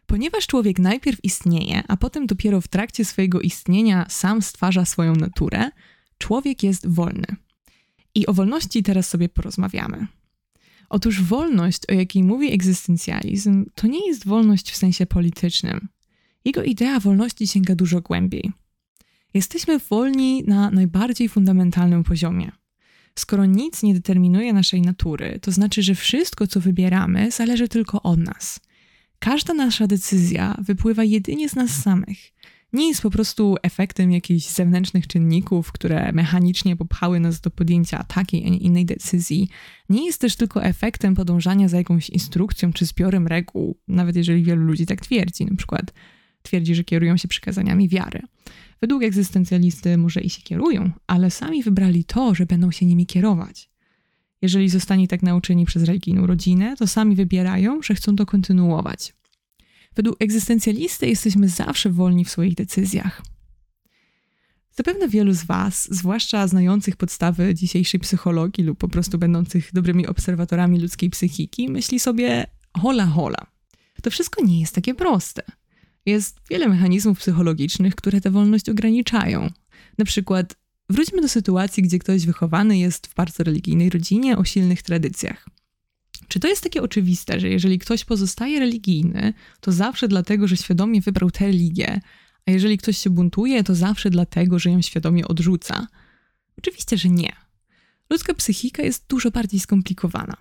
Ponieważ 0.06 0.48
człowiek 0.48 0.80
najpierw 0.80 1.20
istnieje, 1.24 1.84
a 1.88 1.98
potem 1.98 2.28
dopiero 2.28 2.62
w 2.62 2.68
trakcie 2.68 3.06
swojego 3.06 3.42
istnienia 3.42 4.06
sam 4.10 4.42
stwarza 4.42 4.86
swoją 4.86 5.16
naturę, 5.16 5.70
człowiek 6.18 6.64
jest 6.64 6.88
wolny. 6.88 7.28
I 8.16 8.28
o 8.28 8.34
wolności 8.34 8.84
teraz 8.84 9.08
sobie 9.08 9.30
porozmawiamy. 9.30 10.08
Otóż 10.90 11.22
wolność, 11.22 11.82
o 11.90 11.94
jakiej 11.94 12.24
mówi 12.24 12.54
egzystencjalizm, 12.54 13.66
to 13.76 13.88
nie 13.88 14.08
jest 14.08 14.28
wolność 14.28 14.72
w 14.72 14.76
sensie 14.76 15.06
politycznym. 15.06 15.88
Jego 16.46 16.64
idea 16.64 17.00
wolności 17.00 17.48
sięga 17.48 17.76
dużo 17.76 18.02
głębiej. 18.02 18.52
Jesteśmy 19.34 19.80
wolni 19.80 20.44
na 20.48 20.72
najbardziej 20.72 21.30
fundamentalnym 21.30 22.04
poziomie. 22.04 22.52
Skoro 23.20 23.46
nic 23.46 23.84
nie 23.84 23.94
determinuje 23.94 24.54
naszej 24.54 24.82
natury, 24.82 25.40
to 25.42 25.52
znaczy, 25.52 25.84
że 25.84 25.96
wszystko, 25.96 26.48
co 26.48 26.60
wybieramy, 26.60 27.32
zależy 27.32 27.68
tylko 27.68 28.02
od 28.02 28.20
nas. 28.20 28.60
Każda 29.20 29.54
nasza 29.54 29.88
decyzja 29.88 30.58
wypływa 30.60 31.04
jedynie 31.04 31.50
z 31.50 31.56
nas 31.56 31.72
samych. 31.72 32.18
Nie 32.74 32.88
jest 32.88 33.02
po 33.02 33.12
prostu 33.12 33.56
efektem 33.64 34.12
jakichś 34.12 34.48
zewnętrznych 34.48 35.08
czynników, 35.08 35.72
które 35.72 36.12
mechanicznie 36.12 36.76
popchały 36.76 37.20
nas 37.20 37.42
do 37.42 37.50
podjęcia 37.50 38.04
takiej, 38.04 38.46
a 38.46 38.50
nie 38.50 38.58
innej 38.58 38.86
decyzji. 38.86 39.50
Nie 39.90 40.06
jest 40.06 40.22
też 40.22 40.36
tylko 40.36 40.64
efektem 40.64 41.16
podążania 41.16 41.68
za 41.68 41.78
jakąś 41.78 42.10
instrukcją 42.10 42.74
czy 42.74 42.86
zbiorem 42.86 43.28
reguł, 43.28 43.78
nawet 43.88 44.16
jeżeli 44.16 44.44
wielu 44.44 44.64
ludzi 44.64 44.86
tak 44.86 45.02
twierdzi, 45.02 45.46
na 45.46 45.56
przykład 45.56 45.94
twierdzi, 46.42 46.76
że 46.76 46.84
kierują 46.84 47.18
się 47.18 47.28
przykazaniami 47.28 47.90
wiary. 47.90 48.22
Według 48.82 49.04
egzystencjalisty 49.04 49.98
może 49.98 50.22
i 50.22 50.30
się 50.30 50.42
kierują, 50.42 50.92
ale 51.08 51.32
sami 51.32 51.64
wybrali 51.64 52.04
to, 52.04 52.36
że 52.36 52.46
będą 52.46 52.72
się 52.72 52.86
nimi 52.86 53.06
kierować. 53.06 53.70
Jeżeli 54.46 54.70
zostali 54.70 55.08
tak 55.08 55.24
nauczeni 55.24 55.66
przez 55.66 55.84
religijną 55.84 56.28
rodzinę, 56.28 56.76
to 56.78 56.88
sami 56.88 57.16
wybierają, 57.16 57.82
że 57.82 57.96
chcą 57.96 58.16
to 58.16 58.26
kontynuować. 58.26 59.14
Według 59.96 60.22
egzystencjalisty 60.22 61.08
jesteśmy 61.08 61.50
zawsze 61.50 61.90
wolni 61.90 62.26
w 62.26 62.30
swoich 62.30 62.56
decyzjach. 62.56 63.22
Zapewne 64.72 65.08
wielu 65.10 65.34
z 65.34 65.44
Was, 65.44 65.88
zwłaszcza 65.92 66.48
znających 66.48 66.96
podstawy 66.96 67.54
dzisiejszej 67.56 68.00
psychologii 68.00 68.64
lub 68.64 68.78
po 68.78 68.88
prostu 68.88 69.18
będących 69.18 69.70
dobrymi 69.74 70.08
obserwatorami 70.08 70.80
ludzkiej 70.80 71.10
psychiki, 71.10 71.70
myśli 71.70 72.00
sobie: 72.00 72.48
hola, 72.78 73.06
hola. 73.06 73.48
To 74.02 74.10
wszystko 74.10 74.44
nie 74.44 74.60
jest 74.60 74.76
takie 74.76 74.96
proste. 74.96 75.44
Jest 76.06 76.40
wiele 76.50 76.70
mechanizmów 76.70 77.20
psychologicznych, 77.20 77.96
które 77.96 78.22
tę 78.22 78.32
wolność 78.32 78.70
ograniczają. 78.70 79.50
Na 79.98 80.06
przykład, 80.06 80.56
wróćmy 80.90 81.22
do 81.22 81.28
sytuacji, 81.28 81.84
gdzie 81.84 82.00
ktoś 82.00 82.26
wychowany 82.26 82.78
jest 82.78 83.08
w 83.08 83.14
bardzo 83.14 83.44
religijnej 83.44 83.90
rodzinie 83.90 84.38
o 84.38 84.44
silnych 84.44 84.82
tradycjach. 84.82 85.46
Czy 86.28 86.40
to 86.40 86.48
jest 86.48 86.64
takie 86.64 86.82
oczywiste, 86.82 87.40
że 87.40 87.50
jeżeli 87.50 87.80
ktoś 87.80 88.06
pozostaje 88.06 88.60
religijny, 88.60 89.34
to 89.60 89.72
zawsze 89.72 90.08
dlatego, 90.08 90.48
że 90.48 90.58
świadomie 90.58 91.02
wybrał 91.02 91.32
tę 91.32 91.46
religię, 91.46 92.02
a 92.48 92.52
jeżeli 92.52 92.78
ktoś 92.78 92.98
się 92.98 93.10
buntuje, 93.10 93.64
to 93.64 93.76
zawsze 93.76 94.10
dlatego, 94.10 94.60
że 94.60 94.72
ją 94.72 94.82
świadomie 94.82 95.28
odrzuca? 95.28 95.88
Oczywiście, 96.58 96.98
że 96.98 97.10
nie. 97.10 97.32
Ludzka 98.10 98.34
psychika 98.34 98.84
jest 98.84 99.08
dużo 99.08 99.32
bardziej 99.32 99.60
skomplikowana. 99.60 100.38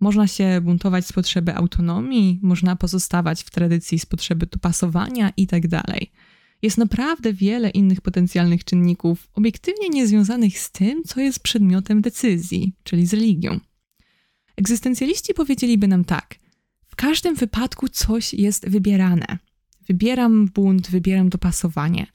Można 0.00 0.26
się 0.26 0.60
buntować 0.60 1.06
z 1.06 1.12
potrzeby 1.12 1.54
autonomii, 1.54 2.40
można 2.42 2.76
pozostawać 2.76 3.42
w 3.42 3.50
tradycji 3.50 3.98
z 3.98 4.06
potrzeby 4.06 4.46
dopasowania 4.46 5.32
itd. 5.36 5.82
Jest 6.62 6.78
naprawdę 6.78 7.32
wiele 7.32 7.70
innych 7.70 8.00
potencjalnych 8.00 8.64
czynników, 8.64 9.28
obiektywnie 9.34 9.88
niezwiązanych 9.88 10.58
z 10.58 10.70
tym, 10.70 11.02
co 11.06 11.20
jest 11.20 11.40
przedmiotem 11.40 12.00
decyzji, 12.00 12.72
czyli 12.82 13.06
z 13.06 13.12
religią. 13.14 13.60
Egzystencjaliści 14.56 15.34
powiedzieliby 15.34 15.88
nam 15.88 16.04
tak: 16.04 16.34
w 16.86 16.96
każdym 16.96 17.34
wypadku 17.34 17.88
coś 17.88 18.34
jest 18.34 18.68
wybierane. 18.68 19.38
Wybieram 19.88 20.46
bunt, 20.46 20.90
wybieram 20.90 21.28
dopasowanie. 21.28 22.06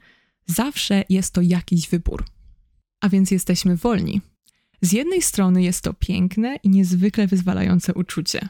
Zawsze 0.45 1.03
jest 1.09 1.33
to 1.33 1.41
jakiś 1.41 1.89
wybór. 1.89 2.25
A 3.01 3.09
więc 3.09 3.31
jesteśmy 3.31 3.77
wolni. 3.77 4.21
Z 4.81 4.91
jednej 4.91 5.21
strony 5.21 5.63
jest 5.63 5.81
to 5.81 5.93
piękne 5.93 6.55
i 6.63 6.69
niezwykle 6.69 7.27
wyzwalające 7.27 7.93
uczucie. 7.93 8.49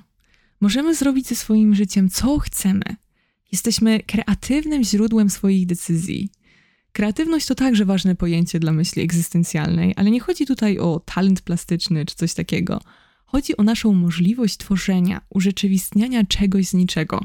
Możemy 0.61 0.95
zrobić 0.95 1.27
ze 1.27 1.35
swoim 1.35 1.75
życiem 1.75 2.09
co 2.09 2.39
chcemy. 2.39 2.83
Jesteśmy 3.53 3.99
kreatywnym 3.99 4.83
źródłem 4.83 5.29
swoich 5.29 5.65
decyzji. 5.65 6.29
Kreatywność 6.91 7.45
to 7.45 7.55
także 7.55 7.85
ważne 7.85 8.15
pojęcie 8.15 8.59
dla 8.59 8.71
myśli 8.71 9.01
egzystencjalnej, 9.01 9.93
ale 9.95 10.11
nie 10.11 10.19
chodzi 10.19 10.45
tutaj 10.45 10.79
o 10.79 10.99
talent 11.05 11.41
plastyczny 11.41 12.05
czy 12.05 12.15
coś 12.15 12.33
takiego. 12.33 12.81
Chodzi 13.25 13.57
o 13.57 13.63
naszą 13.63 13.93
możliwość 13.93 14.57
tworzenia, 14.57 15.21
urzeczywistniania 15.29 16.25
czegoś 16.25 16.67
z 16.67 16.73
niczego. 16.73 17.21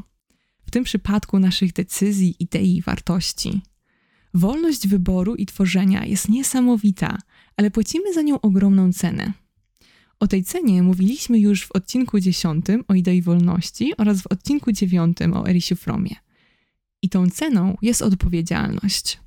W 0.67 0.71
tym 0.71 0.85
przypadku 0.85 1.39
naszych 1.39 1.73
decyzji, 1.73 2.37
idei 2.39 2.83
wartości. 2.83 3.61
Wolność 4.35 4.89
wyboru 4.89 5.35
i 5.35 5.47
tworzenia 5.47 6.07
jest 6.07 6.29
niesamowita, 6.29 7.19
ale 7.57 7.71
płacimy 7.71 8.15
za 8.15 8.23
nią 8.23 8.41
ogromną 8.41 8.93
cenę. 8.93 9.33
O 10.21 10.27
tej 10.27 10.45
cenie 10.45 10.83
mówiliśmy 10.83 11.39
już 11.39 11.67
w 11.67 11.73
odcinku 11.73 12.21
10 12.21 12.67
o 12.89 12.95
idei 12.95 13.23
wolności 13.23 13.93
oraz 13.97 14.23
w 14.23 14.27
odcinku 14.27 14.73
9 14.73 15.19
o 15.35 15.49
Erisiu 15.49 15.77
Fromie. 15.77 16.17
I 17.03 17.09
tą 17.09 17.31
ceną 17.31 17.77
jest 17.83 18.03
odpowiedzialność. 18.03 19.21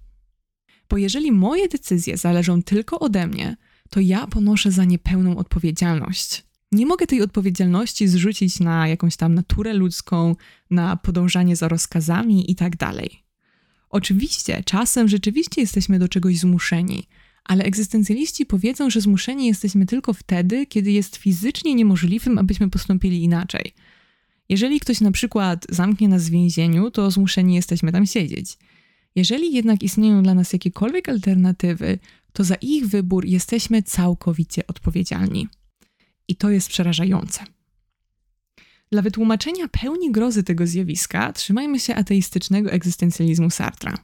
Bo 0.89 0.97
jeżeli 0.97 1.32
moje 1.32 1.67
decyzje 1.67 2.17
zależą 2.17 2.63
tylko 2.63 2.99
ode 2.99 3.27
mnie, 3.27 3.58
to 3.89 3.99
ja 3.99 4.27
ponoszę 4.27 4.71
za 4.71 4.86
nie 4.86 4.99
pełną 4.99 5.38
odpowiedzialność. 5.38 6.43
Nie 6.71 6.86
mogę 6.86 7.08
tej 7.08 7.21
odpowiedzialności 7.21 8.08
zrzucić 8.08 8.60
na 8.60 8.88
jakąś 8.88 9.15
tam 9.15 9.36
naturę 9.36 9.73
ludzką, 9.73 10.36
na 10.69 10.97
podążanie 10.97 11.56
za 11.56 11.67
rozkazami 11.67 12.51
i 12.51 12.56
tak. 12.56 12.73
Oczywiście, 13.89 14.63
czasem 14.65 15.08
rzeczywiście 15.08 15.62
jesteśmy 15.62 15.99
do 15.99 16.08
czegoś 16.08 16.38
zmuszeni, 16.38 17.08
ale 17.43 17.63
egzystencjaliści 17.63 18.45
powiedzą, 18.45 18.89
że 18.89 19.01
zmuszeni 19.01 19.47
jesteśmy 19.47 19.86
tylko 19.86 20.13
wtedy, 20.13 20.65
kiedy 20.65 20.91
jest 20.91 21.15
fizycznie 21.15 21.75
niemożliwym, 21.75 22.38
abyśmy 22.38 22.69
postąpili 22.69 23.23
inaczej. 23.23 23.73
Jeżeli 24.49 24.80
ktoś 24.80 25.01
na 25.01 25.12
przykład 25.12 25.65
zamknie 25.69 26.08
nas 26.08 26.27
w 26.27 26.32
więzieniu, 26.32 26.91
to 26.91 27.12
zmuszeni 27.12 27.56
jesteśmy 27.56 27.91
tam 27.91 28.06
siedzieć. 28.06 28.58
Jeżeli 29.15 29.54
jednak 29.54 29.84
istnieją 29.84 30.23
dla 30.23 30.34
nas 30.34 30.54
jakiekolwiek 30.54 31.10
alternatywy, 31.10 31.99
to 32.34 32.43
za 32.43 32.56
ich 32.56 32.88
wybór 32.88 33.25
jesteśmy 33.25 33.84
całkowicie 33.84 34.67
odpowiedzialni. 34.67 35.47
I 36.27 36.36
to 36.36 36.49
jest 36.49 36.69
przerażające. 36.69 37.43
Dla 38.91 39.01
wytłumaczenia 39.01 39.67
pełni 39.67 40.12
grozy 40.12 40.43
tego 40.43 40.67
zjawiska 40.67 41.34
trzymajmy 41.34 41.80
się 41.80 41.95
ateistycznego 41.95 42.71
egzystencjalizmu 42.71 43.49
Sartra. 43.49 43.97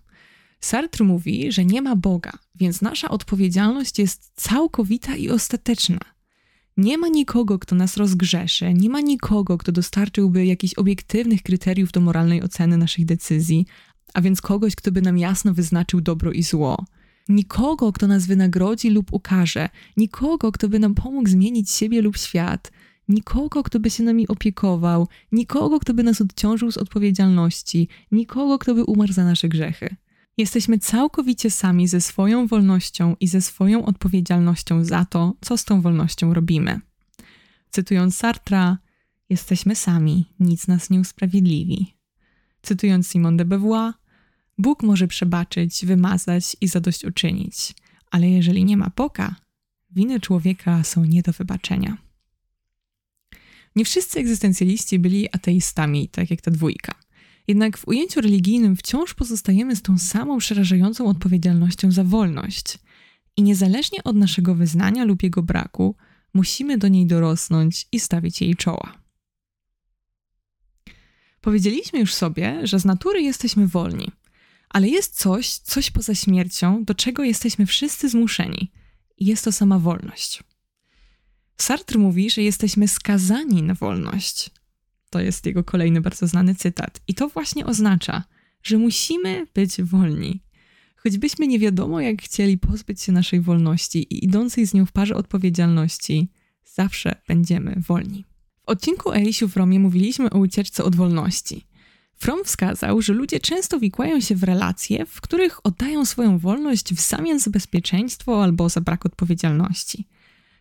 Sartre 0.60 1.06
mówi, 1.06 1.52
że 1.52 1.66
nie 1.66 1.82
ma 1.82 1.96
Boga, 1.96 2.32
więc 2.56 2.82
nasza 2.82 3.10
odpowiedzialność 3.10 4.00
jest 4.00 4.32
całkowita 4.36 5.16
i 5.16 5.30
ostateczna. 5.30 6.00
Nie 6.78 6.98
ma 6.98 7.08
nikogo, 7.08 7.60
kto 7.60 7.76
nas 7.76 7.98
rozgrzeszy, 7.98 8.74
nie 8.74 8.90
ma 8.90 9.02
nikogo, 9.02 9.58
kto 9.58 9.72
dostarczyłby 9.72 10.46
jakichś 10.46 10.74
obiektywnych 10.74 11.44
kryteriów 11.44 11.92
do 11.92 12.02
moralnej 12.02 12.44
oceny 12.44 12.78
naszych 12.78 13.06
decyzji, 13.06 13.66
a 14.14 14.22
więc 14.22 14.42
kogoś, 14.42 14.76
kto 14.76 14.92
by 14.92 15.02
nam 15.02 15.18
jasno 15.18 15.54
wyznaczył 15.54 16.02
dobro 16.02 16.32
i 16.32 16.44
zło. 16.44 16.86
Nikogo, 17.30 17.92
kto 17.92 18.08
nas 18.08 18.26
wynagrodzi 18.26 18.90
lub 18.90 19.14
ukaże, 19.14 19.70
nikogo, 19.98 20.52
kto 20.52 20.70
by 20.70 20.80
nam 20.80 20.96
pomógł 20.96 21.30
zmienić 21.30 21.72
siebie 21.72 22.02
lub 22.02 22.18
świat, 22.18 22.72
nikogo, 23.10 23.64
kto 23.64 23.80
by 23.80 23.90
się 23.90 24.04
nami 24.04 24.28
opiekował, 24.28 25.08
nikogo, 25.32 25.80
kto 25.80 25.94
by 25.94 26.04
nas 26.04 26.22
odciążył 26.22 26.72
z 26.72 26.78
odpowiedzialności, 26.78 27.88
nikogo, 28.12 28.60
kto 28.60 28.76
by 28.76 28.84
umarł 28.84 29.14
za 29.14 29.24
nasze 29.24 29.50
grzechy. 29.50 29.96
Jesteśmy 30.38 30.80
całkowicie 30.80 31.52
sami 31.52 31.88
ze 31.88 32.02
swoją 32.02 32.48
wolnością 32.48 33.16
i 33.20 33.28
ze 33.28 33.42
swoją 33.42 33.86
odpowiedzialnością 33.86 34.86
za 34.86 35.06
to, 35.06 35.34
co 35.42 35.58
z 35.58 35.66
tą 35.66 35.82
wolnością 35.82 36.34
robimy. 36.34 36.80
Cytując 37.70 38.16
Sartra, 38.16 38.78
jesteśmy 39.30 39.76
sami, 39.76 40.26
nic 40.40 40.68
nas 40.68 40.90
nie 40.90 41.00
usprawiedliwi. 41.00 41.94
Cytując 42.62 43.08
Simone 43.08 43.38
de 43.38 43.46
Beauvoir, 43.46 43.94
Bóg 44.58 44.84
może 44.84 45.08
przebaczyć, 45.08 45.86
wymazać 45.86 46.58
i 46.62 46.68
zadośćuczynić, 46.68 47.74
ale 48.12 48.30
jeżeli 48.30 48.66
nie 48.66 48.78
ma 48.78 48.92
Boga, 48.96 49.36
winy 49.92 50.20
człowieka 50.20 50.84
są 50.84 51.06
nie 51.06 51.22
do 51.22 51.32
wybaczenia. 51.32 51.98
Nie 53.76 53.86
wszyscy 53.86 54.20
egzystencjaliści 54.20 55.00
byli 55.00 55.32
ateistami, 55.32 56.10
tak 56.10 56.32
jak 56.32 56.42
ta 56.42 56.52
dwójka. 56.52 57.07
Jednak 57.48 57.78
w 57.78 57.88
ujęciu 57.88 58.22
religijnym 58.22 58.76
wciąż 58.76 59.14
pozostajemy 59.14 59.76
z 59.76 59.82
tą 59.82 59.98
samą 59.98 60.38
przerażającą 60.38 61.08
odpowiedzialnością 61.08 61.92
za 61.92 62.04
wolność. 62.04 62.80
I 63.38 63.44
niezależnie 63.44 64.04
od 64.04 64.16
naszego 64.16 64.56
wyznania 64.56 65.04
lub 65.04 65.24
jego 65.24 65.44
braku, 65.44 65.96
musimy 66.34 66.78
do 66.78 66.88
niej 66.88 67.08
dorosnąć 67.08 67.88
i 67.92 68.00
stawić 68.00 68.42
jej 68.42 68.56
czoła. 68.56 69.08
Powiedzieliśmy 71.42 72.00
już 72.00 72.14
sobie, 72.14 72.68
że 72.68 72.80
z 72.80 72.86
natury 72.86 73.22
jesteśmy 73.22 73.68
wolni, 73.68 74.12
ale 74.70 74.88
jest 74.88 75.20
coś, 75.20 75.58
coś 75.58 75.92
poza 75.92 76.16
śmiercią, 76.16 76.84
do 76.84 76.96
czego 76.96 77.24
jesteśmy 77.24 77.66
wszyscy 77.66 78.10
zmuszeni, 78.10 78.72
i 79.18 79.26
jest 79.26 79.44
to 79.46 79.52
sama 79.52 79.80
wolność. 79.80 80.44
Sartre 81.58 82.00
mówi, 82.00 82.30
że 82.30 82.42
jesteśmy 82.42 82.88
skazani 82.88 83.64
na 83.64 83.74
wolność. 83.74 84.50
To 85.10 85.20
jest 85.20 85.46
jego 85.46 85.64
kolejny 85.64 86.02
bardzo 86.02 86.28
znany 86.28 86.56
cytat. 86.56 87.02
I 87.08 87.14
to 87.14 87.30
właśnie 87.30 87.66
oznacza, 87.66 88.24
że 88.64 88.78
musimy 88.78 89.48
być 89.54 89.82
wolni. 89.82 90.42
Choćbyśmy 90.96 91.48
nie 91.48 91.60
wiadomo, 91.60 92.02
jak 92.02 92.22
chcieli 92.22 92.58
pozbyć 92.58 93.02
się 93.02 93.12
naszej 93.12 93.42
wolności 93.42 94.00
i 94.00 94.26
idącej 94.26 94.68
z 94.68 94.74
nią 94.74 94.86
w 94.86 94.92
parze 94.92 95.16
odpowiedzialności, 95.16 96.30
zawsze 96.66 97.16
będziemy 97.28 97.76
wolni. 97.88 98.26
W 98.66 98.70
odcinku 98.70 99.12
Elisiu 99.12 99.48
w 99.48 99.58
Romie 99.58 99.80
mówiliśmy 99.80 100.30
o 100.30 100.38
ucieczce 100.38 100.84
od 100.84 100.96
wolności. 100.96 101.68
From 102.20 102.44
wskazał, 102.44 103.02
że 103.02 103.14
ludzie 103.14 103.40
często 103.40 103.80
wikłają 103.80 104.22
się 104.22 104.36
w 104.36 104.44
relacje, 104.44 105.06
w 105.06 105.22
których 105.22 105.66
oddają 105.66 106.06
swoją 106.06 106.40
wolność 106.40 106.94
w 106.94 107.00
zamian 107.02 107.40
za 107.40 107.52
bezpieczeństwo 107.52 108.44
albo 108.44 108.70
za 108.70 108.82
brak 108.82 109.06
odpowiedzialności. 109.06 110.08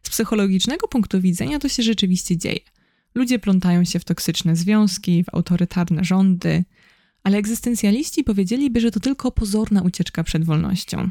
Z 0.02 0.10
psychologicznego 0.10 0.88
punktu 0.88 1.20
widzenia 1.20 1.58
to 1.58 1.68
się 1.68 1.82
rzeczywiście 1.82 2.36
dzieje. 2.36 2.60
Ludzie 3.16 3.38
plątają 3.38 3.84
się 3.84 3.98
w 3.98 4.04
toksyczne 4.04 4.56
związki, 4.56 5.24
w 5.24 5.34
autorytarne 5.34 6.04
rządy, 6.04 6.64
ale 7.22 7.38
egzystencjaliści 7.38 8.24
powiedzieliby, 8.24 8.80
że 8.80 8.90
to 8.90 9.00
tylko 9.00 9.32
pozorna 9.32 9.82
ucieczka 9.82 10.24
przed 10.24 10.44
wolnością. 10.44 11.10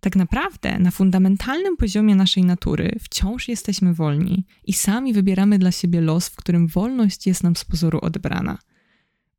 Tak 0.00 0.16
naprawdę 0.16 0.78
na 0.78 0.90
fundamentalnym 0.90 1.76
poziomie 1.76 2.14
naszej 2.14 2.44
natury 2.44 2.96
wciąż 3.00 3.48
jesteśmy 3.48 3.94
wolni 3.94 4.44
i 4.64 4.72
sami 4.72 5.12
wybieramy 5.12 5.58
dla 5.58 5.72
siebie 5.72 6.00
los, 6.00 6.28
w 6.28 6.36
którym 6.36 6.66
wolność 6.66 7.26
jest 7.26 7.42
nam 7.42 7.56
z 7.56 7.64
pozoru 7.64 7.98
odebrana. 8.02 8.58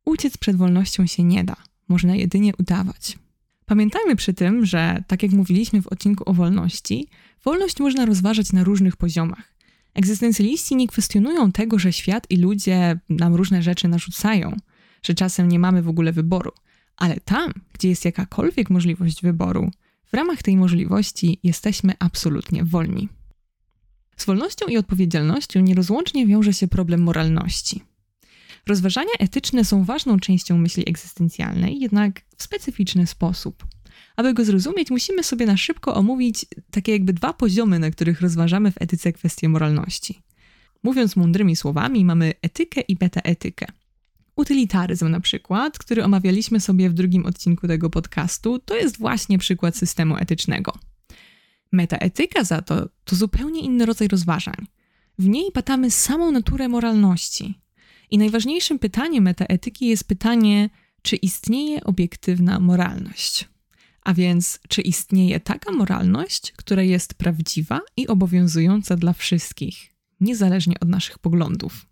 Uciec 0.04 0.36
przed 0.36 0.56
wolnością 0.56 1.06
się 1.06 1.24
nie 1.24 1.44
da, 1.44 1.56
można 1.88 2.14
jedynie 2.14 2.52
udawać. 2.58 3.18
Pamiętajmy 3.66 4.16
przy 4.16 4.34
tym, 4.34 4.66
że, 4.66 5.04
tak 5.06 5.22
jak 5.22 5.32
mówiliśmy 5.32 5.82
w 5.82 5.86
odcinku 5.86 6.30
o 6.30 6.32
wolności, 6.32 7.08
wolność 7.44 7.80
można 7.80 8.06
rozważać 8.06 8.52
na 8.52 8.64
różnych 8.64 8.96
poziomach. 8.96 9.52
Egzystencjaliści 9.94 10.76
nie 10.76 10.86
kwestionują 10.88 11.52
tego, 11.52 11.78
że 11.78 11.92
świat 11.92 12.26
i 12.30 12.36
ludzie 12.36 12.98
nam 13.08 13.34
różne 13.34 13.62
rzeczy 13.62 13.88
narzucają, 13.88 14.56
że 15.02 15.14
czasem 15.14 15.48
nie 15.48 15.58
mamy 15.58 15.82
w 15.82 15.88
ogóle 15.88 16.12
wyboru, 16.12 16.52
ale 16.96 17.20
tam, 17.20 17.52
gdzie 17.72 17.88
jest 17.88 18.04
jakakolwiek 18.04 18.70
możliwość 18.70 19.22
wyboru, 19.22 19.70
w 20.06 20.14
ramach 20.14 20.42
tej 20.42 20.56
możliwości 20.56 21.40
jesteśmy 21.42 21.94
absolutnie 21.98 22.64
wolni. 22.64 23.08
Z 24.16 24.24
wolnością 24.24 24.66
i 24.66 24.76
odpowiedzialnością 24.76 25.60
nierozłącznie 25.60 26.26
wiąże 26.26 26.52
się 26.52 26.68
problem 26.68 27.02
moralności. 27.02 27.82
Rozważania 28.66 29.12
etyczne 29.18 29.64
są 29.64 29.84
ważną 29.84 30.20
częścią 30.20 30.58
myśli 30.58 30.88
egzystencjalnej, 30.88 31.80
jednak 31.80 32.20
w 32.36 32.42
specyficzny 32.42 33.06
sposób. 33.06 33.66
Aby 34.16 34.34
go 34.34 34.44
zrozumieć, 34.44 34.90
musimy 34.90 35.22
sobie 35.22 35.46
na 35.46 35.56
szybko 35.56 35.94
omówić 35.94 36.46
takie 36.70 36.92
jakby 36.92 37.12
dwa 37.12 37.32
poziomy, 37.32 37.78
na 37.78 37.90
których 37.90 38.20
rozważamy 38.20 38.70
w 38.70 38.82
etyce 38.82 39.12
kwestie 39.12 39.48
moralności. 39.48 40.22
Mówiąc 40.82 41.16
mądrymi 41.16 41.56
słowami, 41.56 42.04
mamy 42.04 42.34
etykę 42.42 42.80
i 42.80 42.96
beta-etykę. 42.96 43.66
Utylitaryzm 44.36 45.08
na 45.08 45.20
przykład, 45.20 45.78
który 45.78 46.04
omawialiśmy 46.04 46.60
sobie 46.60 46.90
w 46.90 46.94
drugim 46.94 47.26
odcinku 47.26 47.68
tego 47.68 47.90
podcastu, 47.90 48.58
to 48.58 48.76
jest 48.76 48.98
właśnie 48.98 49.38
przykład 49.38 49.76
systemu 49.76 50.16
etycznego. 50.16 50.72
Metaetyka 51.72 52.44
za 52.44 52.62
to 52.62 52.88
to 53.04 53.16
zupełnie 53.16 53.60
inny 53.60 53.86
rodzaj 53.86 54.08
rozważań. 54.08 54.66
W 55.18 55.28
niej 55.28 55.50
badamy 55.54 55.90
samą 55.90 56.30
naturę 56.30 56.68
moralności. 56.68 57.54
I 58.10 58.18
najważniejszym 58.18 58.78
pytaniem 58.78 59.24
metaetyki 59.24 59.86
jest 59.86 60.08
pytanie, 60.08 60.70
czy 61.02 61.16
istnieje 61.16 61.84
obiektywna 61.84 62.60
moralność. 62.60 63.51
A 64.02 64.14
więc, 64.14 64.60
czy 64.68 64.82
istnieje 64.82 65.40
taka 65.40 65.72
moralność, 65.72 66.52
która 66.56 66.82
jest 66.82 67.14
prawdziwa 67.14 67.80
i 67.96 68.08
obowiązująca 68.08 68.96
dla 68.96 69.12
wszystkich, 69.12 69.94
niezależnie 70.20 70.80
od 70.80 70.88
naszych 70.88 71.18
poglądów. 71.18 71.86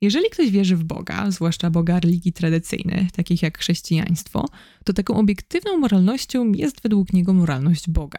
Jeżeli 0.00 0.30
ktoś 0.30 0.50
wierzy 0.50 0.76
w 0.76 0.84
Boga, 0.84 1.30
zwłaszcza 1.30 1.70
Boga 1.70 2.00
religii 2.00 2.32
tradycyjnych, 2.32 3.12
takich 3.12 3.42
jak 3.42 3.58
chrześcijaństwo, 3.58 4.48
to 4.84 4.92
taką 4.92 5.14
obiektywną 5.14 5.78
moralnością 5.78 6.52
jest 6.52 6.82
według 6.82 7.12
niego 7.12 7.32
moralność 7.32 7.90
Boga. 7.90 8.18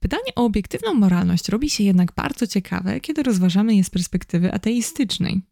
Pytanie 0.00 0.34
o 0.36 0.44
obiektywną 0.44 0.94
moralność 0.94 1.48
robi 1.48 1.70
się 1.70 1.84
jednak 1.84 2.12
bardzo 2.14 2.46
ciekawe, 2.46 3.00
kiedy 3.00 3.22
rozważamy 3.22 3.74
je 3.76 3.84
z 3.84 3.90
perspektywy 3.90 4.52
ateistycznej. 4.52 5.42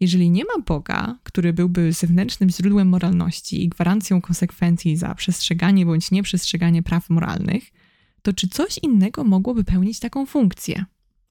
Jeżeli 0.00 0.30
nie 0.30 0.44
ma 0.44 0.62
Boga, 0.66 1.18
który 1.22 1.52
byłby 1.52 1.92
zewnętrznym 1.92 2.50
źródłem 2.50 2.88
moralności 2.88 3.64
i 3.64 3.68
gwarancją 3.68 4.20
konsekwencji 4.20 4.96
za 4.96 5.14
przestrzeganie 5.14 5.86
bądź 5.86 6.10
nieprzestrzeganie 6.10 6.82
praw 6.82 7.10
moralnych, 7.10 7.64
to 8.22 8.32
czy 8.32 8.48
coś 8.48 8.78
innego 8.78 9.24
mogłoby 9.24 9.64
pełnić 9.64 10.00
taką 10.00 10.26
funkcję? 10.26 10.84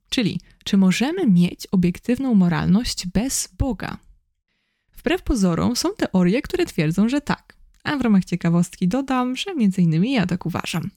Czyli, 0.10 0.40
czy 0.64 0.78
możemy 0.78 1.28
mieć 1.28 1.68
obiektywną 1.68 2.36
moralność 2.36 3.08
bez 3.08 3.50
Boga? 3.58 3.98
Wbrew 4.98 5.22
pozorom 5.22 5.76
są 5.76 5.90
teorie, 5.98 6.42
które 6.42 6.66
twierdzą, 6.66 7.10
że 7.10 7.22
tak. 7.22 7.58
A 7.84 7.98
w 7.98 8.02
ramach 8.02 8.26
ciekawostki 8.26 8.88
dodam, 8.88 9.36
że 9.36 9.56
między 9.56 9.82
innymi 9.82 10.12
ja 10.12 10.26
tak 10.26 10.46
uważam. 10.46 10.90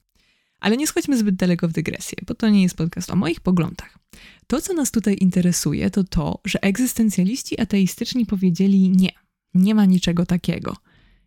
Ale 0.60 0.76
nie 0.76 0.86
schodźmy 0.86 1.18
zbyt 1.18 1.36
daleko 1.36 1.68
w 1.68 1.72
dygresję, 1.72 2.18
bo 2.26 2.34
to 2.34 2.48
nie 2.48 2.62
jest 2.62 2.76
podcast 2.76 3.10
o 3.10 3.16
moich 3.16 3.40
poglądach. 3.40 3.98
To, 4.46 4.60
co 4.60 4.74
nas 4.74 4.90
tutaj 4.90 5.16
interesuje, 5.20 5.90
to 5.90 6.04
to, 6.04 6.40
że 6.44 6.62
egzystencjaliści 6.62 7.60
ateistyczni 7.60 8.26
powiedzieli 8.26 8.90
nie, 8.90 9.10
nie 9.54 9.74
ma 9.74 9.84
niczego 9.84 10.26
takiego. 10.26 10.76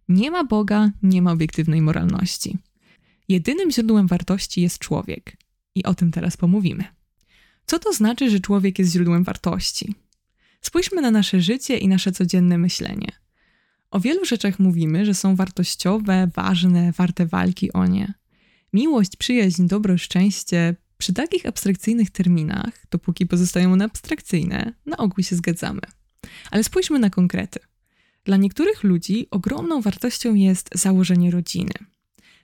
Nie 0.10 0.32
ma 0.32 0.44
Boga, 0.44 0.92
nie 1.04 1.22
ma 1.22 1.32
obiektywnej 1.32 1.82
moralności. 1.82 2.58
Jedynym 3.28 3.72
źródłem 3.72 4.08
wartości 4.08 4.62
jest 4.62 4.80
człowiek. 4.80 5.38
I 5.76 5.84
o 5.84 5.94
tym 5.94 6.12
teraz 6.12 6.38
pomówimy. 6.38 6.84
Co 7.66 7.80
to 7.80 7.94
znaczy, 7.94 8.30
że 8.30 8.40
człowiek 8.40 8.80
jest 8.80 8.92
źródłem 8.92 9.24
wartości? 9.24 9.96
Spójrzmy 10.62 11.02
na 11.02 11.12
nasze 11.12 11.42
życie 11.42 11.78
i 11.78 11.88
nasze 11.88 12.12
codzienne 12.12 12.58
myślenie. 12.58 13.12
O 13.92 14.00
wielu 14.00 14.26
rzeczach 14.26 14.60
mówimy, 14.60 15.06
że 15.06 15.14
są 15.14 15.36
wartościowe, 15.36 16.30
ważne, 16.36 16.92
warte 16.92 17.26
walki 17.26 17.74
o 17.74 17.86
nie. 17.86 18.14
Miłość, 18.74 19.16
przyjaźń, 19.16 19.68
dobro, 19.68 19.98
szczęście, 19.98 20.76
przy 20.98 21.14
takich 21.14 21.46
abstrakcyjnych 21.46 22.12
terminach, 22.12 22.86
dopóki 22.92 23.26
pozostają 23.26 23.74
one 23.74 23.86
abstrakcyjne, 23.86 24.74
na 24.86 24.98
ogół 24.98 25.24
się 25.24 25.36
zgadzamy. 25.36 25.82
Ale 26.52 26.64
spójrzmy 26.64 27.00
na 27.00 27.10
konkrety. 27.10 27.60
Dla 28.24 28.38
niektórych 28.38 28.84
ludzi 28.84 29.28
ogromną 29.32 29.82
wartością 29.82 30.34
jest 30.34 30.70
założenie 30.74 31.32
rodziny. 31.32 31.74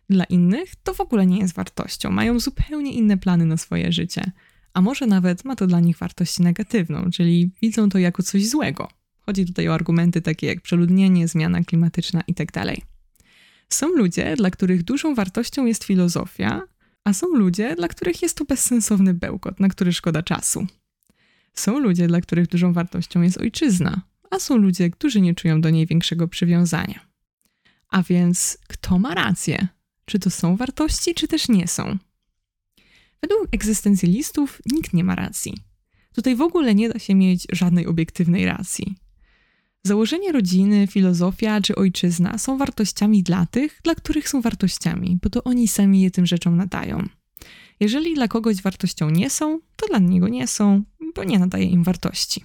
Dla 0.10 0.24
innych 0.24 0.76
to 0.84 0.94
w 0.94 1.02
ogóle 1.02 1.26
nie 1.26 1.40
jest 1.40 1.54
wartością, 1.54 2.12
mają 2.12 2.40
zupełnie 2.40 2.94
inne 2.94 3.18
plany 3.18 3.46
na 3.46 3.58
swoje 3.58 3.92
życie, 3.92 4.32
a 4.74 4.82
może 4.82 5.08
nawet 5.08 5.46
ma 5.46 5.56
to 5.56 5.68
dla 5.68 5.80
nich 5.80 5.98
wartość 5.98 6.40
negatywną, 6.40 7.12
czyli 7.12 7.52
widzą 7.62 7.90
to 7.90 7.98
jako 7.98 8.24
coś 8.24 8.48
złego. 8.48 8.90
Chodzi 9.20 9.46
tutaj 9.46 9.70
o 9.70 9.74
argumenty 9.74 10.22
takie 10.22 10.48
jak 10.48 10.62
przeludnienie, 10.62 11.28
zmiana 11.28 11.64
klimatyczna 11.64 12.22
itd. 12.28 12.76
Są 13.70 13.88
ludzie, 13.88 14.36
dla 14.36 14.52
których 14.52 14.84
dużą 14.84 15.16
wartością 15.16 15.66
jest 15.66 15.84
filozofia, 15.84 16.62
a 17.04 17.14
są 17.14 17.28
ludzie, 17.28 17.76
dla 17.76 17.88
których 17.88 18.22
jest 18.22 18.38
to 18.38 18.46
bezsensowny 18.46 19.14
bełkot, 19.14 19.60
na 19.60 19.70
który 19.70 19.94
szkoda 19.94 20.24
czasu. 20.24 20.68
Są 21.54 21.80
ludzie, 21.80 22.08
dla 22.08 22.22
których 22.22 22.48
dużą 22.48 22.74
wartością 22.74 23.22
jest 23.22 23.38
ojczyzna, 23.38 24.02
a 24.32 24.40
są 24.40 24.58
ludzie, 24.58 24.90
którzy 24.90 25.22
nie 25.22 25.36
czują 25.36 25.62
do 25.62 25.70
niej 25.70 25.86
większego 25.86 26.28
przywiązania. 26.28 27.08
A 27.90 28.04
więc 28.04 28.58
kto 28.68 29.00
ma 29.00 29.14
rację? 29.14 29.68
Czy 30.06 30.20
to 30.20 30.30
są 30.30 30.56
wartości, 30.56 31.14
czy 31.16 31.28
też 31.28 31.50
nie 31.50 31.68
są? 31.68 31.98
Według 33.22 33.48
egzystencjalistów 33.52 34.62
nikt 34.66 34.94
nie 34.94 35.04
ma 35.04 35.16
racji. 35.16 35.58
Tutaj 36.16 36.36
w 36.36 36.42
ogóle 36.42 36.76
nie 36.76 36.90
da 36.90 37.00
się 37.00 37.16
mieć 37.16 37.48
żadnej 37.52 37.88
obiektywnej 37.88 38.46
racji. 38.46 38.96
Założenie 39.84 40.32
rodziny, 40.32 40.88
filozofia 40.88 41.62
czy 41.62 41.76
ojczyzna 41.76 42.38
są 42.38 42.58
wartościami 42.58 43.24
dla 43.24 43.46
tych, 43.46 43.80
dla 43.84 43.96
których 43.96 44.30
są 44.30 44.42
wartościami, 44.42 45.20
bo 45.24 45.30
to 45.30 45.44
oni 45.44 45.68
sami 45.68 46.02
je 46.02 46.12
tym 46.12 46.26
rzeczom 46.26 46.58
nadają. 46.58 47.08
Jeżeli 47.80 48.16
dla 48.16 48.28
kogoś 48.28 48.62
wartością 48.62 49.10
nie 49.10 49.30
są, 49.30 49.60
to 49.76 49.88
dla 49.88 50.00
niego 50.00 50.28
nie 50.28 50.48
są, 50.48 50.84
bo 51.16 51.24
nie 51.24 51.40
nadaje 51.40 51.66
im 51.66 51.84
wartości. 51.84 52.44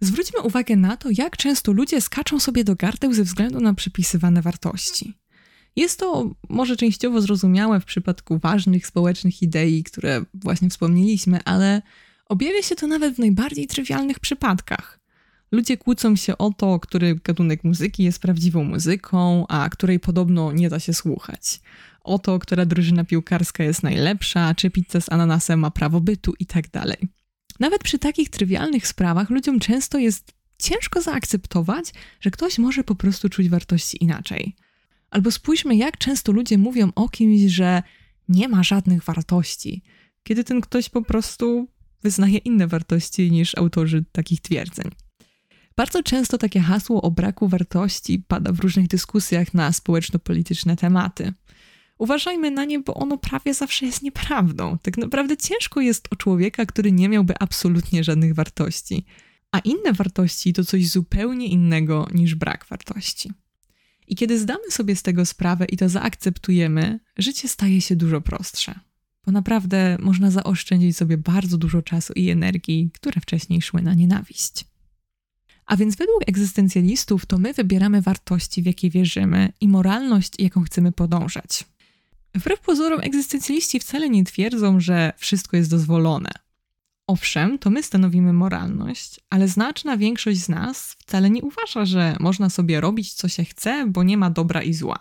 Zwróćmy 0.00 0.40
uwagę 0.40 0.76
na 0.76 0.96
to, 0.96 1.08
jak 1.18 1.36
często 1.36 1.72
ludzie 1.72 2.00
skaczą 2.00 2.40
sobie 2.40 2.64
do 2.64 2.76
gardeł 2.76 3.12
ze 3.12 3.24
względu 3.24 3.60
na 3.60 3.74
przypisywane 3.74 4.42
wartości. 4.42 5.14
Jest 5.76 5.98
to 5.98 6.34
może 6.48 6.76
częściowo 6.76 7.20
zrozumiałe 7.20 7.80
w 7.80 7.84
przypadku 7.84 8.38
ważnych 8.38 8.86
społecznych 8.86 9.42
idei, 9.42 9.84
które 9.84 10.24
właśnie 10.34 10.70
wspomnieliśmy, 10.70 11.44
ale 11.44 11.82
objawia 12.26 12.62
się 12.62 12.76
to 12.76 12.86
nawet 12.86 13.14
w 13.14 13.18
najbardziej 13.18 13.66
trywialnych 13.66 14.20
przypadkach. 14.20 15.01
Ludzie 15.52 15.76
kłócą 15.76 16.16
się 16.16 16.38
o 16.38 16.50
to, 16.56 16.80
który 16.80 17.14
gatunek 17.14 17.64
muzyki 17.64 18.04
jest 18.04 18.22
prawdziwą 18.22 18.64
muzyką, 18.64 19.46
a 19.48 19.68
której 19.68 20.00
podobno 20.00 20.52
nie 20.52 20.68
da 20.68 20.80
się 20.80 20.94
słuchać. 20.94 21.60
O 22.00 22.18
to, 22.18 22.38
która 22.38 22.66
drużyna 22.66 23.04
piłkarska 23.04 23.64
jest 23.64 23.82
najlepsza, 23.82 24.54
czy 24.54 24.70
pizza 24.70 25.00
z 25.00 25.12
ananasem 25.12 25.60
ma 25.60 25.70
prawo 25.70 26.00
bytu 26.00 26.34
i 26.38 26.46
tak. 26.46 26.64
Nawet 27.60 27.82
przy 27.82 27.98
takich 27.98 28.30
trywialnych 28.30 28.86
sprawach 28.86 29.30
ludziom 29.30 29.60
często 29.60 29.98
jest 29.98 30.32
ciężko 30.58 31.00
zaakceptować, 31.00 31.92
że 32.20 32.30
ktoś 32.30 32.58
może 32.58 32.84
po 32.84 32.94
prostu 32.94 33.28
czuć 33.28 33.48
wartości 33.48 34.04
inaczej. 34.04 34.56
Albo 35.10 35.30
spójrzmy, 35.30 35.76
jak 35.76 35.98
często 35.98 36.32
ludzie 36.32 36.58
mówią 36.58 36.92
o 36.94 37.08
kimś, 37.08 37.40
że 37.40 37.82
nie 38.28 38.48
ma 38.48 38.62
żadnych 38.62 39.04
wartości, 39.04 39.82
kiedy 40.22 40.44
ten 40.44 40.60
ktoś 40.60 40.88
po 40.88 41.02
prostu 41.02 41.68
wyznaje 42.02 42.38
inne 42.38 42.66
wartości 42.66 43.30
niż 43.30 43.54
autorzy 43.54 44.04
takich 44.12 44.40
twierdzeń. 44.40 44.90
Bardzo 45.76 46.02
często 46.02 46.38
takie 46.38 46.60
hasło 46.60 47.02
o 47.02 47.10
braku 47.10 47.48
wartości 47.48 48.24
pada 48.28 48.52
w 48.52 48.60
różnych 48.60 48.88
dyskusjach 48.88 49.54
na 49.54 49.72
społeczno-polityczne 49.72 50.76
tematy. 50.76 51.32
Uważajmy 51.98 52.50
na 52.50 52.64
nie, 52.64 52.80
bo 52.80 52.94
ono 52.94 53.18
prawie 53.18 53.54
zawsze 53.54 53.86
jest 53.86 54.02
nieprawdą. 54.02 54.78
Tak 54.82 54.98
naprawdę 54.98 55.36
ciężko 55.36 55.80
jest 55.80 56.08
o 56.10 56.16
człowieka, 56.16 56.66
który 56.66 56.92
nie 56.92 57.08
miałby 57.08 57.34
absolutnie 57.38 58.04
żadnych 58.04 58.34
wartości. 58.34 59.04
A 59.52 59.58
inne 59.58 59.92
wartości 59.92 60.52
to 60.52 60.64
coś 60.64 60.88
zupełnie 60.88 61.46
innego 61.46 62.08
niż 62.14 62.34
brak 62.34 62.66
wartości. 62.68 63.32
I 64.08 64.16
kiedy 64.16 64.38
zdamy 64.38 64.70
sobie 64.70 64.96
z 64.96 65.02
tego 65.02 65.26
sprawę 65.26 65.64
i 65.64 65.76
to 65.76 65.88
zaakceptujemy, 65.88 67.00
życie 67.18 67.48
staje 67.48 67.80
się 67.80 67.96
dużo 67.96 68.20
prostsze. 68.20 68.74
Bo 69.26 69.32
naprawdę 69.32 69.96
można 70.00 70.30
zaoszczędzić 70.30 70.96
sobie 70.96 71.18
bardzo 71.18 71.58
dużo 71.58 71.82
czasu 71.82 72.12
i 72.12 72.30
energii, 72.30 72.90
które 72.94 73.20
wcześniej 73.20 73.62
szły 73.62 73.82
na 73.82 73.94
nienawiść. 73.94 74.71
A 75.72 75.76
więc 75.76 75.96
według 75.96 76.22
egzystencjalistów 76.26 77.26
to 77.26 77.38
my 77.38 77.52
wybieramy 77.52 78.02
wartości, 78.02 78.62
w 78.62 78.66
jakie 78.66 78.90
wierzymy 78.90 79.52
i 79.60 79.68
moralność, 79.68 80.32
jaką 80.38 80.62
chcemy 80.62 80.92
podążać. 80.92 81.64
Wbrew 82.34 82.60
pozorom, 82.60 83.00
egzystencjaliści 83.00 83.80
wcale 83.80 84.10
nie 84.10 84.24
twierdzą, 84.24 84.80
że 84.80 85.12
wszystko 85.16 85.56
jest 85.56 85.70
dozwolone. 85.70 86.30
Owszem, 87.06 87.58
to 87.58 87.70
my 87.70 87.82
stanowimy 87.82 88.32
moralność, 88.32 89.20
ale 89.30 89.48
znaczna 89.48 89.96
większość 89.96 90.40
z 90.40 90.48
nas 90.48 90.96
wcale 90.98 91.30
nie 91.30 91.42
uważa, 91.42 91.84
że 91.84 92.16
można 92.20 92.50
sobie 92.50 92.80
robić 92.80 93.14
co 93.14 93.28
się 93.28 93.44
chce, 93.44 93.86
bo 93.86 94.02
nie 94.02 94.16
ma 94.16 94.30
dobra 94.30 94.62
i 94.62 94.74
zła. 94.74 94.98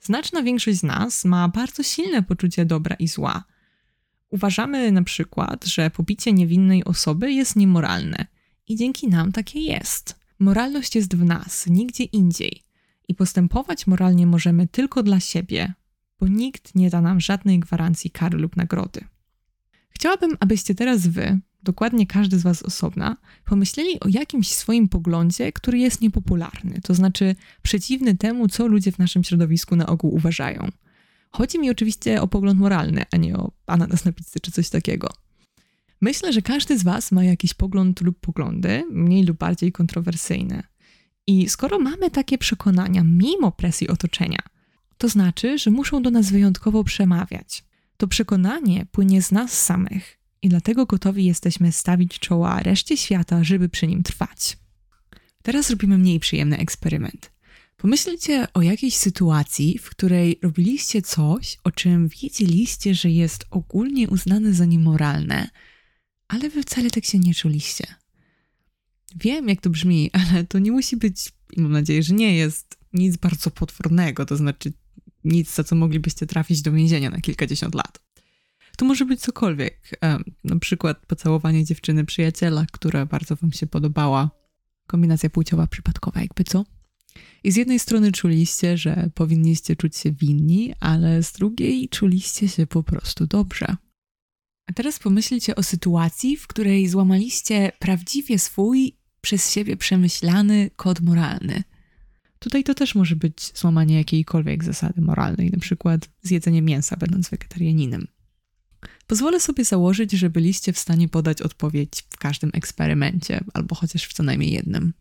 Znaczna 0.00 0.42
większość 0.42 0.78
z 0.78 0.82
nas 0.82 1.24
ma 1.24 1.48
bardzo 1.48 1.82
silne 1.82 2.22
poczucie 2.22 2.64
dobra 2.64 2.96
i 2.98 3.08
zła. 3.08 3.44
Uważamy 4.30 4.92
na 4.92 5.02
przykład, 5.02 5.64
że 5.64 5.90
pobicie 5.90 6.32
niewinnej 6.32 6.84
osoby 6.84 7.32
jest 7.32 7.56
niemoralne 7.56 8.35
i 8.68 8.76
dzięki 8.76 9.08
nam 9.08 9.32
takie 9.32 9.60
jest. 9.60 10.20
Moralność 10.38 10.96
jest 10.96 11.16
w 11.16 11.24
nas, 11.24 11.66
nigdzie 11.66 12.04
indziej. 12.04 12.62
I 13.08 13.14
postępować 13.14 13.86
moralnie 13.86 14.26
możemy 14.26 14.66
tylko 14.66 15.02
dla 15.02 15.20
siebie, 15.20 15.74
bo 16.20 16.28
nikt 16.28 16.74
nie 16.74 16.90
da 16.90 17.00
nam 17.00 17.20
żadnej 17.20 17.58
gwarancji 17.58 18.10
kary 18.10 18.38
lub 18.38 18.56
nagrody. 18.56 19.00
Chciałabym, 19.90 20.36
abyście 20.40 20.74
teraz 20.74 21.06
wy, 21.06 21.40
dokładnie 21.62 22.06
każdy 22.06 22.38
z 22.38 22.42
was 22.42 22.62
osobna, 22.62 23.16
pomyśleli 23.44 24.00
o 24.00 24.08
jakimś 24.08 24.52
swoim 24.52 24.88
poglądzie, 24.88 25.52
który 25.52 25.78
jest 25.78 26.00
niepopularny, 26.00 26.80
to 26.82 26.94
znaczy 26.94 27.36
przeciwny 27.62 28.16
temu, 28.16 28.48
co 28.48 28.66
ludzie 28.66 28.92
w 28.92 28.98
naszym 28.98 29.24
środowisku 29.24 29.76
na 29.76 29.86
ogół 29.86 30.14
uważają. 30.14 30.68
Chodzi 31.30 31.58
mi 31.58 31.70
oczywiście 31.70 32.22
o 32.22 32.28
pogląd 32.28 32.60
moralny, 32.60 33.04
a 33.12 33.16
nie 33.16 33.36
o 33.36 33.52
ananas 33.66 34.04
na 34.04 34.12
pizzy 34.12 34.40
czy 34.40 34.50
coś 34.52 34.70
takiego. 34.70 35.08
Myślę, 36.00 36.32
że 36.32 36.42
każdy 36.42 36.78
z 36.78 36.82
Was 36.82 37.12
ma 37.12 37.24
jakiś 37.24 37.54
pogląd 37.54 38.00
lub 38.00 38.20
poglądy, 38.20 38.84
mniej 38.90 39.24
lub 39.24 39.38
bardziej 39.38 39.72
kontrowersyjne. 39.72 40.62
I 41.26 41.48
skoro 41.48 41.78
mamy 41.78 42.10
takie 42.10 42.38
przekonania 42.38 43.02
mimo 43.04 43.52
presji 43.52 43.88
otoczenia, 43.88 44.38
to 44.98 45.08
znaczy, 45.08 45.58
że 45.58 45.70
muszą 45.70 46.02
do 46.02 46.10
nas 46.10 46.30
wyjątkowo 46.30 46.84
przemawiać. 46.84 47.64
To 47.96 48.08
przekonanie 48.08 48.86
płynie 48.92 49.22
z 49.22 49.32
nas 49.32 49.62
samych 49.62 50.18
i 50.42 50.48
dlatego 50.48 50.86
gotowi 50.86 51.24
jesteśmy 51.24 51.72
stawić 51.72 52.18
czoła 52.18 52.62
reszcie 52.62 52.96
świata, 52.96 53.44
żeby 53.44 53.68
przy 53.68 53.86
nim 53.86 54.02
trwać. 54.02 54.58
Teraz 55.42 55.70
robimy 55.70 55.98
mniej 55.98 56.20
przyjemny 56.20 56.58
eksperyment. 56.58 57.32
Pomyślcie 57.76 58.46
o 58.54 58.62
jakiejś 58.62 58.96
sytuacji, 58.96 59.78
w 59.78 59.90
której 59.90 60.38
robiliście 60.42 61.02
coś, 61.02 61.58
o 61.64 61.70
czym 61.70 62.08
wiedzieliście, 62.08 62.94
że 62.94 63.10
jest 63.10 63.44
ogólnie 63.50 64.08
uznane 64.08 64.52
za 64.52 64.64
niemoralne, 64.64 65.48
ale 66.28 66.50
wy 66.50 66.62
wcale 66.62 66.90
tak 66.90 67.04
się 67.04 67.18
nie 67.18 67.34
czuliście. 67.34 67.86
Wiem, 69.16 69.48
jak 69.48 69.60
to 69.60 69.70
brzmi, 69.70 70.10
ale 70.30 70.44
to 70.44 70.58
nie 70.58 70.72
musi 70.72 70.96
być, 70.96 71.32
i 71.52 71.60
mam 71.60 71.72
nadzieję, 71.72 72.02
że 72.02 72.14
nie 72.14 72.36
jest 72.36 72.76
nic 72.92 73.16
bardzo 73.16 73.50
potwornego, 73.50 74.26
to 74.26 74.36
znaczy 74.36 74.72
nic, 75.24 75.54
za 75.54 75.64
co 75.64 75.76
moglibyście 75.76 76.26
trafić 76.26 76.62
do 76.62 76.72
więzienia 76.72 77.10
na 77.10 77.20
kilkadziesiąt 77.20 77.74
lat. 77.74 78.06
To 78.76 78.84
może 78.84 79.04
być 79.04 79.20
cokolwiek, 79.20 80.00
na 80.44 80.58
przykład 80.58 81.06
pocałowanie 81.06 81.64
dziewczyny 81.64 82.04
przyjaciela, 82.04 82.66
która 82.72 83.06
bardzo 83.06 83.36
wam 83.36 83.52
się 83.52 83.66
podobała. 83.66 84.30
Kombinacja 84.86 85.30
płciowa 85.30 85.66
przypadkowa, 85.66 86.20
jakby 86.20 86.44
co? 86.44 86.64
I 87.44 87.52
z 87.52 87.56
jednej 87.56 87.78
strony 87.78 88.12
czuliście, 88.12 88.78
że 88.78 89.10
powinniście 89.14 89.76
czuć 89.76 89.96
się 89.96 90.12
winni, 90.12 90.74
ale 90.80 91.22
z 91.22 91.32
drugiej 91.32 91.88
czuliście 91.88 92.48
się 92.48 92.66
po 92.66 92.82
prostu 92.82 93.26
dobrze. 93.26 93.76
A 94.66 94.72
teraz 94.72 94.98
pomyślcie 94.98 95.56
o 95.56 95.62
sytuacji, 95.62 96.36
w 96.36 96.46
której 96.46 96.88
złamaliście 96.88 97.72
prawdziwie 97.78 98.38
swój, 98.38 98.96
przez 99.20 99.52
siebie 99.52 99.76
przemyślany 99.76 100.70
kod 100.76 101.00
moralny. 101.00 101.62
Tutaj 102.38 102.64
to 102.64 102.74
też 102.74 102.94
może 102.94 103.16
być 103.16 103.58
złamanie 103.58 103.96
jakiejkolwiek 103.96 104.64
zasady 104.64 105.00
moralnej, 105.00 105.50
na 105.50 105.58
przykład 105.58 106.08
zjedzenie 106.22 106.62
mięsa, 106.62 106.96
będąc 106.96 107.28
wegetarianinem. 107.28 108.06
Pozwolę 109.06 109.40
sobie 109.40 109.64
założyć, 109.64 110.12
że 110.12 110.30
byliście 110.30 110.72
w 110.72 110.78
stanie 110.78 111.08
podać 111.08 111.42
odpowiedź 111.42 112.04
w 112.10 112.18
każdym 112.18 112.50
eksperymencie, 112.54 113.44
albo 113.54 113.74
chociaż 113.74 114.04
w 114.04 114.12
co 114.12 114.22
najmniej 114.22 114.52
jednym. 114.52 114.92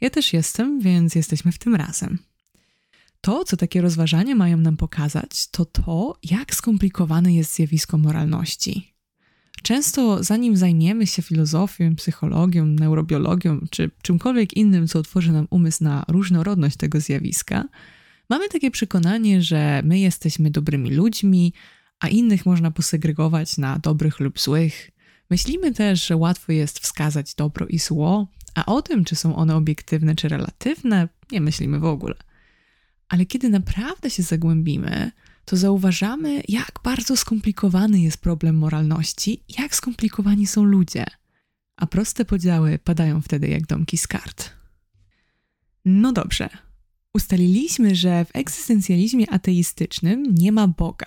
Ja 0.00 0.10
też 0.10 0.32
jestem, 0.32 0.80
więc 0.80 1.14
jesteśmy 1.14 1.52
w 1.52 1.58
tym 1.58 1.74
razem. 1.74 2.18
To, 3.20 3.44
co 3.44 3.56
takie 3.56 3.80
rozważania 3.80 4.34
mają 4.34 4.56
nam 4.56 4.76
pokazać, 4.76 5.48
to 5.50 5.64
to, 5.64 6.18
jak 6.30 6.54
skomplikowane 6.54 7.34
jest 7.34 7.54
zjawisko 7.54 7.98
moralności. 7.98 8.94
Często, 9.62 10.24
zanim 10.24 10.56
zajmiemy 10.56 11.06
się 11.06 11.22
filozofią, 11.22 11.96
psychologią, 11.96 12.66
neurobiologią 12.66 13.60
czy 13.70 13.90
czymkolwiek 14.02 14.56
innym, 14.56 14.88
co 14.88 14.98
otworzy 14.98 15.32
nam 15.32 15.46
umysł 15.50 15.84
na 15.84 16.04
różnorodność 16.08 16.76
tego 16.76 17.00
zjawiska, 17.00 17.64
mamy 18.30 18.48
takie 18.48 18.70
przekonanie, 18.70 19.42
że 19.42 19.82
my 19.84 19.98
jesteśmy 19.98 20.50
dobrymi 20.50 20.90
ludźmi, 20.90 21.52
a 22.00 22.08
innych 22.08 22.46
można 22.46 22.70
posegregować 22.70 23.58
na 23.58 23.78
dobrych 23.78 24.20
lub 24.20 24.40
złych. 24.40 24.90
Myślimy 25.30 25.72
też, 25.72 26.06
że 26.06 26.16
łatwo 26.16 26.52
jest 26.52 26.78
wskazać 26.78 27.34
dobro 27.34 27.66
i 27.66 27.78
zło, 27.78 28.28
a 28.54 28.66
o 28.66 28.82
tym, 28.82 29.04
czy 29.04 29.16
są 29.16 29.36
one 29.36 29.56
obiektywne 29.56 30.14
czy 30.14 30.28
relatywne, 30.28 31.08
nie 31.32 31.40
myślimy 31.40 31.78
w 31.78 31.84
ogóle. 31.84 32.14
Ale 33.08 33.26
kiedy 33.26 33.48
naprawdę 33.48 34.10
się 34.10 34.22
zagłębimy, 34.22 35.10
to 35.44 35.56
zauważamy, 35.56 36.42
jak 36.48 36.72
bardzo 36.84 37.16
skomplikowany 37.16 38.00
jest 38.00 38.18
problem 38.18 38.56
moralności, 38.56 39.42
jak 39.58 39.74
skomplikowani 39.74 40.46
są 40.46 40.64
ludzie. 40.64 41.04
A 41.76 41.86
proste 41.86 42.24
podziały 42.24 42.78
padają 42.78 43.20
wtedy 43.20 43.48
jak 43.48 43.66
domki 43.66 43.98
z 43.98 44.06
kart. 44.06 44.50
No 45.84 46.12
dobrze. 46.12 46.48
Ustaliliśmy, 47.14 47.94
że 47.94 48.24
w 48.24 48.36
egzystencjalizmie 48.36 49.30
ateistycznym 49.30 50.34
nie 50.34 50.52
ma 50.52 50.68
Boga. 50.68 51.06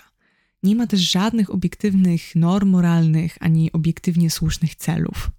Nie 0.62 0.76
ma 0.76 0.86
też 0.86 1.00
żadnych 1.00 1.50
obiektywnych 1.50 2.36
norm 2.36 2.68
moralnych 2.68 3.36
ani 3.40 3.72
obiektywnie 3.72 4.30
słusznych 4.30 4.74
celów. 4.74 5.30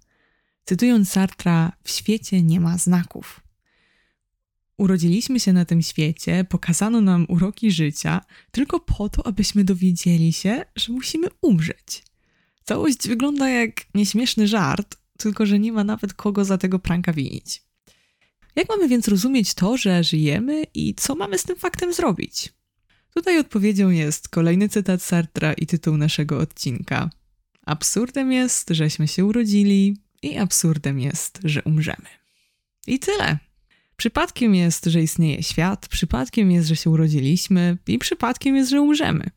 Cytując 0.64 1.08
Sartra, 1.08 1.72
w 1.84 1.90
świecie 1.90 2.42
nie 2.42 2.60
ma 2.60 2.78
znaków. 2.78 3.40
Urodziliśmy 4.76 5.40
się 5.40 5.52
na 5.52 5.64
tym 5.64 5.82
świecie, 5.82 6.44
pokazano 6.48 7.00
nam 7.00 7.26
uroki 7.28 7.70
życia, 7.70 8.20
tylko 8.50 8.80
po 8.80 9.08
to, 9.08 9.26
abyśmy 9.26 9.64
dowiedzieli 9.64 10.32
się, 10.32 10.64
że 10.76 10.92
musimy 10.92 11.28
umrzeć. 11.40 12.04
Całość 12.64 13.08
wygląda 13.08 13.48
jak 13.48 13.94
nieśmieszny 13.94 14.48
żart, 14.48 14.96
tylko 15.18 15.46
że 15.46 15.58
nie 15.58 15.72
ma 15.72 15.84
nawet 15.84 16.14
kogo 16.14 16.44
za 16.44 16.58
tego 16.58 16.78
pranka 16.78 17.12
winić. 17.12 17.62
Jak 18.56 18.68
mamy 18.68 18.88
więc 18.88 19.08
rozumieć 19.08 19.54
to, 19.54 19.76
że 19.76 20.04
żyjemy 20.04 20.64
i 20.74 20.94
co 20.94 21.14
mamy 21.14 21.38
z 21.38 21.42
tym 21.42 21.56
faktem 21.56 21.92
zrobić? 21.92 22.52
Tutaj 23.14 23.38
odpowiedzią 23.38 23.90
jest 23.90 24.28
kolejny 24.28 24.68
cytat 24.68 25.02
Sartra 25.02 25.52
i 25.52 25.66
tytuł 25.66 25.96
naszego 25.96 26.38
odcinka. 26.38 27.10
Absurdem 27.66 28.32
jest, 28.32 28.70
żeśmy 28.70 29.08
się 29.08 29.24
urodzili, 29.24 29.96
i 30.24 30.38
absurdem 30.38 31.00
jest, 31.00 31.38
że 31.44 31.62
umrzemy. 31.62 32.08
I 32.86 32.98
tyle. 32.98 33.38
Przypadkiem 33.96 34.54
jest, 34.54 34.84
że 34.84 35.02
istnieje 35.02 35.42
świat, 35.42 35.88
przypadkiem 35.88 36.50
jest, 36.50 36.68
że 36.68 36.76
się 36.76 36.90
urodziliśmy, 36.90 37.78
i 37.86 37.98
przypadkiem 37.98 38.56
jest, 38.56 38.70
że 38.70 38.80
umrzemy. 38.80 39.30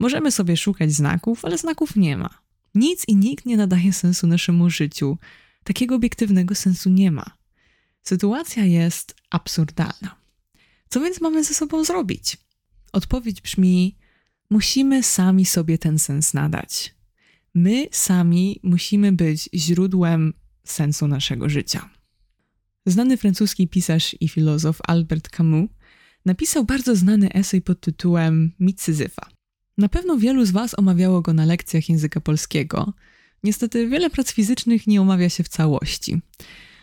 Możemy 0.00 0.30
sobie 0.30 0.56
szukać 0.56 0.92
znaków, 0.92 1.44
ale 1.44 1.58
znaków 1.58 1.96
nie 1.96 2.16
ma. 2.16 2.30
Nic 2.74 3.08
i 3.08 3.16
nikt 3.16 3.46
nie 3.46 3.56
nadaje 3.56 3.92
sensu 3.92 4.26
naszemu 4.26 4.70
życiu. 4.70 5.18
Takiego 5.64 5.94
obiektywnego 5.94 6.54
sensu 6.54 6.90
nie 6.90 7.10
ma. 7.10 7.24
Sytuacja 8.02 8.64
jest 8.64 9.14
absurdalna. 9.30 10.16
Co 10.88 11.00
więc 11.00 11.20
mamy 11.20 11.44
ze 11.44 11.54
sobą 11.54 11.84
zrobić? 11.84 12.36
Odpowiedź 12.92 13.40
brzmi: 13.40 13.96
musimy 14.50 15.02
sami 15.02 15.46
sobie 15.46 15.78
ten 15.78 15.98
sens 15.98 16.34
nadać. 16.34 16.94
My 17.54 17.88
sami 17.92 18.60
musimy 18.62 19.12
być 19.12 19.48
źródłem 19.54 20.34
sensu 20.64 21.08
naszego 21.08 21.48
życia. 21.48 21.90
Znany 22.86 23.16
francuski 23.16 23.68
pisarz 23.68 24.16
i 24.20 24.28
filozof 24.28 24.78
Albert 24.86 25.28
Camus 25.28 25.70
napisał 26.24 26.64
bardzo 26.64 26.96
znany 26.96 27.32
esej 27.32 27.62
pod 27.62 27.80
tytułem 27.80 28.52
Mit 28.60 28.82
Syzyfa. 28.82 29.28
Na 29.78 29.88
pewno 29.88 30.16
wielu 30.16 30.44
z 30.44 30.50
Was 30.50 30.78
omawiało 30.78 31.22
go 31.22 31.32
na 31.32 31.44
lekcjach 31.44 31.88
języka 31.88 32.20
polskiego. 32.20 32.92
Niestety 33.42 33.88
wiele 33.88 34.10
prac 34.10 34.32
fizycznych 34.32 34.86
nie 34.86 35.00
omawia 35.00 35.28
się 35.28 35.44
w 35.44 35.48
całości. 35.48 36.20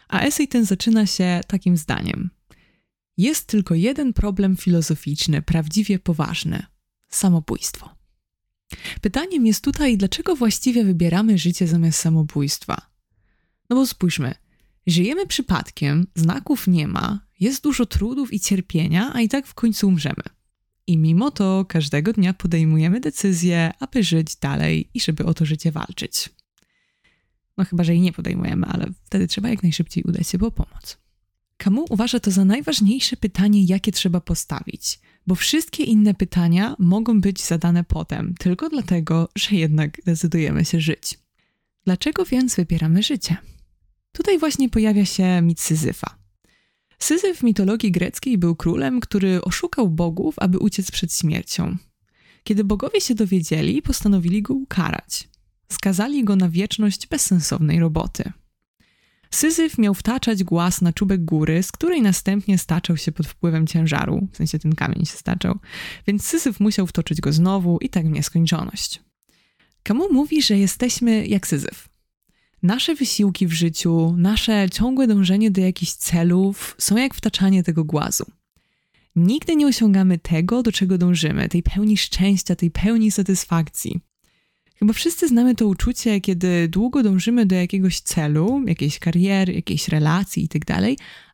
A 0.08 0.22
esej 0.22 0.48
ten 0.48 0.66
zaczyna 0.66 1.06
się 1.06 1.42
takim 1.48 1.78
zdaniem. 1.78 2.30
Jest 3.18 3.48
tylko 3.48 3.76
jeden 3.76 4.14
problem 4.14 4.58
filozoficzny, 4.58 5.42
prawdziwie 5.42 6.00
poważny 6.00 6.66
samobójstwo. 7.10 7.90
Pytaniem 9.02 9.46
jest 9.46 9.64
tutaj, 9.64 9.98
dlaczego 9.98 10.36
właściwie 10.36 10.84
wybieramy 10.84 11.38
życie 11.38 11.68
zamiast 11.68 12.00
samobójstwa? 12.00 12.90
No 13.70 13.76
bo 13.76 13.88
spójrzmy, 13.88 14.36
żyjemy 14.88 15.28
przypadkiem, 15.28 16.08
znaków 16.16 16.68
nie 16.68 16.88
ma, 16.88 17.20
jest 17.40 17.64
dużo 17.64 17.86
trudów 17.86 18.34
i 18.34 18.40
cierpienia, 18.40 19.12
a 19.14 19.22
i 19.22 19.30
tak 19.30 19.48
w 19.48 19.54
końcu 19.54 19.88
umrzemy. 19.88 20.24
I 20.88 20.98
mimo 20.98 21.32
to 21.32 21.66
każdego 21.66 22.14
dnia 22.14 22.34
podejmujemy 22.34 23.00
decyzję, 23.00 23.72
aby 23.80 24.04
żyć 24.04 24.36
dalej 24.36 24.90
i 24.94 25.00
żeby 25.00 25.26
o 25.26 25.34
to 25.34 25.46
życie 25.46 25.72
walczyć. 25.72 26.30
No 27.58 27.66
chyba, 27.66 27.84
że 27.84 27.94
jej 27.94 28.02
nie 28.02 28.14
podejmujemy, 28.14 28.68
ale 28.68 28.86
wtedy 29.04 29.28
trzeba 29.28 29.50
jak 29.50 29.64
najszybciej 29.64 30.04
udać 30.04 30.28
się 30.28 30.38
po 30.38 30.52
pomoc. 30.52 30.98
Kamu 31.58 31.86
uważa 31.90 32.20
to 32.20 32.32
za 32.32 32.46
najważniejsze 32.46 33.18
pytanie, 33.18 33.64
jakie 33.64 33.92
trzeba 33.92 34.22
postawić– 34.22 35.00
bo 35.28 35.36
wszystkie 35.36 35.84
inne 35.84 36.14
pytania 36.14 36.76
mogą 36.80 37.22
być 37.22 37.44
zadane 37.44 37.84
potem, 37.84 38.36
tylko 38.40 38.70
dlatego, 38.70 39.30
że 39.36 39.56
jednak 39.56 40.02
decydujemy 40.06 40.66
się 40.66 40.80
żyć. 40.82 41.20
Dlaczego 41.86 42.26
więc 42.26 42.56
wybieramy 42.56 43.04
życie? 43.04 43.38
Tutaj 44.14 44.40
właśnie 44.40 44.70
pojawia 44.70 45.06
się 45.06 45.42
mit 45.42 45.62
Syzyfa. 45.62 46.18
Syzyf 47.00 47.38
w 47.38 47.44
mitologii 47.44 47.92
greckiej 47.92 48.38
był 48.38 48.56
królem, 48.56 49.00
który 49.00 49.42
oszukał 49.42 49.90
bogów, 49.90 50.36
aby 50.38 50.60
uciec 50.60 50.92
przed 50.92 51.14
śmiercią. 51.14 51.78
Kiedy 52.44 52.64
bogowie 52.64 53.02
się 53.02 53.16
dowiedzieli, 53.16 53.82
postanowili 53.82 54.42
go 54.42 54.54
ukarać. 54.54 55.30
Skazali 55.72 56.24
go 56.24 56.36
na 56.36 56.50
wieczność 56.50 57.08
bezsensownej 57.08 57.80
roboty. 57.80 58.32
Syzyf 59.32 59.78
miał 59.78 59.94
wtaczać 59.94 60.44
głaz 60.44 60.82
na 60.82 60.94
czubek 60.94 61.26
góry, 61.26 61.64
z 61.64 61.72
której 61.72 62.02
następnie 62.02 62.58
staczał 62.58 62.98
się 62.98 63.12
pod 63.12 63.28
wpływem 63.28 63.68
ciężaru, 63.68 64.28
w 64.32 64.38
sensie 64.38 64.60
ten 64.60 64.76
kamień 64.76 65.06
się 65.06 65.18
staczał, 65.18 65.60
więc 66.08 66.26
Syzyf 66.26 66.60
musiał 66.60 66.88
wtoczyć 66.88 67.22
go 67.22 67.34
znowu 67.34 67.78
i 67.78 67.90
tak 67.90 68.08
w 68.08 68.12
nieskończoność. 68.12 69.02
Kamu 69.84 70.14
mówi, 70.14 70.42
że 70.42 70.58
jesteśmy 70.58 71.28
jak 71.28 71.48
Syzyf. 71.48 71.93
Nasze 72.64 72.96
wysiłki 72.96 73.48
w 73.48 73.54
życiu, 73.54 74.16
nasze 74.18 74.70
ciągłe 74.70 75.08
dążenie 75.08 75.52
do 75.52 75.62
jakichś 75.62 75.92
celów 75.92 76.76
są 76.78 76.98
jak 76.98 77.14
wtaczanie 77.14 77.64
tego 77.64 77.84
głazu. 77.84 78.26
Nigdy 79.16 79.56
nie 79.56 79.68
osiągamy 79.68 80.18
tego, 80.18 80.64
do 80.64 80.72
czego 80.72 80.98
dążymy, 80.98 81.50
tej 81.50 81.64
pełni 81.64 81.98
szczęścia, 81.98 82.56
tej 82.56 82.72
pełni 82.72 83.12
satysfakcji. 83.12 84.00
Chyba 84.76 84.94
wszyscy 84.94 85.28
znamy 85.28 85.56
to 85.56 85.68
uczucie, 85.68 86.22
kiedy 86.22 86.68
długo 86.68 87.04
dążymy 87.04 87.46
do 87.46 87.56
jakiegoś 87.56 88.00
celu, 88.00 88.64
jakiejś 88.68 89.00
kariery, 89.00 89.54
jakiejś 89.54 89.88
relacji 89.88 90.44
itd., 90.44 90.66
tak 90.66 90.84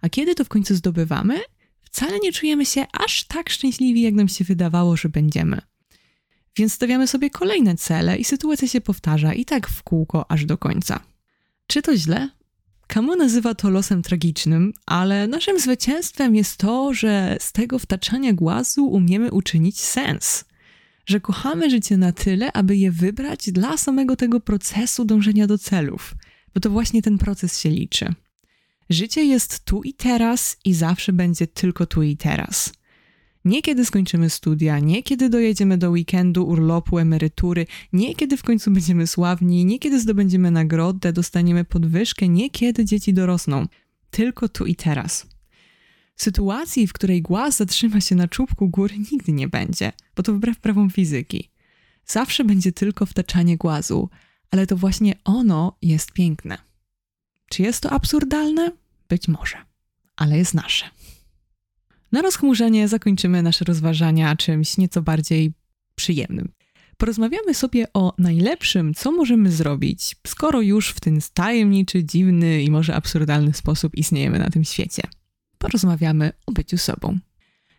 a 0.02 0.10
kiedy 0.10 0.36
to 0.36 0.46
w 0.46 0.50
końcu 0.50 0.76
zdobywamy, 0.76 1.40
wcale 1.82 2.20
nie 2.20 2.32
czujemy 2.32 2.66
się 2.66 2.86
aż 2.94 3.24
tak 3.24 3.50
szczęśliwi, 3.50 4.02
jak 4.02 4.14
nam 4.14 4.28
się 4.28 4.44
wydawało, 4.44 4.98
że 4.98 5.10
będziemy. 5.10 5.62
Więc 6.58 6.74
stawiamy 6.74 7.08
sobie 7.08 7.30
kolejne 7.30 7.78
cele 7.78 8.18
i 8.18 8.24
sytuacja 8.24 8.68
się 8.68 8.82
powtarza 8.82 9.34
i 9.34 9.46
tak 9.46 9.68
w 9.68 9.84
kółko 9.84 10.32
aż 10.32 10.46
do 10.46 10.58
końca. 10.58 11.10
Czy 11.72 11.82
to 11.82 11.98
źle? 11.98 12.30
Camus 12.88 13.18
nazywa 13.18 13.56
to 13.56 13.70
losem 13.70 14.02
tragicznym, 14.02 14.74
ale 14.86 15.28
naszym 15.28 15.60
zwycięstwem 15.60 16.36
jest 16.36 16.58
to, 16.58 16.94
że 16.94 17.38
z 17.40 17.52
tego 17.52 17.80
wtaczania 17.80 18.34
głazu 18.34 18.86
umiemy 18.86 19.32
uczynić 19.32 19.80
sens. 19.80 20.46
Że 21.06 21.20
kochamy 21.20 21.70
życie 21.70 21.98
na 21.98 22.12
tyle, 22.12 22.54
aby 22.54 22.78
je 22.78 22.92
wybrać 22.92 23.52
dla 23.52 23.78
samego 23.78 24.16
tego 24.16 24.40
procesu 24.40 25.06
dążenia 25.06 25.48
do 25.48 25.58
celów, 25.58 26.16
bo 26.54 26.60
to 26.60 26.70
właśnie 26.70 27.02
ten 27.02 27.18
proces 27.18 27.60
się 27.60 27.70
liczy. 27.70 28.14
Życie 28.90 29.24
jest 29.24 29.66
tu 29.66 29.84
i 29.84 29.94
teraz 29.94 30.58
i 30.66 30.74
zawsze 30.74 31.14
będzie 31.14 31.48
tylko 31.48 31.86
tu 31.86 32.04
i 32.04 32.18
teraz. 32.18 32.74
Nie 33.46 33.62
kiedy 33.62 33.86
skończymy 33.86 34.30
studia, 34.30 34.80
nie 34.80 35.04
kiedy 35.04 35.30
dojedziemy 35.30 35.78
do 35.78 35.92
weekendu, 35.92 36.48
urlopu, 36.48 37.00
emerytury, 37.00 37.66
nie 37.94 38.16
kiedy 38.16 38.38
w 38.38 38.44
końcu 38.44 38.72
będziemy 38.72 39.08
sławni, 39.08 39.66
nie 39.66 39.80
kiedy 39.80 40.00
zdobędziemy 40.00 40.52
nagrodę, 40.52 41.14
dostaniemy 41.14 41.66
podwyżkę, 41.66 42.28
nie 42.28 42.50
kiedy 42.50 42.86
dzieci 42.86 43.14
dorosną. 43.14 43.66
Tylko 44.12 44.50
tu 44.50 44.66
i 44.66 44.76
teraz. 44.76 45.28
Sytuacji, 46.16 46.88
w 46.88 46.94
której 46.94 47.22
głaz 47.22 47.58
zatrzyma 47.58 48.02
się 48.02 48.16
na 48.16 48.28
czubku 48.28 48.70
góry, 48.70 48.96
nigdy 49.12 49.32
nie 49.32 49.48
będzie, 49.48 49.92
bo 50.16 50.24
to 50.24 50.34
wbrew 50.34 50.60
prawom 50.60 50.90
fizyki. 50.90 51.50
Zawsze 52.06 52.44
będzie 52.44 52.72
tylko 52.72 53.06
wtaczanie 53.06 53.58
głazu, 53.58 54.10
ale 54.52 54.68
to 54.68 54.78
właśnie 54.78 55.16
ono 55.24 55.78
jest 55.82 56.12
piękne. 56.12 56.58
Czy 57.50 57.62
jest 57.62 57.84
to 57.84 57.92
absurdalne? 57.92 58.72
Być 59.10 59.28
może, 59.28 59.58
ale 60.16 60.38
jest 60.38 60.54
nasze. 60.54 60.86
Na 62.12 62.22
rozchmurzenie 62.22 62.88
zakończymy 62.88 63.42
nasze 63.44 63.66
rozważania 63.66 64.36
czymś 64.36 64.78
nieco 64.78 65.02
bardziej 65.02 65.54
przyjemnym. 65.96 66.52
Porozmawiamy 66.98 67.54
sobie 67.54 67.86
o 67.94 68.14
najlepszym, 68.18 68.94
co 68.94 69.12
możemy 69.12 69.52
zrobić, 69.52 70.16
skoro 70.28 70.62
już 70.62 70.90
w 70.90 71.00
ten 71.00 71.20
tajemniczy, 71.34 72.04
dziwny 72.04 72.64
i 72.64 72.72
może 72.72 72.96
absurdalny 72.96 73.54
sposób 73.54 73.96
istniejemy 73.96 74.40
na 74.40 74.50
tym 74.50 74.64
świecie. 74.64 75.02
Porozmawiamy 75.58 76.32
o 76.46 76.52
byciu 76.52 76.78
sobą. 76.78 77.20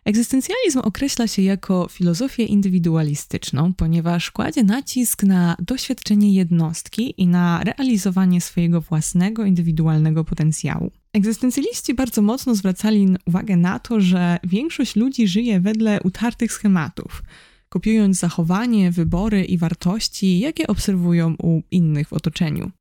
Egzystencjalizm 0.05 0.79
określa 0.79 1.27
się 1.27 1.41
jako 1.41 1.87
filozofię 1.91 2.43
indywidualistyczną, 2.43 3.73
ponieważ 3.73 4.31
kładzie 4.31 4.63
nacisk 4.63 5.23
na 5.23 5.55
doświadczenie 5.59 6.33
jednostki 6.33 7.13
i 7.17 7.27
na 7.27 7.63
realizowanie 7.63 8.41
swojego 8.41 8.81
własnego 8.81 9.45
indywidualnego 9.45 10.23
potencjału. 10.23 10.91
Egzystencjaliści 11.13 11.93
bardzo 11.93 12.21
mocno 12.21 12.55
zwracali 12.55 13.15
uwagę 13.25 13.57
na 13.57 13.79
to, 13.79 13.99
że 14.01 14.39
większość 14.43 14.95
ludzi 14.95 15.27
żyje 15.27 15.59
wedle 15.59 15.99
utartych 16.03 16.53
schematów, 16.53 17.23
kopiując 17.69 18.19
zachowanie, 18.19 18.91
wybory 18.91 19.45
i 19.45 19.57
wartości, 19.57 20.39
jakie 20.39 20.67
obserwują 20.67 21.35
u 21.43 21.61
innych 21.71 22.07
w 22.07 22.13
otoczeniu. 22.13 22.71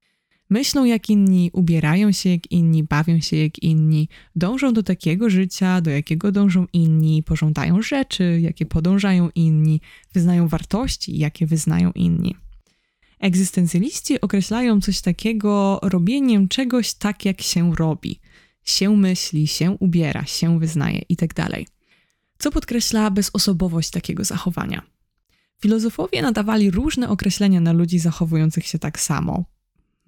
Myślą 0.50 0.84
jak 0.84 1.10
inni, 1.10 1.50
ubierają 1.52 2.12
się 2.12 2.30
jak 2.30 2.52
inni, 2.52 2.84
bawią 2.84 3.20
się 3.20 3.36
jak 3.36 3.62
inni, 3.62 4.08
dążą 4.36 4.72
do 4.72 4.82
takiego 4.82 5.30
życia, 5.30 5.80
do 5.80 5.90
jakiego 5.90 6.32
dążą 6.32 6.66
inni, 6.72 7.22
pożądają 7.22 7.82
rzeczy, 7.82 8.38
jakie 8.42 8.66
podążają 8.66 9.28
inni, 9.34 9.80
wyznają 10.14 10.48
wartości, 10.48 11.18
jakie 11.18 11.46
wyznają 11.46 11.92
inni. 11.94 12.36
Egzystencjaliści 13.20 14.20
określają 14.20 14.80
coś 14.80 15.00
takiego 15.00 15.80
robieniem 15.82 16.48
czegoś 16.48 16.94
tak, 16.94 17.24
jak 17.24 17.42
się 17.42 17.74
robi. 17.74 18.20
Się 18.64 18.96
myśli, 18.96 19.46
się 19.46 19.70
ubiera, 19.70 20.24
się 20.24 20.58
wyznaje 20.58 21.02
itd. 21.08 21.34
Tak 21.34 21.60
Co 22.38 22.50
podkreśla 22.50 23.10
bezosobowość 23.10 23.90
takiego 23.90 24.24
zachowania. 24.24 24.82
Filozofowie 25.62 26.22
nadawali 26.22 26.70
różne 26.70 27.08
określenia 27.08 27.60
na 27.60 27.72
ludzi 27.72 27.98
zachowujących 27.98 28.66
się 28.66 28.78
tak 28.78 29.00
samo. 29.00 29.44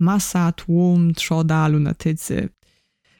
Masa, 0.02 0.52
tłum, 0.52 1.14
trzoda, 1.14 1.68
lunatycy. 1.68 2.48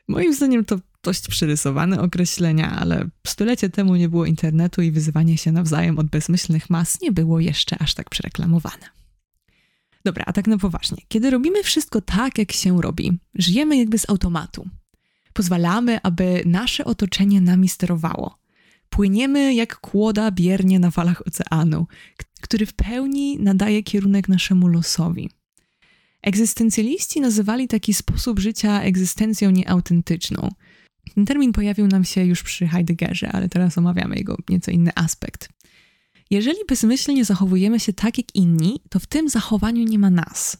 Moim 0.08 0.34
zdaniem 0.34 0.64
to 0.64 0.78
dość 1.02 1.28
przyrysowane 1.28 2.00
określenia, 2.00 2.70
ale 2.70 3.08
stulecie 3.26 3.70
temu 3.70 3.96
nie 3.96 4.08
było 4.08 4.26
internetu 4.26 4.82
i 4.82 4.90
wyzywanie 4.90 5.38
się 5.38 5.52
nawzajem 5.52 5.98
od 5.98 6.06
bezmyślnych 6.06 6.70
mas 6.70 7.00
nie 7.00 7.12
było 7.12 7.40
jeszcze 7.40 7.78
aż 7.78 7.94
tak 7.94 8.10
przereklamowane. 8.10 8.86
Dobra, 10.04 10.24
a 10.26 10.32
tak 10.32 10.46
na 10.46 10.58
poważnie. 10.58 11.02
Kiedy 11.08 11.30
robimy 11.30 11.62
wszystko 11.62 12.00
tak, 12.00 12.38
jak 12.38 12.52
się 12.52 12.82
robi, 12.82 13.18
żyjemy 13.34 13.76
jakby 13.76 13.98
z 13.98 14.10
automatu. 14.10 14.68
Pozwalamy, 15.32 15.98
aby 16.02 16.42
nasze 16.46 16.84
otoczenie 16.84 17.40
nami 17.40 17.68
sterowało. 17.68 18.38
Płyniemy 18.88 19.54
jak 19.54 19.80
kłoda 19.80 20.30
biernie 20.30 20.78
na 20.78 20.90
falach 20.90 21.22
oceanu, 21.26 21.86
który 22.40 22.66
w 22.66 22.72
pełni 22.72 23.38
nadaje 23.38 23.82
kierunek 23.82 24.28
naszemu 24.28 24.68
losowi. 24.68 25.30
Egzystencjaliści 26.22 27.20
nazywali 27.20 27.68
taki 27.68 27.94
sposób 27.94 28.38
życia 28.38 28.82
egzystencją 28.82 29.50
nieautentyczną. 29.50 30.48
Ten 31.14 31.26
termin 31.26 31.52
pojawił 31.52 31.86
nam 31.86 32.04
się 32.04 32.24
już 32.24 32.42
przy 32.42 32.66
Heideggerze, 32.66 33.32
ale 33.32 33.48
teraz 33.48 33.78
omawiamy 33.78 34.16
jego 34.16 34.36
nieco 34.48 34.70
inny 34.70 34.90
aspekt. 34.94 35.48
Jeżeli 36.30 36.58
bezmyślnie 36.68 37.24
zachowujemy 37.24 37.80
się 37.80 37.92
tak 37.92 38.18
jak 38.18 38.34
inni, 38.34 38.80
to 38.88 38.98
w 38.98 39.06
tym 39.06 39.28
zachowaniu 39.28 39.84
nie 39.84 39.98
ma 39.98 40.10
nas. 40.10 40.56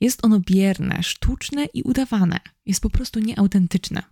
Jest 0.00 0.24
ono 0.24 0.40
bierne, 0.40 1.02
sztuczne 1.02 1.64
i 1.74 1.82
udawane. 1.82 2.40
Jest 2.66 2.80
po 2.80 2.90
prostu 2.90 3.20
nieautentyczne. 3.20 4.02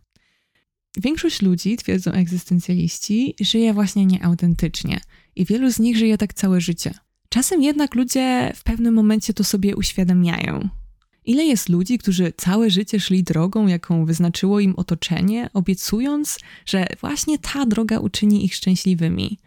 Większość 0.96 1.42
ludzi, 1.42 1.76
twierdzą 1.76 2.12
egzystencjaliści, 2.12 3.34
żyje 3.40 3.74
właśnie 3.74 4.06
nieautentycznie 4.06 5.00
i 5.36 5.44
wielu 5.44 5.72
z 5.72 5.78
nich 5.78 5.96
żyje 5.96 6.18
tak 6.18 6.34
całe 6.34 6.60
życie. 6.60 6.94
Czasem 7.28 7.62
jednak 7.62 7.94
ludzie 7.94 8.52
w 8.56 8.62
pewnym 8.62 8.94
momencie 8.94 9.34
to 9.34 9.44
sobie 9.44 9.76
uświadamiają. 9.76 10.68
Ile 11.24 11.44
jest 11.44 11.68
ludzi, 11.68 11.98
którzy 11.98 12.32
całe 12.36 12.70
życie 12.70 13.00
szli 13.00 13.24
drogą, 13.24 13.66
jaką 13.66 14.04
wyznaczyło 14.04 14.60
im 14.60 14.74
otoczenie, 14.76 15.50
obiecując, 15.54 16.38
że 16.66 16.86
właśnie 17.00 17.38
ta 17.38 17.66
droga 17.66 17.98
uczyni 17.98 18.44
ich 18.44 18.54
szczęśliwymi? 18.54 19.38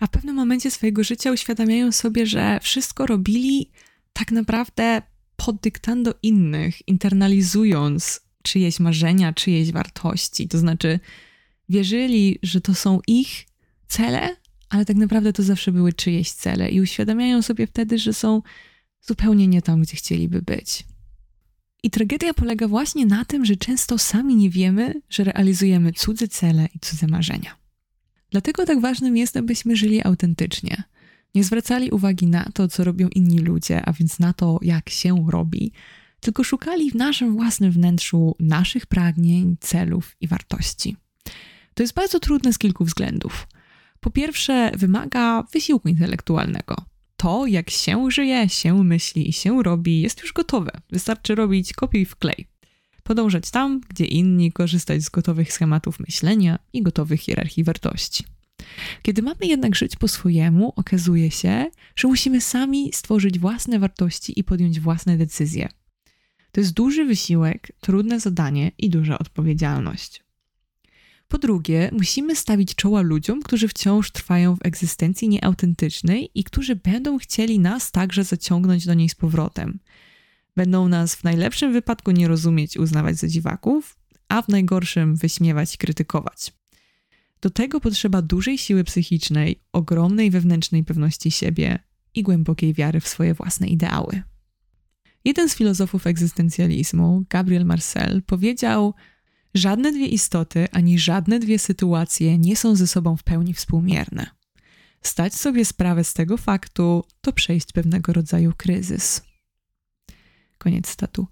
A 0.00 0.06
w 0.06 0.10
pewnym 0.10 0.36
momencie 0.36 0.70
swojego 0.70 1.04
życia 1.04 1.32
uświadamiają 1.32 1.92
sobie, 1.92 2.26
że 2.26 2.60
wszystko 2.62 3.06
robili 3.06 3.70
tak 4.12 4.32
naprawdę 4.32 5.02
pod 5.36 5.56
dyktando 5.56 6.14
innych, 6.22 6.88
internalizując 6.88 8.20
czyjeś 8.42 8.80
marzenia, 8.80 9.32
czyjeś 9.32 9.72
wartości. 9.72 10.48
To 10.48 10.58
znaczy, 10.58 11.00
wierzyli, 11.68 12.38
że 12.42 12.60
to 12.60 12.74
są 12.74 13.00
ich 13.06 13.46
cele, 13.88 14.36
ale 14.68 14.84
tak 14.84 14.96
naprawdę 14.96 15.32
to 15.32 15.42
zawsze 15.42 15.72
były 15.72 15.92
czyjeś 15.92 16.32
cele 16.32 16.70
i 16.70 16.80
uświadamiają 16.80 17.42
sobie 17.42 17.66
wtedy, 17.66 17.98
że 17.98 18.14
są 18.14 18.42
zupełnie 19.02 19.46
nie 19.46 19.62
tam, 19.62 19.82
gdzie 19.82 19.96
chcieliby 19.96 20.42
być. 20.42 20.84
I 21.82 21.90
tragedia 21.90 22.34
polega 22.34 22.68
właśnie 22.68 23.06
na 23.06 23.24
tym, 23.24 23.44
że 23.44 23.56
często 23.56 23.98
sami 23.98 24.36
nie 24.36 24.50
wiemy, 24.50 25.02
że 25.10 25.24
realizujemy 25.24 25.92
cudze 25.92 26.28
cele 26.28 26.68
i 26.74 26.78
cudze 26.78 27.06
marzenia. 27.06 27.56
Dlatego 28.30 28.66
tak 28.66 28.80
ważnym 28.80 29.16
jest, 29.16 29.36
abyśmy 29.36 29.76
żyli 29.76 30.04
autentycznie. 30.04 30.82
Nie 31.34 31.44
zwracali 31.44 31.90
uwagi 31.90 32.26
na 32.26 32.44
to, 32.54 32.68
co 32.68 32.84
robią 32.84 33.08
inni 33.08 33.38
ludzie, 33.38 33.84
a 33.84 33.92
więc 33.92 34.18
na 34.18 34.32
to, 34.32 34.58
jak 34.62 34.90
się 34.90 35.26
robi, 35.30 35.72
tylko 36.20 36.44
szukali 36.44 36.90
w 36.90 36.94
naszym 36.94 37.32
własnym 37.32 37.72
wnętrzu 37.72 38.36
naszych 38.40 38.86
pragnień, 38.86 39.56
celów 39.60 40.16
i 40.20 40.26
wartości. 40.26 40.96
To 41.74 41.82
jest 41.82 41.94
bardzo 41.94 42.20
trudne 42.20 42.52
z 42.52 42.58
kilku 42.58 42.84
względów. 42.84 43.48
Po 44.00 44.10
pierwsze, 44.10 44.70
wymaga 44.76 45.42
wysiłku 45.52 45.88
intelektualnego. 45.88 46.76
To, 47.20 47.46
jak 47.46 47.70
się 47.70 48.10
żyje, 48.10 48.48
się 48.48 48.84
myśli 48.84 49.28
i 49.28 49.32
się 49.32 49.62
robi, 49.62 50.00
jest 50.00 50.20
już 50.22 50.32
gotowe. 50.32 50.70
Wystarczy 50.90 51.34
robić 51.34 51.72
kopiuj 51.72 52.04
w 52.04 52.16
klej. 52.16 52.46
Podążać 53.02 53.50
tam, 53.50 53.80
gdzie 53.88 54.04
inni, 54.04 54.52
korzystać 54.52 55.02
z 55.02 55.08
gotowych 55.08 55.52
schematów 55.52 56.00
myślenia 56.00 56.58
i 56.72 56.82
gotowych 56.82 57.20
hierarchii 57.20 57.64
wartości. 57.64 58.24
Kiedy 59.02 59.22
mamy 59.22 59.46
jednak 59.46 59.74
żyć 59.74 59.96
po 59.96 60.08
swojemu, 60.08 60.72
okazuje 60.76 61.30
się, 61.30 61.66
że 61.96 62.08
musimy 62.08 62.40
sami 62.40 62.90
stworzyć 62.92 63.38
własne 63.38 63.78
wartości 63.78 64.40
i 64.40 64.44
podjąć 64.44 64.80
własne 64.80 65.16
decyzje. 65.16 65.68
To 66.52 66.60
jest 66.60 66.72
duży 66.72 67.04
wysiłek, 67.04 67.72
trudne 67.80 68.20
zadanie 68.20 68.72
i 68.78 68.90
duża 68.90 69.18
odpowiedzialność. 69.18 70.24
Po 71.30 71.38
drugie, 71.38 71.90
musimy 71.92 72.36
stawić 72.36 72.74
czoła 72.74 73.00
ludziom, 73.00 73.42
którzy 73.42 73.68
wciąż 73.68 74.10
trwają 74.10 74.56
w 74.56 74.66
egzystencji 74.66 75.28
nieautentycznej 75.28 76.30
i 76.34 76.44
którzy 76.44 76.76
będą 76.76 77.18
chcieli 77.18 77.58
nas 77.58 77.90
także 77.90 78.24
zaciągnąć 78.24 78.86
do 78.86 78.94
niej 78.94 79.08
z 79.08 79.14
powrotem. 79.14 79.78
Będą 80.56 80.88
nas 80.88 81.14
w 81.14 81.24
najlepszym 81.24 81.72
wypadku 81.72 82.10
nie 82.10 82.28
rozumieć 82.28 82.76
i 82.76 82.78
uznawać 82.78 83.16
za 83.16 83.28
dziwaków, 83.28 83.98
a 84.28 84.42
w 84.42 84.48
najgorszym 84.48 85.16
wyśmiewać 85.16 85.74
i 85.74 85.78
krytykować. 85.78 86.52
Do 87.40 87.50
tego 87.50 87.80
potrzeba 87.80 88.22
dużej 88.22 88.58
siły 88.58 88.84
psychicznej, 88.84 89.62
ogromnej 89.72 90.30
wewnętrznej 90.30 90.84
pewności 90.84 91.30
siebie 91.30 91.78
i 92.14 92.22
głębokiej 92.22 92.74
wiary 92.74 93.00
w 93.00 93.08
swoje 93.08 93.34
własne 93.34 93.66
ideały. 93.66 94.22
Jeden 95.24 95.48
z 95.48 95.54
filozofów 95.54 96.06
egzystencjalizmu, 96.06 97.24
Gabriel 97.28 97.66
Marcel, 97.66 98.22
powiedział: 98.22 98.94
Żadne 99.54 99.92
dwie 99.92 100.06
istoty 100.06 100.68
ani 100.72 100.98
żadne 100.98 101.38
dwie 101.38 101.58
sytuacje 101.58 102.38
nie 102.38 102.56
są 102.56 102.76
ze 102.76 102.86
sobą 102.86 103.16
w 103.16 103.22
pełni 103.22 103.54
współmierne. 103.54 104.26
Stać 105.02 105.34
sobie 105.34 105.64
sprawę 105.64 106.04
z 106.04 106.14
tego 106.14 106.36
faktu 106.36 107.04
to 107.20 107.32
przejść 107.32 107.72
pewnego 107.72 108.12
rodzaju 108.12 108.52
kryzys. 108.56 109.22
Koniec 110.58 110.88
statu. 110.88 111.26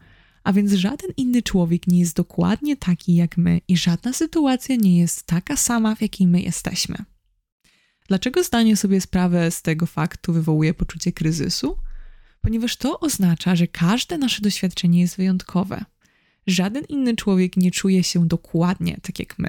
A 0.44 0.52
więc 0.52 0.72
żaden 0.72 1.10
inny 1.16 1.42
człowiek 1.42 1.86
nie 1.86 2.00
jest 2.00 2.16
dokładnie 2.16 2.76
taki 2.76 3.14
jak 3.14 3.36
my 3.36 3.60
i 3.68 3.76
żadna 3.76 4.12
sytuacja 4.12 4.76
nie 4.76 4.98
jest 4.98 5.22
taka 5.22 5.56
sama, 5.56 5.94
w 5.94 6.02
jakiej 6.02 6.26
my 6.26 6.40
jesteśmy. 6.40 6.96
Dlaczego 8.08 8.44
zdanie 8.44 8.76
sobie 8.76 9.00
sprawę 9.00 9.50
z 9.50 9.62
tego 9.62 9.86
faktu 9.86 10.32
wywołuje 10.32 10.74
poczucie 10.74 11.12
kryzysu? 11.12 11.78
Ponieważ 12.40 12.76
to 12.76 13.00
oznacza, 13.00 13.56
że 13.56 13.66
każde 13.66 14.18
nasze 14.18 14.42
doświadczenie 14.42 15.00
jest 15.00 15.16
wyjątkowe. 15.16 15.84
Żaden 16.48 16.84
inny 16.88 17.16
człowiek 17.16 17.56
nie 17.56 17.70
czuje 17.70 18.02
się 18.02 18.28
dokładnie 18.28 18.98
tak 19.02 19.18
jak 19.18 19.38
my. 19.38 19.48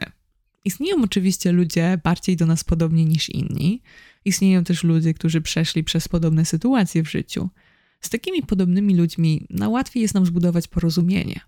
Istnieją 0.65 1.03
oczywiście 1.03 1.51
ludzie 1.51 1.99
bardziej 2.03 2.37
do 2.37 2.45
nas 2.45 2.63
podobni 2.63 3.05
niż 3.05 3.29
inni. 3.29 3.81
Istnieją 4.25 4.63
też 4.63 4.83
ludzie, 4.83 5.13
którzy 5.13 5.41
przeszli 5.41 5.83
przez 5.83 6.07
podobne 6.07 6.45
sytuacje 6.45 7.03
w 7.03 7.11
życiu. 7.11 7.49
Z 8.01 8.09
takimi 8.09 8.43
podobnymi 8.43 8.95
ludźmi 8.95 9.47
najłatwiej 9.49 10.01
jest 10.01 10.13
nam 10.13 10.25
zbudować 10.25 10.67
porozumienie. 10.67 11.39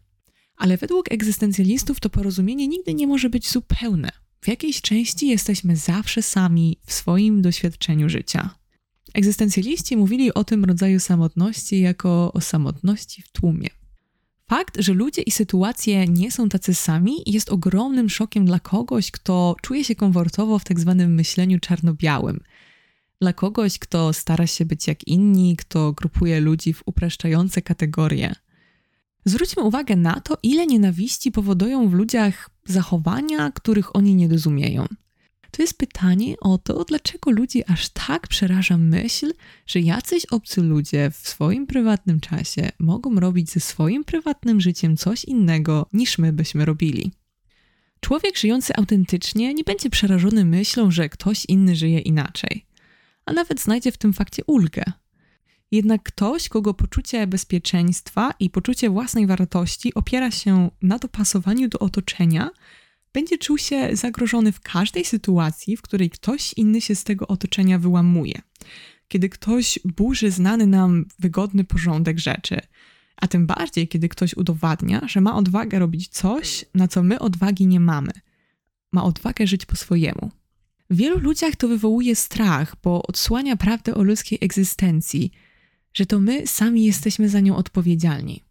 Ale 0.57 0.77
według 0.77 1.11
egzystencjalistów 1.11 1.99
to 1.99 2.09
porozumienie 2.09 2.67
nigdy 2.67 2.93
nie 2.93 3.07
może 3.07 3.29
być 3.29 3.49
zupełne. 3.49 4.11
W 4.41 4.47
jakiejś 4.47 4.81
części 4.81 5.27
jesteśmy 5.27 5.75
zawsze 5.75 6.21
sami 6.21 6.77
w 6.85 6.93
swoim 6.93 7.41
doświadczeniu 7.41 8.09
życia. 8.09 8.49
Egzystencjaliści 9.13 9.97
mówili 9.97 10.33
o 10.33 10.43
tym 10.43 10.65
rodzaju 10.65 10.99
samotności 10.99 11.79
jako 11.79 12.33
o 12.33 12.41
samotności 12.41 13.21
w 13.21 13.31
tłumie. 13.31 13.69
Fakt, 14.51 14.77
że 14.81 14.93
ludzie 14.93 15.21
i 15.21 15.31
sytuacje 15.31 16.07
nie 16.07 16.31
są 16.31 16.49
tacy 16.49 16.75
sami, 16.75 17.13
jest 17.25 17.49
ogromnym 17.49 18.09
szokiem 18.09 18.45
dla 18.45 18.59
kogoś, 18.59 19.11
kto 19.11 19.55
czuje 19.61 19.83
się 19.83 19.95
komfortowo 19.95 20.59
w 20.59 20.63
tak 20.63 20.79
zwanym 20.79 21.13
myśleniu 21.13 21.59
czarno-białym. 21.59 22.39
Dla 23.21 23.33
kogoś, 23.33 23.79
kto 23.79 24.13
stara 24.13 24.47
się 24.47 24.65
być 24.65 24.87
jak 24.87 25.07
inni, 25.07 25.57
kto 25.57 25.93
grupuje 25.93 26.39
ludzi 26.39 26.73
w 26.73 26.83
upraszczające 26.85 27.61
kategorie. 27.61 28.35
Zwróćmy 29.25 29.63
uwagę 29.63 29.95
na 29.95 30.19
to, 30.19 30.37
ile 30.43 30.67
nienawiści 30.67 31.31
powodują 31.31 31.89
w 31.89 31.93
ludziach 31.93 32.49
zachowania, 32.65 33.51
których 33.51 33.95
oni 33.95 34.15
nie 34.15 34.27
rozumieją. 34.27 34.87
To 35.51 35.61
jest 35.61 35.77
pytanie 35.77 36.35
o 36.39 36.57
to, 36.57 36.83
dlaczego 36.83 37.31
ludzi 37.31 37.63
aż 37.67 37.89
tak 37.89 38.27
przeraża 38.27 38.77
myśl, 38.77 39.33
że 39.67 39.79
jacyś 39.79 40.25
obcy 40.25 40.61
ludzie 40.61 41.11
w 41.11 41.27
swoim 41.27 41.67
prywatnym 41.67 42.19
czasie 42.19 42.69
mogą 42.79 43.19
robić 43.19 43.49
ze 43.49 43.59
swoim 43.59 44.03
prywatnym 44.03 44.61
życiem 44.61 44.97
coś 44.97 45.25
innego 45.25 45.85
niż 45.93 46.17
my 46.17 46.33
byśmy 46.33 46.65
robili. 46.65 47.11
Człowiek 47.99 48.37
żyjący 48.37 48.75
autentycznie 48.75 49.53
nie 49.53 49.63
będzie 49.63 49.89
przerażony 49.89 50.45
myślą, 50.45 50.91
że 50.91 51.09
ktoś 51.09 51.45
inny 51.45 51.75
żyje 51.75 51.99
inaczej, 51.99 52.65
a 53.25 53.33
nawet 53.33 53.61
znajdzie 53.61 53.91
w 53.91 53.97
tym 53.97 54.13
fakcie 54.13 54.43
ulgę. 54.47 54.83
Jednak 55.71 56.03
ktoś, 56.03 56.49
kogo 56.49 56.73
poczucie 56.73 57.27
bezpieczeństwa 57.27 58.33
i 58.39 58.49
poczucie 58.49 58.89
własnej 58.89 59.27
wartości 59.27 59.93
opiera 59.93 60.31
się 60.31 60.69
na 60.81 60.99
dopasowaniu 60.99 61.67
do 61.69 61.79
otoczenia, 61.79 62.49
będzie 63.13 63.37
czuł 63.37 63.57
się 63.57 63.89
zagrożony 63.95 64.51
w 64.51 64.59
każdej 64.59 65.05
sytuacji, 65.05 65.77
w 65.77 65.81
której 65.81 66.09
ktoś 66.09 66.53
inny 66.53 66.81
się 66.81 66.95
z 66.95 67.03
tego 67.03 67.27
otoczenia 67.27 67.79
wyłamuje. 67.79 68.41
Kiedy 69.07 69.29
ktoś 69.29 69.79
burzy 69.85 70.31
znany 70.31 70.67
nam 70.67 71.05
wygodny 71.19 71.63
porządek 71.63 72.19
rzeczy, 72.19 72.61
a 73.17 73.27
tym 73.27 73.47
bardziej, 73.47 73.87
kiedy 73.87 74.09
ktoś 74.09 74.33
udowadnia, 74.33 75.01
że 75.07 75.21
ma 75.21 75.35
odwagę 75.35 75.79
robić 75.79 76.07
coś, 76.07 76.65
na 76.75 76.87
co 76.87 77.03
my 77.03 77.19
odwagi 77.19 77.67
nie 77.67 77.79
mamy. 77.79 78.11
Ma 78.91 79.03
odwagę 79.03 79.47
żyć 79.47 79.65
po 79.65 79.75
swojemu. 79.75 80.31
W 80.89 80.95
wielu 80.95 81.19
ludziach 81.19 81.55
to 81.55 81.67
wywołuje 81.67 82.15
strach, 82.15 82.75
bo 82.83 83.03
odsłania 83.03 83.55
prawdę 83.55 83.95
o 83.95 84.03
ludzkiej 84.03 84.39
egzystencji, 84.41 85.31
że 85.93 86.05
to 86.05 86.19
my 86.19 86.47
sami 86.47 86.85
jesteśmy 86.85 87.29
za 87.29 87.39
nią 87.39 87.55
odpowiedzialni. 87.55 88.43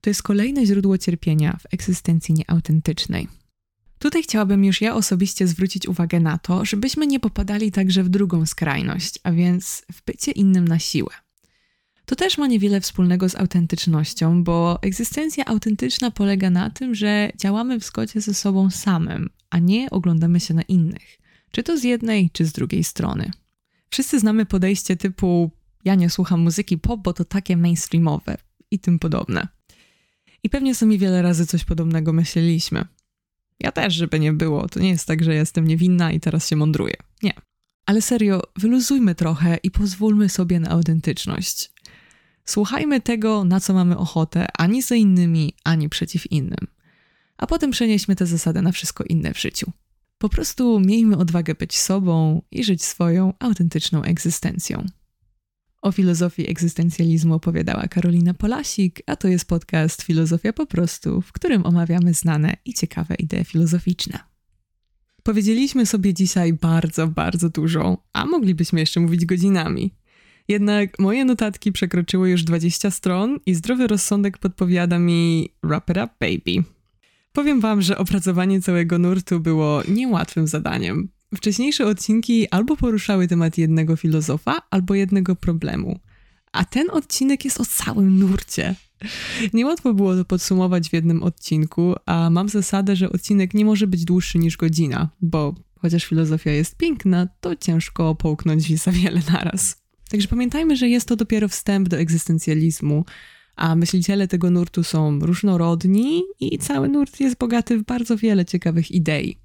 To 0.00 0.10
jest 0.10 0.22
kolejne 0.22 0.66
źródło 0.66 0.98
cierpienia 0.98 1.58
w 1.60 1.74
egzystencji 1.74 2.34
nieautentycznej. 2.34 3.28
Tutaj 3.98 4.22
chciałabym 4.22 4.64
już 4.64 4.80
ja 4.80 4.94
osobiście 4.94 5.46
zwrócić 5.46 5.88
uwagę 5.88 6.20
na 6.20 6.38
to, 6.38 6.64
żebyśmy 6.64 7.06
nie 7.06 7.20
popadali 7.20 7.72
także 7.72 8.02
w 8.02 8.08
drugą 8.08 8.46
skrajność, 8.46 9.18
a 9.22 9.32
więc 9.32 9.82
w 9.92 10.04
bycie 10.04 10.32
innym 10.32 10.68
na 10.68 10.78
siłę. 10.78 11.10
To 12.04 12.16
też 12.16 12.38
ma 12.38 12.46
niewiele 12.46 12.80
wspólnego 12.80 13.28
z 13.28 13.34
autentycznością, 13.34 14.44
bo 14.44 14.78
egzystencja 14.82 15.44
autentyczna 15.44 16.10
polega 16.10 16.50
na 16.50 16.70
tym, 16.70 16.94
że 16.94 17.30
działamy 17.36 17.80
w 17.80 17.84
zgodzie 17.84 18.20
ze 18.20 18.34
sobą 18.34 18.70
samym, 18.70 19.30
a 19.50 19.58
nie 19.58 19.90
oglądamy 19.90 20.40
się 20.40 20.54
na 20.54 20.62
innych, 20.62 21.18
czy 21.50 21.62
to 21.62 21.78
z 21.78 21.84
jednej, 21.84 22.30
czy 22.30 22.44
z 22.44 22.52
drugiej 22.52 22.84
strony. 22.84 23.30
Wszyscy 23.90 24.20
znamy 24.20 24.46
podejście 24.46 24.96
typu 24.96 25.50
ja 25.84 25.94
nie 25.94 26.10
słucham 26.10 26.40
muzyki 26.40 26.78
pop, 26.78 27.00
bo 27.02 27.12
to 27.12 27.24
takie 27.24 27.56
mainstreamowe 27.56 28.36
i 28.70 28.78
tym 28.78 28.98
podobne. 28.98 29.48
I 30.42 30.50
pewnie 30.50 30.74
sobie 30.74 30.98
wiele 30.98 31.22
razy 31.22 31.46
coś 31.46 31.64
podobnego 31.64 32.12
myśleliśmy. 32.12 32.84
Ja 33.60 33.72
też, 33.72 33.94
żeby 33.94 34.20
nie 34.20 34.32
było. 34.32 34.68
To 34.68 34.80
nie 34.80 34.88
jest 34.88 35.06
tak, 35.06 35.24
że 35.24 35.34
jestem 35.34 35.66
niewinna 35.66 36.12
i 36.12 36.20
teraz 36.20 36.48
się 36.48 36.56
mądruję. 36.56 36.94
Nie. 37.22 37.32
Ale 37.86 38.02
serio, 38.02 38.42
wyluzujmy 38.56 39.14
trochę 39.14 39.58
i 39.62 39.70
pozwólmy 39.70 40.28
sobie 40.28 40.60
na 40.60 40.68
autentyczność. 40.68 41.72
Słuchajmy 42.44 43.00
tego, 43.00 43.44
na 43.44 43.60
co 43.60 43.74
mamy 43.74 43.98
ochotę, 43.98 44.46
ani 44.58 44.82
za 44.82 44.94
innymi, 44.94 45.54
ani 45.64 45.88
przeciw 45.88 46.32
innym. 46.32 46.66
A 47.36 47.46
potem 47.46 47.70
przenieśmy 47.70 48.16
tę 48.16 48.26
zasadę 48.26 48.62
na 48.62 48.72
wszystko 48.72 49.04
inne 49.04 49.34
w 49.34 49.40
życiu. 49.40 49.72
Po 50.18 50.28
prostu 50.28 50.80
miejmy 50.80 51.16
odwagę 51.16 51.54
być 51.54 51.78
sobą 51.78 52.42
i 52.50 52.64
żyć 52.64 52.84
swoją 52.84 53.32
autentyczną 53.38 54.02
egzystencją. 54.02 54.86
O 55.82 55.92
filozofii 55.92 56.50
egzystencjalizmu 56.50 57.34
opowiadała 57.34 57.88
Karolina 57.88 58.34
Polasik, 58.34 59.02
a 59.06 59.16
to 59.16 59.28
jest 59.28 59.48
podcast 59.48 60.02
Filozofia 60.02 60.52
po 60.52 60.66
prostu, 60.66 61.20
w 61.20 61.32
którym 61.32 61.66
omawiamy 61.66 62.14
znane 62.14 62.56
i 62.64 62.74
ciekawe 62.74 63.14
idee 63.14 63.44
filozoficzne. 63.44 64.18
Powiedzieliśmy 65.22 65.86
sobie 65.86 66.14
dzisiaj 66.14 66.52
bardzo, 66.52 67.06
bardzo 67.06 67.48
dużo, 67.48 68.04
a 68.12 68.26
moglibyśmy 68.26 68.80
jeszcze 68.80 69.00
mówić 69.00 69.26
godzinami. 69.26 69.94
Jednak 70.48 70.98
moje 70.98 71.24
notatki 71.24 71.72
przekroczyły 71.72 72.30
już 72.30 72.44
20 72.44 72.90
stron 72.90 73.38
i 73.46 73.54
zdrowy 73.54 73.86
rozsądek 73.86 74.38
podpowiada 74.38 74.98
mi 74.98 75.48
wrap 75.62 75.90
it 75.90 75.96
up 75.96 76.08
baby. 76.20 76.64
Powiem 77.32 77.60
wam, 77.60 77.82
że 77.82 77.98
opracowanie 77.98 78.62
całego 78.62 78.98
nurtu 78.98 79.40
było 79.40 79.82
niełatwym 79.88 80.46
zadaniem, 80.46 81.08
Wcześniejsze 81.34 81.86
odcinki 81.86 82.48
albo 82.50 82.76
poruszały 82.76 83.28
temat 83.28 83.58
jednego 83.58 83.96
filozofa, 83.96 84.56
albo 84.70 84.94
jednego 84.94 85.36
problemu. 85.36 85.98
A 86.52 86.64
ten 86.64 86.90
odcinek 86.90 87.44
jest 87.44 87.60
o 87.60 87.64
całym 87.64 88.18
nurcie. 88.18 88.74
Niełatwo 89.54 89.94
było 89.94 90.16
to 90.16 90.24
podsumować 90.24 90.88
w 90.88 90.92
jednym 90.92 91.22
odcinku, 91.22 91.94
a 92.06 92.30
mam 92.30 92.48
zasadę, 92.48 92.96
że 92.96 93.10
odcinek 93.10 93.54
nie 93.54 93.64
może 93.64 93.86
być 93.86 94.04
dłuższy 94.04 94.38
niż 94.38 94.56
godzina, 94.56 95.08
bo 95.20 95.54
chociaż 95.78 96.04
filozofia 96.04 96.50
jest 96.50 96.76
piękna, 96.76 97.28
to 97.40 97.56
ciężko 97.56 98.14
połknąć 98.14 98.80
za 98.82 98.92
wiele 98.92 99.20
naraz. 99.32 99.76
Także 100.10 100.28
pamiętajmy, 100.28 100.76
że 100.76 100.88
jest 100.88 101.08
to 101.08 101.16
dopiero 101.16 101.48
wstęp 101.48 101.88
do 101.88 101.96
egzystencjalizmu, 101.96 103.04
a 103.56 103.76
myśliciele 103.76 104.28
tego 104.28 104.50
nurtu 104.50 104.84
są 104.84 105.18
różnorodni 105.18 106.22
i 106.40 106.58
cały 106.58 106.88
nurt 106.88 107.20
jest 107.20 107.38
bogaty 107.38 107.78
w 107.78 107.84
bardzo 107.84 108.16
wiele 108.16 108.44
ciekawych 108.44 108.90
idei. 108.90 109.36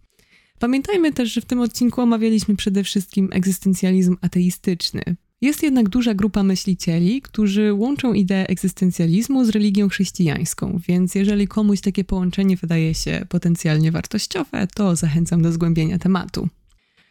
Pamiętajmy 0.64 1.14
też, 1.14 1.34
że 1.34 1.42
w 1.42 1.46
tym 1.46 1.60
odcinku 1.60 2.02
omawialiśmy 2.02 2.56
przede 2.56 2.84
wszystkim 2.84 3.30
egzystencjalizm 3.32 4.18
ateistyczny. 4.22 5.04
Jest 5.42 5.64
jednak 5.64 5.90
duża 5.90 6.14
grupa 6.14 6.44
myślicieli, 6.44 7.22
którzy 7.22 7.74
łączą 7.74 8.14
ideę 8.14 8.48
egzystencjalizmu 8.48 9.46
z 9.46 9.50
religią 9.50 9.90
chrześcijańską, 9.90 10.80
więc 10.88 11.16
jeżeli 11.16 11.48
komuś 11.48 11.82
takie 11.82 12.04
połączenie 12.04 12.58
wydaje 12.58 12.94
się 12.94 13.26
potencjalnie 13.30 13.92
wartościowe, 13.92 14.68
to 14.76 14.96
zachęcam 14.96 15.42
do 15.42 15.52
zgłębienia 15.52 16.00
tematu. 16.00 16.50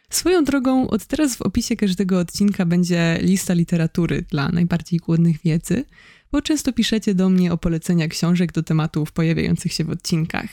Swoją 0.09 0.43
drogą, 0.43 0.89
od 0.89 1.05
teraz 1.05 1.35
w 1.35 1.41
opisie 1.41 1.75
każdego 1.75 2.19
odcinka 2.19 2.65
będzie 2.65 3.19
lista 3.21 3.53
literatury 3.53 4.21
dla 4.29 4.49
najbardziej 4.49 4.99
głodnych 4.99 5.41
wiedzy, 5.41 5.85
bo 6.31 6.41
często 6.41 6.73
piszecie 6.73 7.15
do 7.15 7.29
mnie 7.29 7.53
o 7.53 7.57
polecenia 7.57 8.07
książek 8.07 8.51
do 8.51 8.63
tematów 8.63 9.11
pojawiających 9.11 9.73
się 9.73 9.83
w 9.83 9.89
odcinkach. 9.89 10.49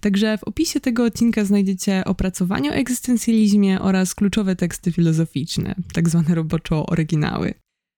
Także 0.00 0.38
w 0.38 0.44
opisie 0.44 0.80
tego 0.80 1.04
odcinka 1.04 1.44
znajdziecie 1.44 2.02
opracowania 2.04 2.70
o 2.70 2.74
egzystencjalizmie 2.74 3.80
oraz 3.80 4.14
kluczowe 4.14 4.56
teksty 4.56 4.92
filozoficzne, 4.92 5.74
tak 5.92 6.08
zwane 6.08 6.34
roboczo 6.34 6.86
oryginały. 6.86 7.54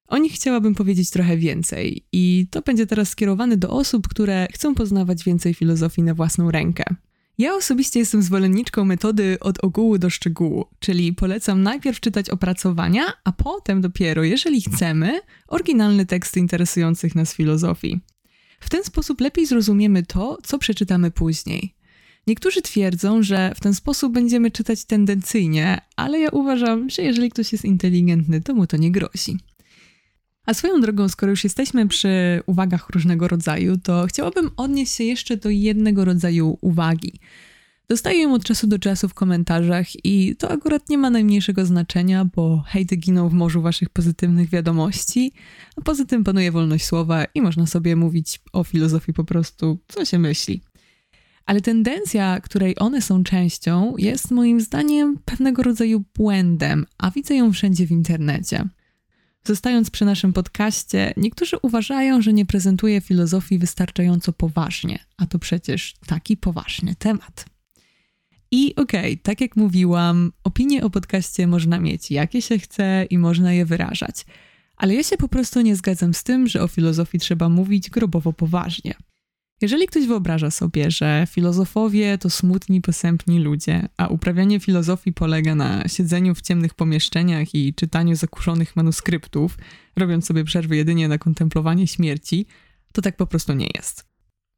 O 0.09 0.19
nich 0.19 0.33
chciałabym 0.33 0.75
powiedzieć 0.75 1.11
trochę 1.11 1.37
więcej 1.37 2.07
i 2.13 2.47
to 2.51 2.63
będzie 2.63 2.87
teraz 2.87 3.09
skierowane 3.09 3.57
do 3.57 3.71
osób, 3.71 4.09
które 4.09 4.49
chcą 4.53 4.75
poznawać 4.75 5.25
więcej 5.25 5.55
filozofii 5.55 6.03
na 6.03 6.15
własną 6.15 6.51
rękę. 6.51 6.85
Ja 7.39 7.55
osobiście 7.55 8.01
jestem 8.01 8.23
zwolenniczką 8.23 8.85
metody 8.85 9.37
od 9.41 9.65
ogółu 9.65 9.99
do 9.99 10.11
szczegółu, 10.11 10.67
czyli 10.79 11.13
polecam 11.13 11.63
najpierw 11.63 12.01
czytać 12.01 12.31
opracowania, 12.31 13.05
a 13.25 13.33
potem 13.33 13.81
dopiero, 13.81 14.25
jeżeli 14.25 14.61
chcemy, 14.61 15.21
oryginalne 15.49 16.07
teksty 16.07 16.41
interesujących 16.41 17.15
nas 17.15 17.35
filozofii. 17.35 18.01
W 18.61 18.71
ten 18.71 18.85
sposób 18.85 19.21
lepiej 19.21 19.47
zrozumiemy 19.47 20.03
to, 20.03 20.39
co 20.43 20.59
przeczytamy 20.59 21.11
później. 21.11 21.76
Niektórzy 22.27 22.63
twierdzą, 22.63 23.23
że 23.23 23.53
w 23.57 23.61
ten 23.61 23.75
sposób 23.75 24.13
będziemy 24.13 24.51
czytać 24.51 24.85
tendencyjnie, 24.85 25.79
ale 25.97 26.19
ja 26.19 26.29
uważam, 26.29 26.91
że 26.91 27.03
jeżeli 27.03 27.31
ktoś 27.31 27.53
jest 27.53 27.65
inteligentny, 27.65 28.41
to 28.41 28.55
mu 28.55 28.67
to 28.67 28.77
nie 28.77 28.93
grozi. 28.93 29.39
A 30.47 30.55
swoją 30.55 30.81
drogą, 30.81 31.09
skoro 31.09 31.31
już 31.31 31.45
jesteśmy 31.45 31.89
przy 31.89 32.43
uwagach 32.47 32.91
różnego 32.91 33.29
rodzaju, 33.29 33.79
to 33.79 34.07
chciałabym 34.07 34.51
odnieść 34.57 34.93
się 34.93 35.05
jeszcze 35.05 35.37
do 35.37 35.51
jednego 35.51 36.05
rodzaju 36.05 36.59
uwagi. 36.61 37.13
Dostaję 37.89 38.23
ją 38.23 38.35
od 38.35 38.45
czasu 38.45 38.67
do 38.67 38.79
czasu 38.79 39.09
w 39.09 39.15
komentarzach 39.15 40.05
i 40.05 40.37
to 40.37 40.51
akurat 40.51 40.89
nie 40.89 40.99
ma 40.99 41.11
najmniejszego 41.11 41.67
znaczenia, 41.67 42.25
bo 42.25 42.65
hejty 42.67 42.97
giną 42.97 43.29
w 43.29 43.33
morzu 43.33 43.63
waszych 43.63 43.89
pozytywnych 43.89 44.51
wiadomości, 44.51 45.33
a 45.77 45.81
poza 45.81 46.05
tym 46.05 46.25
panuje 46.25 46.53
wolność 46.53 46.85
słowa 46.85 47.25
i 47.35 47.43
można 47.43 47.67
sobie 47.67 47.97
mówić 47.97 48.41
o 48.53 48.65
filozofii 48.65 49.13
po 49.13 49.25
prostu, 49.25 49.79
co 49.89 50.05
się 50.05 50.19
myśli. 50.19 50.61
Ale 51.47 51.61
tendencja, 51.61 52.41
której 52.41 52.75
one 52.79 53.03
są 53.03 53.25
częścią, 53.25 53.95
jest 53.99 54.31
moim 54.31 54.61
zdaniem 54.61 55.19
pewnego 55.25 55.63
rodzaju 55.63 56.05
błędem, 56.15 56.87
a 56.99 57.11
widzę 57.11 57.35
ją 57.35 57.53
wszędzie 57.53 57.87
w 57.87 57.91
internecie. 57.91 58.65
Zostając 59.45 59.91
przy 59.91 60.05
naszym 60.05 60.33
podcaście, 60.33 61.15
niektórzy 61.17 61.57
uważają, 61.63 62.23
że 62.23 62.33
nie 62.33 62.47
prezentuję 62.47 63.01
filozofii 63.01 63.59
wystarczająco 63.59 64.33
poważnie, 64.33 64.99
a 65.17 65.27
to 65.27 65.39
przecież 65.39 65.95
taki 66.07 66.37
poważny 66.37 66.95
temat. 66.95 67.45
I 68.51 68.75
okej, 68.77 69.13
okay, 69.13 69.23
tak 69.23 69.41
jak 69.41 69.57
mówiłam, 69.57 70.33
opinie 70.45 70.85
o 70.85 70.91
podcaście 70.91 71.47
można 71.47 71.81
mieć 71.81 72.11
jakie 72.11 72.43
się 72.43 72.59
chce 72.59 73.07
i 73.11 73.19
można 73.19 73.53
je 73.53 73.67
wyrażać. 73.67 74.25
Ale 74.77 74.95
ja 74.95 75.03
się 75.03 75.17
po 75.17 75.29
prostu 75.29 75.61
nie 75.61 75.77
zgadzam 75.77 76.15
z 76.15 76.25
tym, 76.25 76.47
że 76.47 76.63
o 76.63 76.69
filozofii 76.69 77.19
trzeba 77.19 77.49
mówić 77.49 77.91
grobowo 77.91 78.33
poważnie. 78.33 78.95
Jeżeli 79.61 79.87
ktoś 79.87 80.07
wyobraża 80.07 80.51
sobie, 80.51 80.91
że 80.91 81.27
filozofowie 81.31 82.19
to 82.19 82.31
smutni, 82.31 82.81
posępni 82.81 83.39
ludzie, 83.39 83.89
a 83.97 84.07
uprawianie 84.07 84.61
filozofii 84.61 85.13
polega 85.13 85.55
na 85.55 85.89
siedzeniu 85.89 86.35
w 86.35 86.43
ciemnych 86.43 86.75
pomieszczeniach 86.75 87.55
i 87.55 87.75
czytaniu 87.75 88.17
zakurzonych 88.17 88.77
manuskryptów, 88.77 89.59
robiąc 89.97 90.27
sobie 90.27 90.45
przerwy 90.45 90.77
jedynie 90.77 91.09
na 91.09 91.19
kontemplowanie 91.19 91.87
śmierci, 91.87 92.47
to 92.93 93.03
tak 93.03 93.17
po 93.17 93.27
prostu 93.27 93.53
nie 93.53 93.69
jest. 93.75 94.05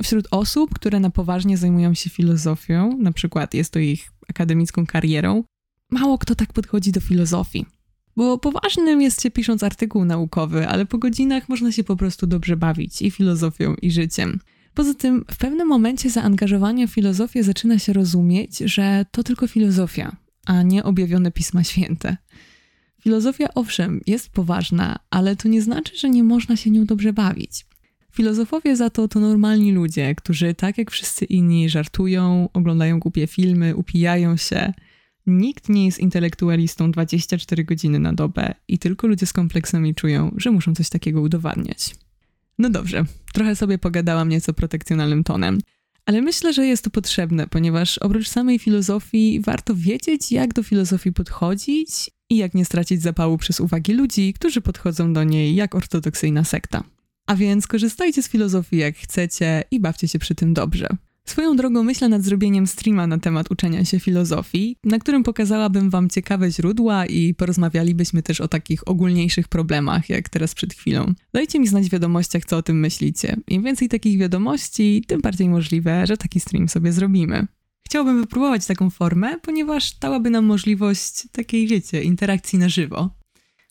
Wśród 0.03 0.29
osób, 0.31 0.75
które 0.75 1.01
na 1.01 1.11
poważnie 1.11 1.57
zajmują 1.57 1.95
się 1.95 2.11
filozofią, 2.11 2.99
na 2.99 3.13
przykład 3.13 3.55
jest 3.55 3.73
to 3.73 3.79
ich 3.79 4.13
akademicką 4.29 4.87
karierą, 4.87 5.45
mało 5.91 6.19
kto 6.19 6.35
tak 6.35 6.53
podchodzi 6.53 6.93
do 6.93 7.01
filozofii. 7.01 7.67
Bo 8.17 8.39
poważnym 8.39 9.03
jest 9.03 9.23
się 9.23 9.31
pisząc 9.31 9.63
artykuł 9.63 10.05
naukowy, 10.05 10.69
ale 10.69 10.87
po 10.87 10.99
godzinach 10.99 11.49
można 11.49 11.73
się 11.73 11.85
po 11.85 11.97
prostu 11.97 12.27
dobrze 12.27 12.57
bawić 12.57 13.03
i 13.03 13.11
filozofią, 13.11 13.75
i 13.75 13.91
życiem. 13.91 14.41
Poza 14.79 14.95
tym, 14.95 15.25
w 15.31 15.37
pewnym 15.37 15.69
momencie 15.69 16.11
zaangażowania 16.11 16.87
w 16.87 16.91
filozofię 16.91 17.45
zaczyna 17.45 17.79
się 17.79 17.93
rozumieć, 17.93 18.59
że 18.59 19.07
to 19.11 19.23
tylko 19.23 19.47
filozofia, 19.47 20.17
a 20.47 20.63
nie 20.63 20.85
objawione 20.85 21.31
pisma 21.31 21.65
święte. 21.65 22.17
Filozofia, 23.03 23.49
owszem, 23.55 24.01
jest 24.07 24.31
poważna, 24.31 24.99
ale 25.11 25.37
to 25.37 25.49
nie 25.49 25.63
znaczy, 25.63 25.97
że 25.97 26.11
nie 26.11 26.23
można 26.23 26.57
się 26.57 26.71
nią 26.71 26.85
dobrze 26.85 27.13
bawić. 27.13 27.67
Filozofowie 28.13 28.77
za 28.77 28.91
to 28.91 29.09
to 29.09 29.21
normalni 29.21 29.73
ludzie, 29.73 30.15
którzy 30.15 30.55
tak 30.55 30.79
jak 30.79 30.91
wszyscy 30.91 31.25
inni 31.25 31.69
żartują, 31.69 32.49
oglądają 32.53 32.99
głupie 32.99 33.27
filmy, 33.27 33.77
upijają 33.77 34.37
się. 34.37 34.73
Nikt 35.27 35.69
nie 35.69 35.87
jest 35.87 35.99
intelektualistą 35.99 36.91
24 36.91 37.65
godziny 37.65 37.99
na 37.99 38.13
dobę 38.13 38.55
i 38.69 38.79
tylko 38.79 39.07
ludzie 39.07 39.27
z 39.27 39.33
kompleksami 39.33 39.95
czują, 39.95 40.35
że 40.37 40.51
muszą 40.51 40.75
coś 40.75 40.89
takiego 40.89 41.21
udowadniać. 41.21 42.08
No 42.59 42.71
dobrze, 42.71 43.05
trochę 43.33 43.57
sobie 43.57 43.79
pogadałam 43.79 44.29
nieco 44.29 44.53
protekcjonalnym 44.53 45.25
tonem. 45.25 45.59
Ale 46.07 46.23
myślę, 46.23 46.53
że 46.53 46.67
jest 46.67 46.85
to 46.85 46.91
potrzebne, 46.91 47.47
ponieważ 47.47 47.99
oprócz 47.99 48.29
samej 48.29 48.59
filozofii 48.59 49.41
warto 49.41 49.75
wiedzieć, 49.75 50.33
jak 50.33 50.55
do 50.55 50.63
filozofii 50.63 51.13
podchodzić 51.13 52.11
i 52.31 52.37
jak 52.37 52.55
nie 52.55 52.65
stracić 52.65 53.03
zapału 53.03 53.39
przez 53.39 53.61
uwagi 53.61 53.93
ludzi, 53.93 54.33
którzy 54.33 54.61
podchodzą 54.61 55.13
do 55.13 55.25
niej 55.25 55.55
jak 55.55 55.75
ortodoksyjna 55.75 56.45
sekta. 56.45 56.85
A 57.27 57.37
więc 57.37 57.67
korzystajcie 57.67 58.23
z 58.23 58.29
filozofii 58.29 58.77
jak 58.77 58.97
chcecie 58.97 59.65
i 59.71 59.81
bawcie 59.81 60.09
się 60.09 60.19
przy 60.19 60.35
tym 60.35 60.55
dobrze. 60.55 60.89
Swoją 61.29 61.57
drogą 61.57 61.83
myślę 61.83 62.09
nad 62.09 62.23
zrobieniem 62.23 62.67
streama 62.67 63.07
na 63.07 63.19
temat 63.19 63.51
uczenia 63.51 63.85
się 63.85 64.01
filozofii, 64.01 64.77
na 64.85 64.99
którym 64.99 65.23
pokazałabym 65.23 65.91
wam 65.91 66.09
ciekawe 66.09 66.51
źródła 66.51 67.07
i 67.07 67.35
porozmawialibyśmy 67.35 68.23
też 68.23 68.41
o 68.41 68.49
takich 68.49 68.89
ogólniejszych 68.89 69.49
problemach, 69.49 70.09
jak 70.09 70.29
teraz 70.29 70.55
przed 70.55 70.75
chwilą. 70.75 71.15
Dajcie 71.33 71.61
mi 71.61 71.67
znać 71.67 71.87
w 71.87 71.93
wiadomościach, 71.93 72.45
co 72.45 72.57
o 72.57 72.63
tym 72.63 72.81
myślicie. 72.81 73.37
Im 73.49 73.63
więcej 73.63 73.89
takich 73.89 74.19
wiadomości, 74.19 75.05
tym 75.07 75.21
bardziej 75.21 75.49
możliwe, 75.49 76.07
że 76.07 76.17
taki 76.17 76.41
stream 76.41 76.69
sobie 76.69 76.93
zrobimy. 76.93 77.47
Chciałbym 77.87 78.21
wypróbować 78.21 78.67
taką 78.67 78.91
formę, 78.91 79.39
ponieważ 79.41 79.99
dałaby 79.99 80.31
nam 80.31 80.45
możliwość 80.45 81.29
takiej, 81.33 81.67
wiecie, 81.67 82.03
interakcji 82.03 82.59
na 82.59 82.69
żywo. 82.69 83.11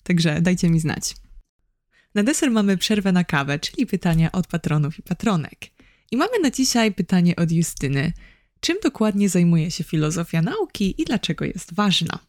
Także 0.03 0.41
dajcie 0.41 0.69
mi 0.69 0.79
znać. 0.79 1.15
Na 2.15 2.23
deser 2.23 2.51
mamy 2.51 2.77
przerwę 2.77 3.11
na 3.11 3.23
kawę, 3.23 3.59
czyli 3.59 3.87
pytania 3.87 4.31
od 4.31 4.47
patronów 4.47 4.99
i 4.99 5.01
patronek. 5.01 5.76
I 6.11 6.17
mamy 6.17 6.39
na 6.43 6.51
dzisiaj 6.51 6.93
pytanie 6.93 7.35
od 7.35 7.51
Justyny. 7.51 8.13
Czym 8.59 8.77
dokładnie 8.83 9.29
zajmuje 9.29 9.71
się 9.71 9.83
filozofia 9.83 10.41
nauki 10.41 11.01
i 11.01 11.05
dlaczego 11.05 11.45
jest 11.45 11.73
ważna? 11.73 12.19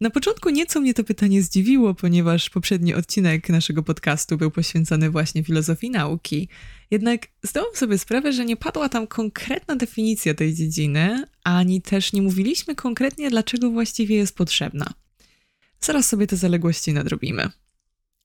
Na 0.00 0.10
początku 0.10 0.50
nieco 0.50 0.80
mnie 0.80 0.94
to 0.94 1.04
pytanie 1.04 1.42
zdziwiło, 1.42 1.94
ponieważ 1.94 2.50
poprzedni 2.50 2.94
odcinek 2.94 3.48
naszego 3.48 3.82
podcastu 3.82 4.36
był 4.36 4.50
poświęcony 4.50 5.10
właśnie 5.10 5.44
filozofii 5.44 5.90
nauki. 5.90 6.48
Jednak 6.90 7.26
zdałam 7.42 7.74
sobie 7.74 7.98
sprawę, 7.98 8.32
że 8.32 8.44
nie 8.44 8.56
padła 8.56 8.88
tam 8.88 9.06
konkretna 9.06 9.76
definicja 9.76 10.34
tej 10.34 10.54
dziedziny, 10.54 11.24
ani 11.44 11.82
też 11.82 12.12
nie 12.12 12.22
mówiliśmy 12.22 12.74
konkretnie, 12.74 13.30
dlaczego 13.30 13.70
właściwie 13.70 14.16
jest 14.16 14.36
potrzebna. 14.36 14.86
Zaraz 15.80 16.08
sobie 16.08 16.26
te 16.26 16.36
zaległości 16.36 16.92
nadrobimy. 16.92 17.50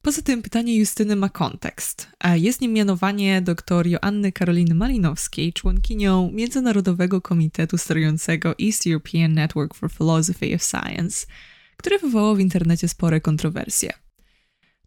Poza 0.05 0.21
tym 0.21 0.41
pytanie 0.41 0.75
Justyny 0.75 1.15
ma 1.15 1.29
kontekst. 1.29 2.07
Jest 2.35 2.61
nim 2.61 2.73
mianowanie 2.73 3.41
dr 3.41 3.87
Joanny 3.87 4.31
Karoliny 4.31 4.75
Malinowskiej 4.75 5.53
członkinią 5.53 6.31
Międzynarodowego 6.31 7.21
Komitetu 7.21 7.77
Sterującego 7.77 8.55
East 8.59 8.87
European 8.87 9.33
Network 9.33 9.75
for 9.75 9.91
Philosophy 9.91 10.55
of 10.55 10.63
Science, 10.63 11.27
które 11.77 11.99
wywołało 11.99 12.35
w 12.35 12.39
internecie 12.39 12.87
spore 12.87 13.21
kontrowersje. 13.21 13.93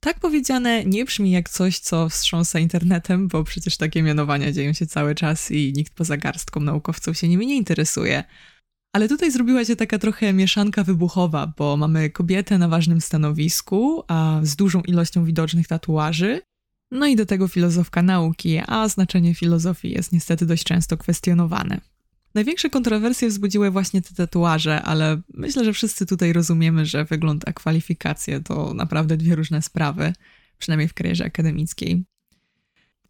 Tak 0.00 0.20
powiedziane 0.20 0.84
nie 0.84 1.04
brzmi 1.04 1.30
jak 1.30 1.48
coś, 1.48 1.78
co 1.78 2.08
wstrząsa 2.08 2.58
internetem, 2.58 3.28
bo 3.28 3.44
przecież 3.44 3.76
takie 3.76 4.02
mianowania 4.02 4.52
dzieją 4.52 4.72
się 4.72 4.86
cały 4.86 5.14
czas 5.14 5.50
i 5.50 5.72
nikt 5.76 5.94
poza 5.94 6.16
garstką 6.16 6.60
naukowców 6.60 7.18
się 7.18 7.28
nimi 7.28 7.46
nie 7.46 7.56
interesuje– 7.56 8.24
ale 8.93 9.09
tutaj 9.09 9.30
zrobiła 9.30 9.64
się 9.64 9.76
taka 9.76 9.99
trochę 9.99 10.32
mieszanka 10.32 10.84
wybuchowa, 10.84 11.53
bo 11.57 11.76
mamy 11.76 12.11
kobietę 12.11 12.59
na 12.59 12.68
ważnym 12.68 13.01
stanowisku, 13.01 14.03
a 14.09 14.41
z 14.43 14.57
dużą 14.57 14.80
ilością 14.80 15.24
widocznych 15.24 15.68
tatuaży, 15.68 16.41
no 16.91 17.07
i 17.07 17.16
do 17.16 17.26
tego 17.26 17.49
filozofka 17.49 18.03
nauki, 18.03 18.61
a 18.66 18.89
znaczenie 18.89 19.34
filozofii 19.34 19.91
jest 19.91 20.12
niestety 20.12 20.47
dość 20.47 20.64
często 20.64 20.97
kwestionowane. 20.97 21.80
Największe 22.34 22.70
kontrowersje 22.70 23.28
wzbudziły 23.28 23.70
właśnie 23.70 24.03
te 24.03 24.14
tatuaże, 24.14 24.82
ale 24.82 25.20
myślę, 25.34 25.64
że 25.64 25.72
wszyscy 25.72 26.07
tutaj 26.07 26.32
rozumiemy, 26.32 26.86
że 26.86 27.05
wygląd 27.05 27.49
a 27.49 27.53
kwalifikacje 27.53 28.41
to 28.41 28.74
naprawdę 28.74 29.16
dwie 29.16 29.36
różne 29.36 29.62
sprawy, 29.62 30.12
przynajmniej 30.59 30.89
w 30.89 30.95
karierze 30.95 31.24
akademickiej. 31.24 32.05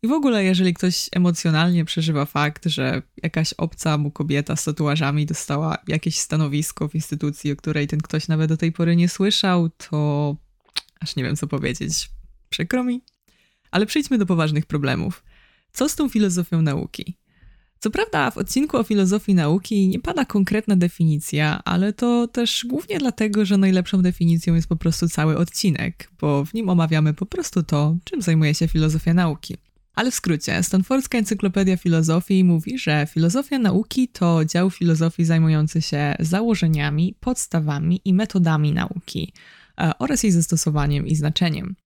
I 0.02 0.08
w 0.08 0.12
ogóle, 0.12 0.44
jeżeli 0.44 0.74
ktoś 0.74 1.08
emocjonalnie 1.12 1.84
przeżywa 1.84 2.24
fakt, 2.24 2.66
że 2.66 3.02
jakaś 3.22 3.52
obca 3.52 3.98
mu 3.98 4.10
kobieta 4.10 4.56
z 4.56 4.64
tatuażami 4.64 5.26
dostała 5.26 5.78
jakieś 5.88 6.18
stanowisko 6.18 6.88
w 6.88 6.94
instytucji, 6.94 7.52
o 7.52 7.56
której 7.56 7.86
ten 7.86 8.00
ktoś 8.00 8.28
nawet 8.28 8.48
do 8.48 8.56
tej 8.56 8.72
pory 8.72 8.96
nie 8.96 9.08
słyszał, 9.08 9.68
to 9.68 10.36
aż 11.00 11.16
nie 11.16 11.24
wiem 11.24 11.36
co 11.36 11.46
powiedzieć. 11.46 12.10
Przykro 12.50 12.84
mi. 12.84 13.02
Ale 13.70 13.86
przejdźmy 13.86 14.18
do 14.18 14.26
poważnych 14.26 14.66
problemów. 14.66 15.24
Co 15.72 15.88
z 15.88 15.96
tą 15.96 16.08
filozofią 16.08 16.62
nauki? 16.62 17.16
Co 17.78 17.90
prawda, 17.90 18.30
w 18.30 18.38
odcinku 18.38 18.76
o 18.76 18.82
filozofii 18.82 19.34
nauki 19.34 19.88
nie 19.88 20.00
pada 20.00 20.24
konkretna 20.24 20.76
definicja, 20.76 21.64
ale 21.64 21.92
to 21.92 22.28
też 22.28 22.64
głównie 22.68 22.98
dlatego, 22.98 23.44
że 23.44 23.56
najlepszą 23.56 24.02
definicją 24.02 24.54
jest 24.54 24.68
po 24.68 24.76
prostu 24.76 25.08
cały 25.08 25.38
odcinek, 25.38 26.10
bo 26.20 26.44
w 26.44 26.54
nim 26.54 26.68
omawiamy 26.68 27.14
po 27.14 27.26
prostu 27.26 27.62
to, 27.62 27.96
czym 28.04 28.22
zajmuje 28.22 28.54
się 28.54 28.68
filozofia 28.68 29.14
nauki. 29.14 29.56
Ale 29.98 30.10
w 30.10 30.14
skrócie, 30.14 30.62
Stanfordska 30.62 31.18
Encyklopedia 31.18 31.76
Filozofii 31.76 32.44
mówi, 32.44 32.78
że 32.78 33.06
filozofia 33.10 33.58
nauki 33.58 34.08
to 34.08 34.44
dział 34.44 34.70
filozofii 34.70 35.24
zajmujący 35.24 35.82
się 35.82 36.14
założeniami, 36.20 37.14
podstawami 37.20 38.00
i 38.04 38.14
metodami 38.14 38.72
nauki 38.72 39.32
e, 39.80 39.92
oraz 39.98 40.22
jej 40.22 40.32
zastosowaniem 40.32 41.06
i 41.06 41.16
znaczeniem. 41.16 41.76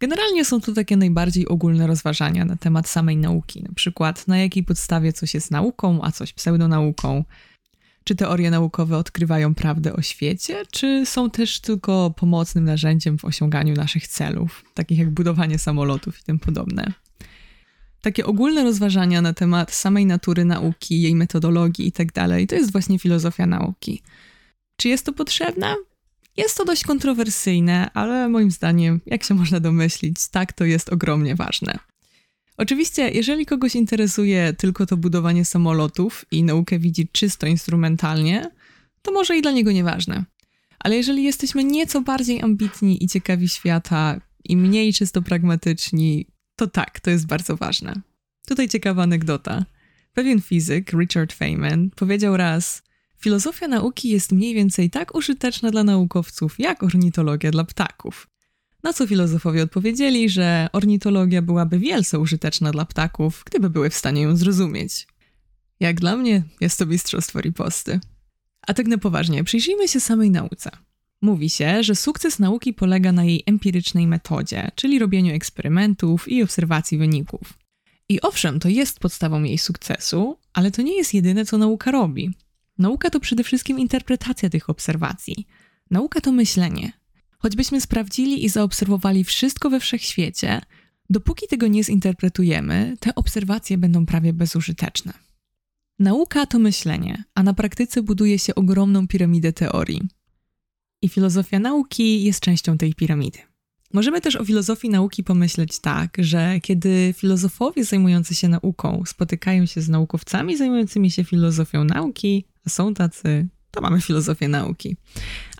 Generalnie 0.00 0.44
są 0.44 0.60
to 0.60 0.72
takie 0.72 0.96
najbardziej 0.96 1.48
ogólne 1.48 1.86
rozważania 1.86 2.44
na 2.44 2.56
temat 2.56 2.88
samej 2.88 3.16
nauki, 3.16 3.62
na 3.62 3.74
przykład 3.74 4.28
na 4.28 4.38
jakiej 4.38 4.64
podstawie 4.64 5.12
coś 5.12 5.34
jest 5.34 5.50
nauką, 5.50 6.02
a 6.02 6.12
coś 6.12 6.32
pseudonauką. 6.32 7.24
Czy 8.04 8.14
teorie 8.16 8.50
naukowe 8.50 8.96
odkrywają 8.96 9.54
prawdę 9.54 9.92
o 9.92 10.02
świecie, 10.02 10.62
czy 10.70 11.06
są 11.06 11.30
też 11.30 11.60
tylko 11.60 12.14
pomocnym 12.16 12.64
narzędziem 12.64 13.18
w 13.18 13.24
osiąganiu 13.24 13.74
naszych 13.74 14.08
celów, 14.08 14.64
takich 14.74 14.98
jak 14.98 15.10
budowanie 15.10 15.58
samolotów 15.58 16.20
i 16.20 16.22
tym 16.22 16.38
podobne. 16.38 17.03
Takie 18.04 18.26
ogólne 18.26 18.64
rozważania 18.64 19.22
na 19.22 19.32
temat 19.32 19.72
samej 19.72 20.06
natury 20.06 20.44
nauki, 20.44 21.00
jej 21.00 21.14
metodologii 21.14 21.86
itd. 21.86 22.12
Tak 22.12 22.48
to 22.48 22.54
jest 22.54 22.72
właśnie 22.72 22.98
filozofia 22.98 23.46
nauki. 23.46 24.02
Czy 24.76 24.88
jest 24.88 25.06
to 25.06 25.12
potrzebne? 25.12 25.74
Jest 26.36 26.56
to 26.56 26.64
dość 26.64 26.84
kontrowersyjne, 26.84 27.90
ale 27.94 28.28
moim 28.28 28.50
zdaniem, 28.50 29.00
jak 29.06 29.24
się 29.24 29.34
można 29.34 29.60
domyślić, 29.60 30.28
tak 30.28 30.52
to 30.52 30.64
jest 30.64 30.92
ogromnie 30.92 31.34
ważne. 31.34 31.78
Oczywiście, 32.56 33.10
jeżeli 33.10 33.46
kogoś 33.46 33.74
interesuje 33.74 34.52
tylko 34.52 34.86
to 34.86 34.96
budowanie 34.96 35.44
samolotów 35.44 36.24
i 36.30 36.42
naukę 36.42 36.78
widzi 36.78 37.08
czysto 37.12 37.46
instrumentalnie, 37.46 38.50
to 39.02 39.12
może 39.12 39.36
i 39.36 39.42
dla 39.42 39.50
niego 39.50 39.72
nieważne. 39.72 40.24
Ale 40.78 40.96
jeżeli 40.96 41.24
jesteśmy 41.24 41.64
nieco 41.64 42.00
bardziej 42.00 42.42
ambitni 42.42 43.04
i 43.04 43.08
ciekawi 43.08 43.48
świata 43.48 44.20
i 44.44 44.56
mniej 44.56 44.92
czysto 44.92 45.22
pragmatyczni, 45.22 46.26
to 46.56 46.66
tak, 46.66 47.00
to 47.00 47.10
jest 47.10 47.26
bardzo 47.26 47.56
ważne. 47.56 47.94
Tutaj 48.46 48.68
ciekawa 48.68 49.02
anegdota. 49.02 49.64
Pewien 50.12 50.40
fizyk, 50.40 50.92
Richard 50.92 51.32
Feynman, 51.32 51.90
powiedział 51.90 52.36
raz: 52.36 52.82
Filozofia 53.18 53.68
nauki 53.68 54.08
jest 54.08 54.32
mniej 54.32 54.54
więcej 54.54 54.90
tak 54.90 55.14
użyteczna 55.14 55.70
dla 55.70 55.84
naukowców, 55.84 56.58
jak 56.58 56.82
ornitologia 56.82 57.50
dla 57.50 57.64
ptaków. 57.64 58.28
Na 58.82 58.92
co 58.92 59.06
filozofowie 59.06 59.62
odpowiedzieli, 59.62 60.28
że 60.28 60.68
ornitologia 60.72 61.42
byłaby 61.42 61.78
wielce 61.78 62.18
użyteczna 62.18 62.70
dla 62.70 62.84
ptaków, 62.84 63.42
gdyby 63.46 63.70
były 63.70 63.90
w 63.90 63.94
stanie 63.94 64.22
ją 64.22 64.36
zrozumieć. 64.36 65.06
Jak 65.80 66.00
dla 66.00 66.16
mnie 66.16 66.42
jest 66.60 66.78
to 66.78 66.86
mistrzostwo 66.86 67.40
riposty. 67.40 68.00
A 68.66 68.74
tak 68.74 68.86
na 68.86 68.98
poważnie, 68.98 69.44
przyjrzyjmy 69.44 69.88
się 69.88 70.00
samej 70.00 70.30
nauce. 70.30 70.70
Mówi 71.24 71.50
się, 71.50 71.82
że 71.82 71.94
sukces 71.94 72.38
nauki 72.38 72.74
polega 72.74 73.12
na 73.12 73.24
jej 73.24 73.42
empirycznej 73.46 74.06
metodzie, 74.06 74.70
czyli 74.74 74.98
robieniu 74.98 75.34
eksperymentów 75.34 76.28
i 76.28 76.42
obserwacji 76.42 76.98
wyników. 76.98 77.58
I 78.08 78.20
owszem, 78.20 78.60
to 78.60 78.68
jest 78.68 79.00
podstawą 79.00 79.42
jej 79.42 79.58
sukcesu, 79.58 80.38
ale 80.52 80.70
to 80.70 80.82
nie 80.82 80.96
jest 80.96 81.14
jedyne, 81.14 81.44
co 81.44 81.58
nauka 81.58 81.90
robi. 81.90 82.30
Nauka 82.78 83.10
to 83.10 83.20
przede 83.20 83.44
wszystkim 83.44 83.78
interpretacja 83.78 84.50
tych 84.50 84.70
obserwacji. 84.70 85.46
Nauka 85.90 86.20
to 86.20 86.32
myślenie. 86.32 86.92
Choćbyśmy 87.38 87.80
sprawdzili 87.80 88.44
i 88.44 88.48
zaobserwowali 88.48 89.24
wszystko 89.24 89.70
we 89.70 89.80
wszechświecie, 89.80 90.60
dopóki 91.10 91.46
tego 91.48 91.66
nie 91.66 91.84
zinterpretujemy, 91.84 92.96
te 93.00 93.14
obserwacje 93.14 93.78
będą 93.78 94.06
prawie 94.06 94.32
bezużyteczne. 94.32 95.12
Nauka 95.98 96.46
to 96.46 96.58
myślenie, 96.58 97.24
a 97.34 97.42
na 97.42 97.54
praktyce 97.54 98.02
buduje 98.02 98.38
się 98.38 98.54
ogromną 98.54 99.08
piramidę 99.08 99.52
teorii. 99.52 100.08
I 101.04 101.08
filozofia 101.08 101.58
nauki 101.58 102.24
jest 102.24 102.40
częścią 102.40 102.78
tej 102.78 102.94
piramidy. 102.94 103.38
Możemy 103.92 104.20
też 104.20 104.36
o 104.36 104.44
filozofii 104.44 104.88
nauki 104.88 105.24
pomyśleć 105.24 105.78
tak, 105.78 106.16
że 106.18 106.60
kiedy 106.62 107.14
filozofowie 107.16 107.84
zajmujący 107.84 108.34
się 108.34 108.48
nauką 108.48 109.02
spotykają 109.06 109.66
się 109.66 109.80
z 109.80 109.88
naukowcami 109.88 110.56
zajmującymi 110.56 111.10
się 111.10 111.24
filozofią 111.24 111.84
nauki, 111.84 112.44
a 112.66 112.70
są 112.70 112.94
tacy, 112.94 113.46
to 113.70 113.80
mamy 113.80 114.00
filozofię 114.00 114.48
nauki. 114.48 114.96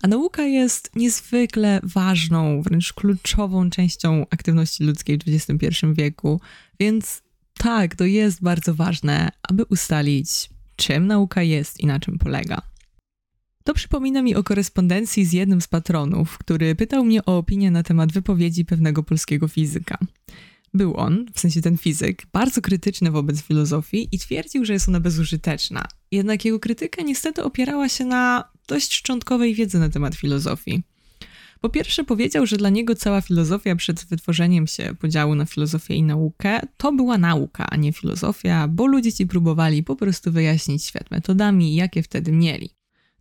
A 0.01 0.07
nauka 0.07 0.43
jest 0.43 0.95
niezwykle 0.95 1.79
ważną, 1.83 2.61
wręcz 2.61 2.93
kluczową 2.93 3.69
częścią 3.69 4.25
aktywności 4.29 4.83
ludzkiej 4.83 5.17
w 5.17 5.23
XXI 5.27 5.85
wieku, 5.93 6.41
więc 6.79 7.21
tak, 7.57 7.95
to 7.95 8.05
jest 8.05 8.41
bardzo 8.41 8.75
ważne, 8.75 9.29
aby 9.49 9.65
ustalić, 9.65 10.49
czym 10.75 11.07
nauka 11.07 11.41
jest 11.41 11.79
i 11.79 11.85
na 11.85 11.99
czym 11.99 12.17
polega. 12.17 12.74
To 13.65 13.73
przypomina 13.73 14.21
mi 14.21 14.35
o 14.35 14.43
korespondencji 14.43 15.25
z 15.25 15.33
jednym 15.33 15.61
z 15.61 15.67
patronów, 15.67 16.37
który 16.37 16.75
pytał 16.75 17.05
mnie 17.05 17.25
o 17.25 17.37
opinię 17.37 17.71
na 17.71 17.83
temat 17.83 18.11
wypowiedzi 18.11 18.65
pewnego 18.65 19.03
polskiego 19.03 19.47
fizyka. 19.47 19.97
Był 20.73 20.97
on, 20.97 21.25
w 21.33 21.39
sensie 21.39 21.61
ten 21.61 21.77
fizyk, 21.77 22.25
bardzo 22.33 22.61
krytyczny 22.61 23.11
wobec 23.11 23.41
filozofii 23.41 24.09
i 24.11 24.19
twierdził, 24.19 24.65
że 24.65 24.73
jest 24.73 24.89
ona 24.89 24.99
bezużyteczna. 24.99 25.85
Jednak 26.11 26.45
jego 26.45 26.59
krytyka 26.59 27.01
niestety 27.01 27.43
opierała 27.43 27.89
się 27.89 28.05
na 28.05 28.43
dość 28.67 28.93
szczątkowej 28.93 29.55
wiedzy 29.55 29.79
na 29.79 29.89
temat 29.89 30.15
filozofii. 30.15 30.83
Po 31.61 31.69
pierwsze, 31.69 32.03
powiedział, 32.03 32.45
że 32.45 32.57
dla 32.57 32.69
niego 32.69 32.95
cała 32.95 33.21
filozofia 33.21 33.75
przed 33.75 34.05
wytworzeniem 34.05 34.67
się 34.67 34.95
podziału 34.99 35.35
na 35.35 35.45
filozofię 35.45 35.95
i 35.95 36.03
naukę 36.03 36.59
to 36.77 36.91
była 36.91 37.17
nauka, 37.17 37.65
a 37.69 37.75
nie 37.75 37.93
filozofia, 37.93 38.67
bo 38.67 38.87
ludzie 38.87 39.13
ci 39.13 39.27
próbowali 39.27 39.83
po 39.83 39.95
prostu 39.95 40.31
wyjaśnić 40.31 40.85
świat 40.85 41.11
metodami, 41.11 41.75
jakie 41.75 42.03
wtedy 42.03 42.31
mieli. 42.31 42.74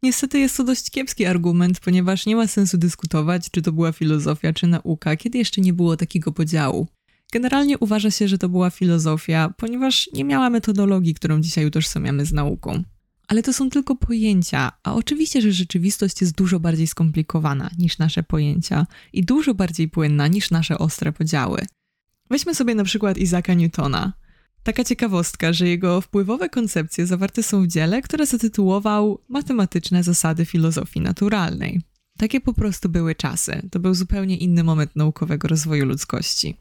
Niestety 0.04 0.38
jest 0.38 0.56
to 0.56 0.64
dość 0.64 0.90
kiepski 0.90 1.26
argument, 1.26 1.80
ponieważ 1.80 2.26
nie 2.26 2.36
ma 2.36 2.46
sensu 2.46 2.78
dyskutować, 2.78 3.50
czy 3.50 3.62
to 3.62 3.72
była 3.72 3.92
filozofia, 3.92 4.52
czy 4.52 4.66
nauka, 4.66 5.16
kiedy 5.16 5.38
jeszcze 5.38 5.60
nie 5.60 5.72
było 5.72 5.96
takiego 5.96 6.32
podziału. 6.32 6.88
Generalnie 7.32 7.78
uważa 7.78 8.10
się, 8.10 8.28
że 8.28 8.38
to 8.38 8.48
była 8.48 8.70
filozofia, 8.70 9.54
ponieważ 9.56 10.10
nie 10.12 10.24
miała 10.24 10.50
metodologii, 10.50 11.14
którą 11.14 11.40
dzisiaj 11.40 11.66
utożsamiamy 11.66 12.26
z 12.26 12.32
nauką. 12.32 12.82
Ale 13.28 13.42
to 13.42 13.52
są 13.52 13.70
tylko 13.70 13.96
pojęcia, 13.96 14.72
a 14.82 14.94
oczywiście, 14.94 15.42
że 15.42 15.52
rzeczywistość 15.52 16.20
jest 16.20 16.34
dużo 16.34 16.60
bardziej 16.60 16.86
skomplikowana 16.86 17.70
niż 17.78 17.98
nasze 17.98 18.22
pojęcia 18.22 18.86
i 19.12 19.24
dużo 19.24 19.54
bardziej 19.54 19.88
płynna 19.88 20.28
niż 20.28 20.50
nasze 20.50 20.78
ostre 20.78 21.12
podziały. 21.12 21.66
Weźmy 22.30 22.54
sobie 22.54 22.74
na 22.74 22.84
przykład 22.84 23.18
Isaaca 23.18 23.54
Newtona. 23.54 24.12
Taka 24.64 24.84
ciekawostka, 24.84 25.52
że 25.52 25.68
jego 25.68 26.00
wpływowe 26.00 26.48
koncepcje 26.48 27.06
zawarte 27.06 27.42
są 27.42 27.62
w 27.62 27.66
dziele, 27.66 28.02
które 28.02 28.26
zatytułował 28.26 29.20
Matematyczne 29.28 30.02
zasady 30.02 30.44
filozofii 30.44 31.00
naturalnej. 31.00 31.80
Takie 32.18 32.40
po 32.40 32.52
prostu 32.52 32.88
były 32.88 33.14
czasy. 33.14 33.68
To 33.70 33.80
był 33.80 33.94
zupełnie 33.94 34.36
inny 34.36 34.64
moment 34.64 34.96
naukowego 34.96 35.48
rozwoju 35.48 35.84
ludzkości. 35.86 36.56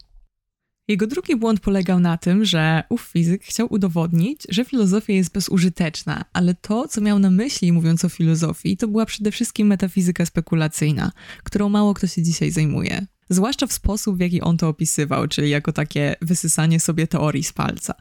Jego 0.88 1.08
drugi 1.08 1.36
błąd 1.36 1.60
polegał 1.60 2.00
na 2.00 2.18
tym, 2.18 2.46
że 2.46 2.84
ów 2.90 3.02
fizyk 3.02 3.44
chciał 3.44 3.68
udowodnić, 3.74 4.42
że 4.50 4.66
filozofia 4.66 5.14
jest 5.14 5.34
bezużyteczna, 5.34 6.26
ale 6.34 6.56
to, 6.56 6.88
co 6.88 7.02
miał 7.02 7.20
na 7.20 7.30
myśli 7.30 7.72
mówiąc 7.72 8.06
o 8.06 8.10
filozofii, 8.10 8.78
to 8.78 8.88
była 8.88 9.06
przede 9.06 9.32
wszystkim 9.32 9.68
metafizyka 9.68 10.26
spekulacyjna, 10.26 11.12
którą 11.44 11.70
mało 11.70 11.94
kto 11.94 12.08
się 12.08 12.22
dzisiaj 12.22 12.52
zajmuje. 12.52 13.06
Zwłaszcza 13.30 13.68
w 13.68 13.74
sposób, 13.74 14.18
w 14.18 14.20
jaki 14.20 14.42
on 14.42 14.58
to 14.58 14.68
opisywał, 14.68 15.28
czyli 15.28 15.50
jako 15.50 15.74
takie 15.74 16.16
wysysanie 16.22 16.80
sobie 16.80 17.08
teorii 17.08 17.44
z 17.44 17.54
palca. 17.54 17.94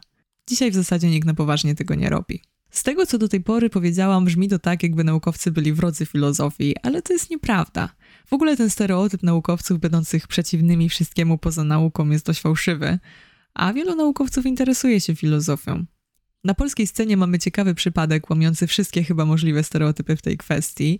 Dzisiaj 0.48 0.70
w 0.70 0.74
zasadzie 0.74 1.10
nikt 1.10 1.26
na 1.26 1.34
poważnie 1.34 1.74
tego 1.74 1.94
nie 1.94 2.10
robi. 2.10 2.42
Z 2.70 2.82
tego, 2.82 3.06
co 3.06 3.18
do 3.18 3.28
tej 3.28 3.40
pory 3.40 3.70
powiedziałam, 3.70 4.24
brzmi 4.24 4.48
to 4.48 4.58
tak, 4.58 4.82
jakby 4.82 5.04
naukowcy 5.04 5.50
byli 5.50 5.72
wrodzy 5.72 6.06
filozofii, 6.06 6.76
ale 6.82 7.02
to 7.02 7.12
jest 7.12 7.30
nieprawda. 7.30 7.88
W 8.26 8.32
ogóle 8.32 8.56
ten 8.56 8.70
stereotyp 8.70 9.22
naukowców 9.22 9.80
będących 9.80 10.26
przeciwnymi 10.26 10.88
wszystkiemu 10.88 11.38
poza 11.38 11.64
nauką 11.64 12.10
jest 12.10 12.26
dość 12.26 12.40
fałszywy, 12.40 12.98
a 13.54 13.72
wielu 13.72 13.96
naukowców 13.96 14.46
interesuje 14.46 15.00
się 15.00 15.16
filozofią. 15.16 15.84
Na 16.44 16.54
polskiej 16.54 16.86
scenie 16.86 17.16
mamy 17.16 17.38
ciekawy 17.38 17.74
przypadek 17.74 18.30
łamiący 18.30 18.66
wszystkie 18.66 19.04
chyba 19.04 19.24
możliwe 19.24 19.62
stereotypy 19.62 20.16
w 20.16 20.22
tej 20.22 20.36
kwestii, 20.36 20.98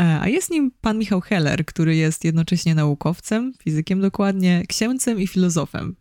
a 0.00 0.28
jest 0.28 0.50
nim 0.50 0.70
pan 0.80 0.98
Michał 0.98 1.20
Heller, 1.20 1.66
który 1.66 1.96
jest 1.96 2.24
jednocześnie 2.24 2.74
naukowcem, 2.74 3.52
fizykiem 3.62 4.00
dokładnie, 4.00 4.62
księcem 4.68 5.20
i 5.20 5.26
filozofem. 5.26 5.96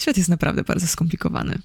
Świat 0.00 0.16
jest 0.16 0.28
naprawdę 0.28 0.64
bardzo 0.64 0.86
skomplikowany. 0.86 1.58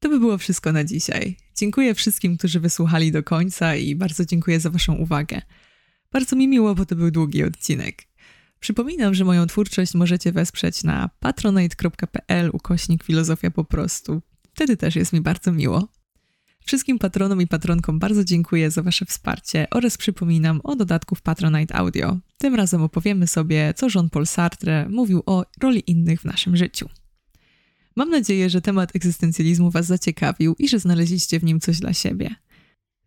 To 0.00 0.08
by 0.08 0.20
było 0.20 0.38
wszystko 0.38 0.72
na 0.72 0.84
dzisiaj. 0.84 1.36
Dziękuję 1.56 1.94
wszystkim, 1.94 2.36
którzy 2.36 2.60
wysłuchali 2.60 3.12
do 3.12 3.22
końca 3.22 3.76
i 3.76 3.94
bardzo 3.94 4.24
dziękuję 4.24 4.60
za 4.60 4.70
Waszą 4.70 4.94
uwagę. 4.94 5.42
Bardzo 6.12 6.36
mi 6.36 6.48
miło, 6.48 6.74
bo 6.74 6.86
to 6.86 6.96
był 6.96 7.10
długi 7.10 7.44
odcinek. 7.44 8.02
Przypominam, 8.60 9.14
że 9.14 9.24
moją 9.24 9.46
twórczość 9.46 9.94
możecie 9.94 10.32
wesprzeć 10.32 10.84
na 10.84 11.10
patronate.pl 11.20 12.50
ukośnik 12.52 13.04
filozofia 13.04 13.50
po 13.50 13.64
prostu. 13.64 14.22
Wtedy 14.54 14.76
też 14.76 14.96
jest 14.96 15.12
mi 15.12 15.20
bardzo 15.20 15.52
miło. 15.52 15.88
Wszystkim 16.68 16.98
patronom 16.98 17.40
i 17.40 17.46
patronkom 17.46 17.98
bardzo 17.98 18.24
dziękuję 18.24 18.70
za 18.70 18.82
Wasze 18.82 19.06
wsparcie 19.06 19.66
oraz 19.70 19.98
przypominam 19.98 20.60
o 20.64 20.76
dodatku 20.76 21.14
w 21.14 21.22
Patronite 21.22 21.74
Audio. 21.74 22.18
Tym 22.38 22.54
razem 22.54 22.82
opowiemy 22.82 23.26
sobie, 23.26 23.74
co 23.76 23.86
Jean-Paul 23.94 24.26
Sartre 24.26 24.88
mówił 24.88 25.22
o 25.26 25.44
roli 25.60 25.82
innych 25.86 26.20
w 26.20 26.24
naszym 26.24 26.56
życiu. 26.56 26.88
Mam 27.96 28.10
nadzieję, 28.10 28.50
że 28.50 28.60
temat 28.60 28.96
egzystencjalizmu 28.96 29.70
Was 29.70 29.86
zaciekawił 29.86 30.56
i 30.58 30.68
że 30.68 30.78
znaleźliście 30.78 31.40
w 31.40 31.44
nim 31.44 31.60
coś 31.60 31.78
dla 31.78 31.92
siebie. 31.92 32.34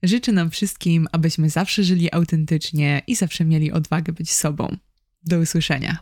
Życzę 0.04 0.32
nam 0.32 0.52
wszystkim, 0.52 1.08
abyśmy 1.12 1.50
zawsze 1.50 1.84
żyli 1.84 2.12
autentycznie 2.12 3.02
i 3.08 3.16
zawsze 3.16 3.46
mieli 3.46 3.72
odwagę 3.72 4.14
być 4.14 4.32
sobą. 4.32 4.76
Do 5.24 5.40
usłyszenia. 5.40 5.98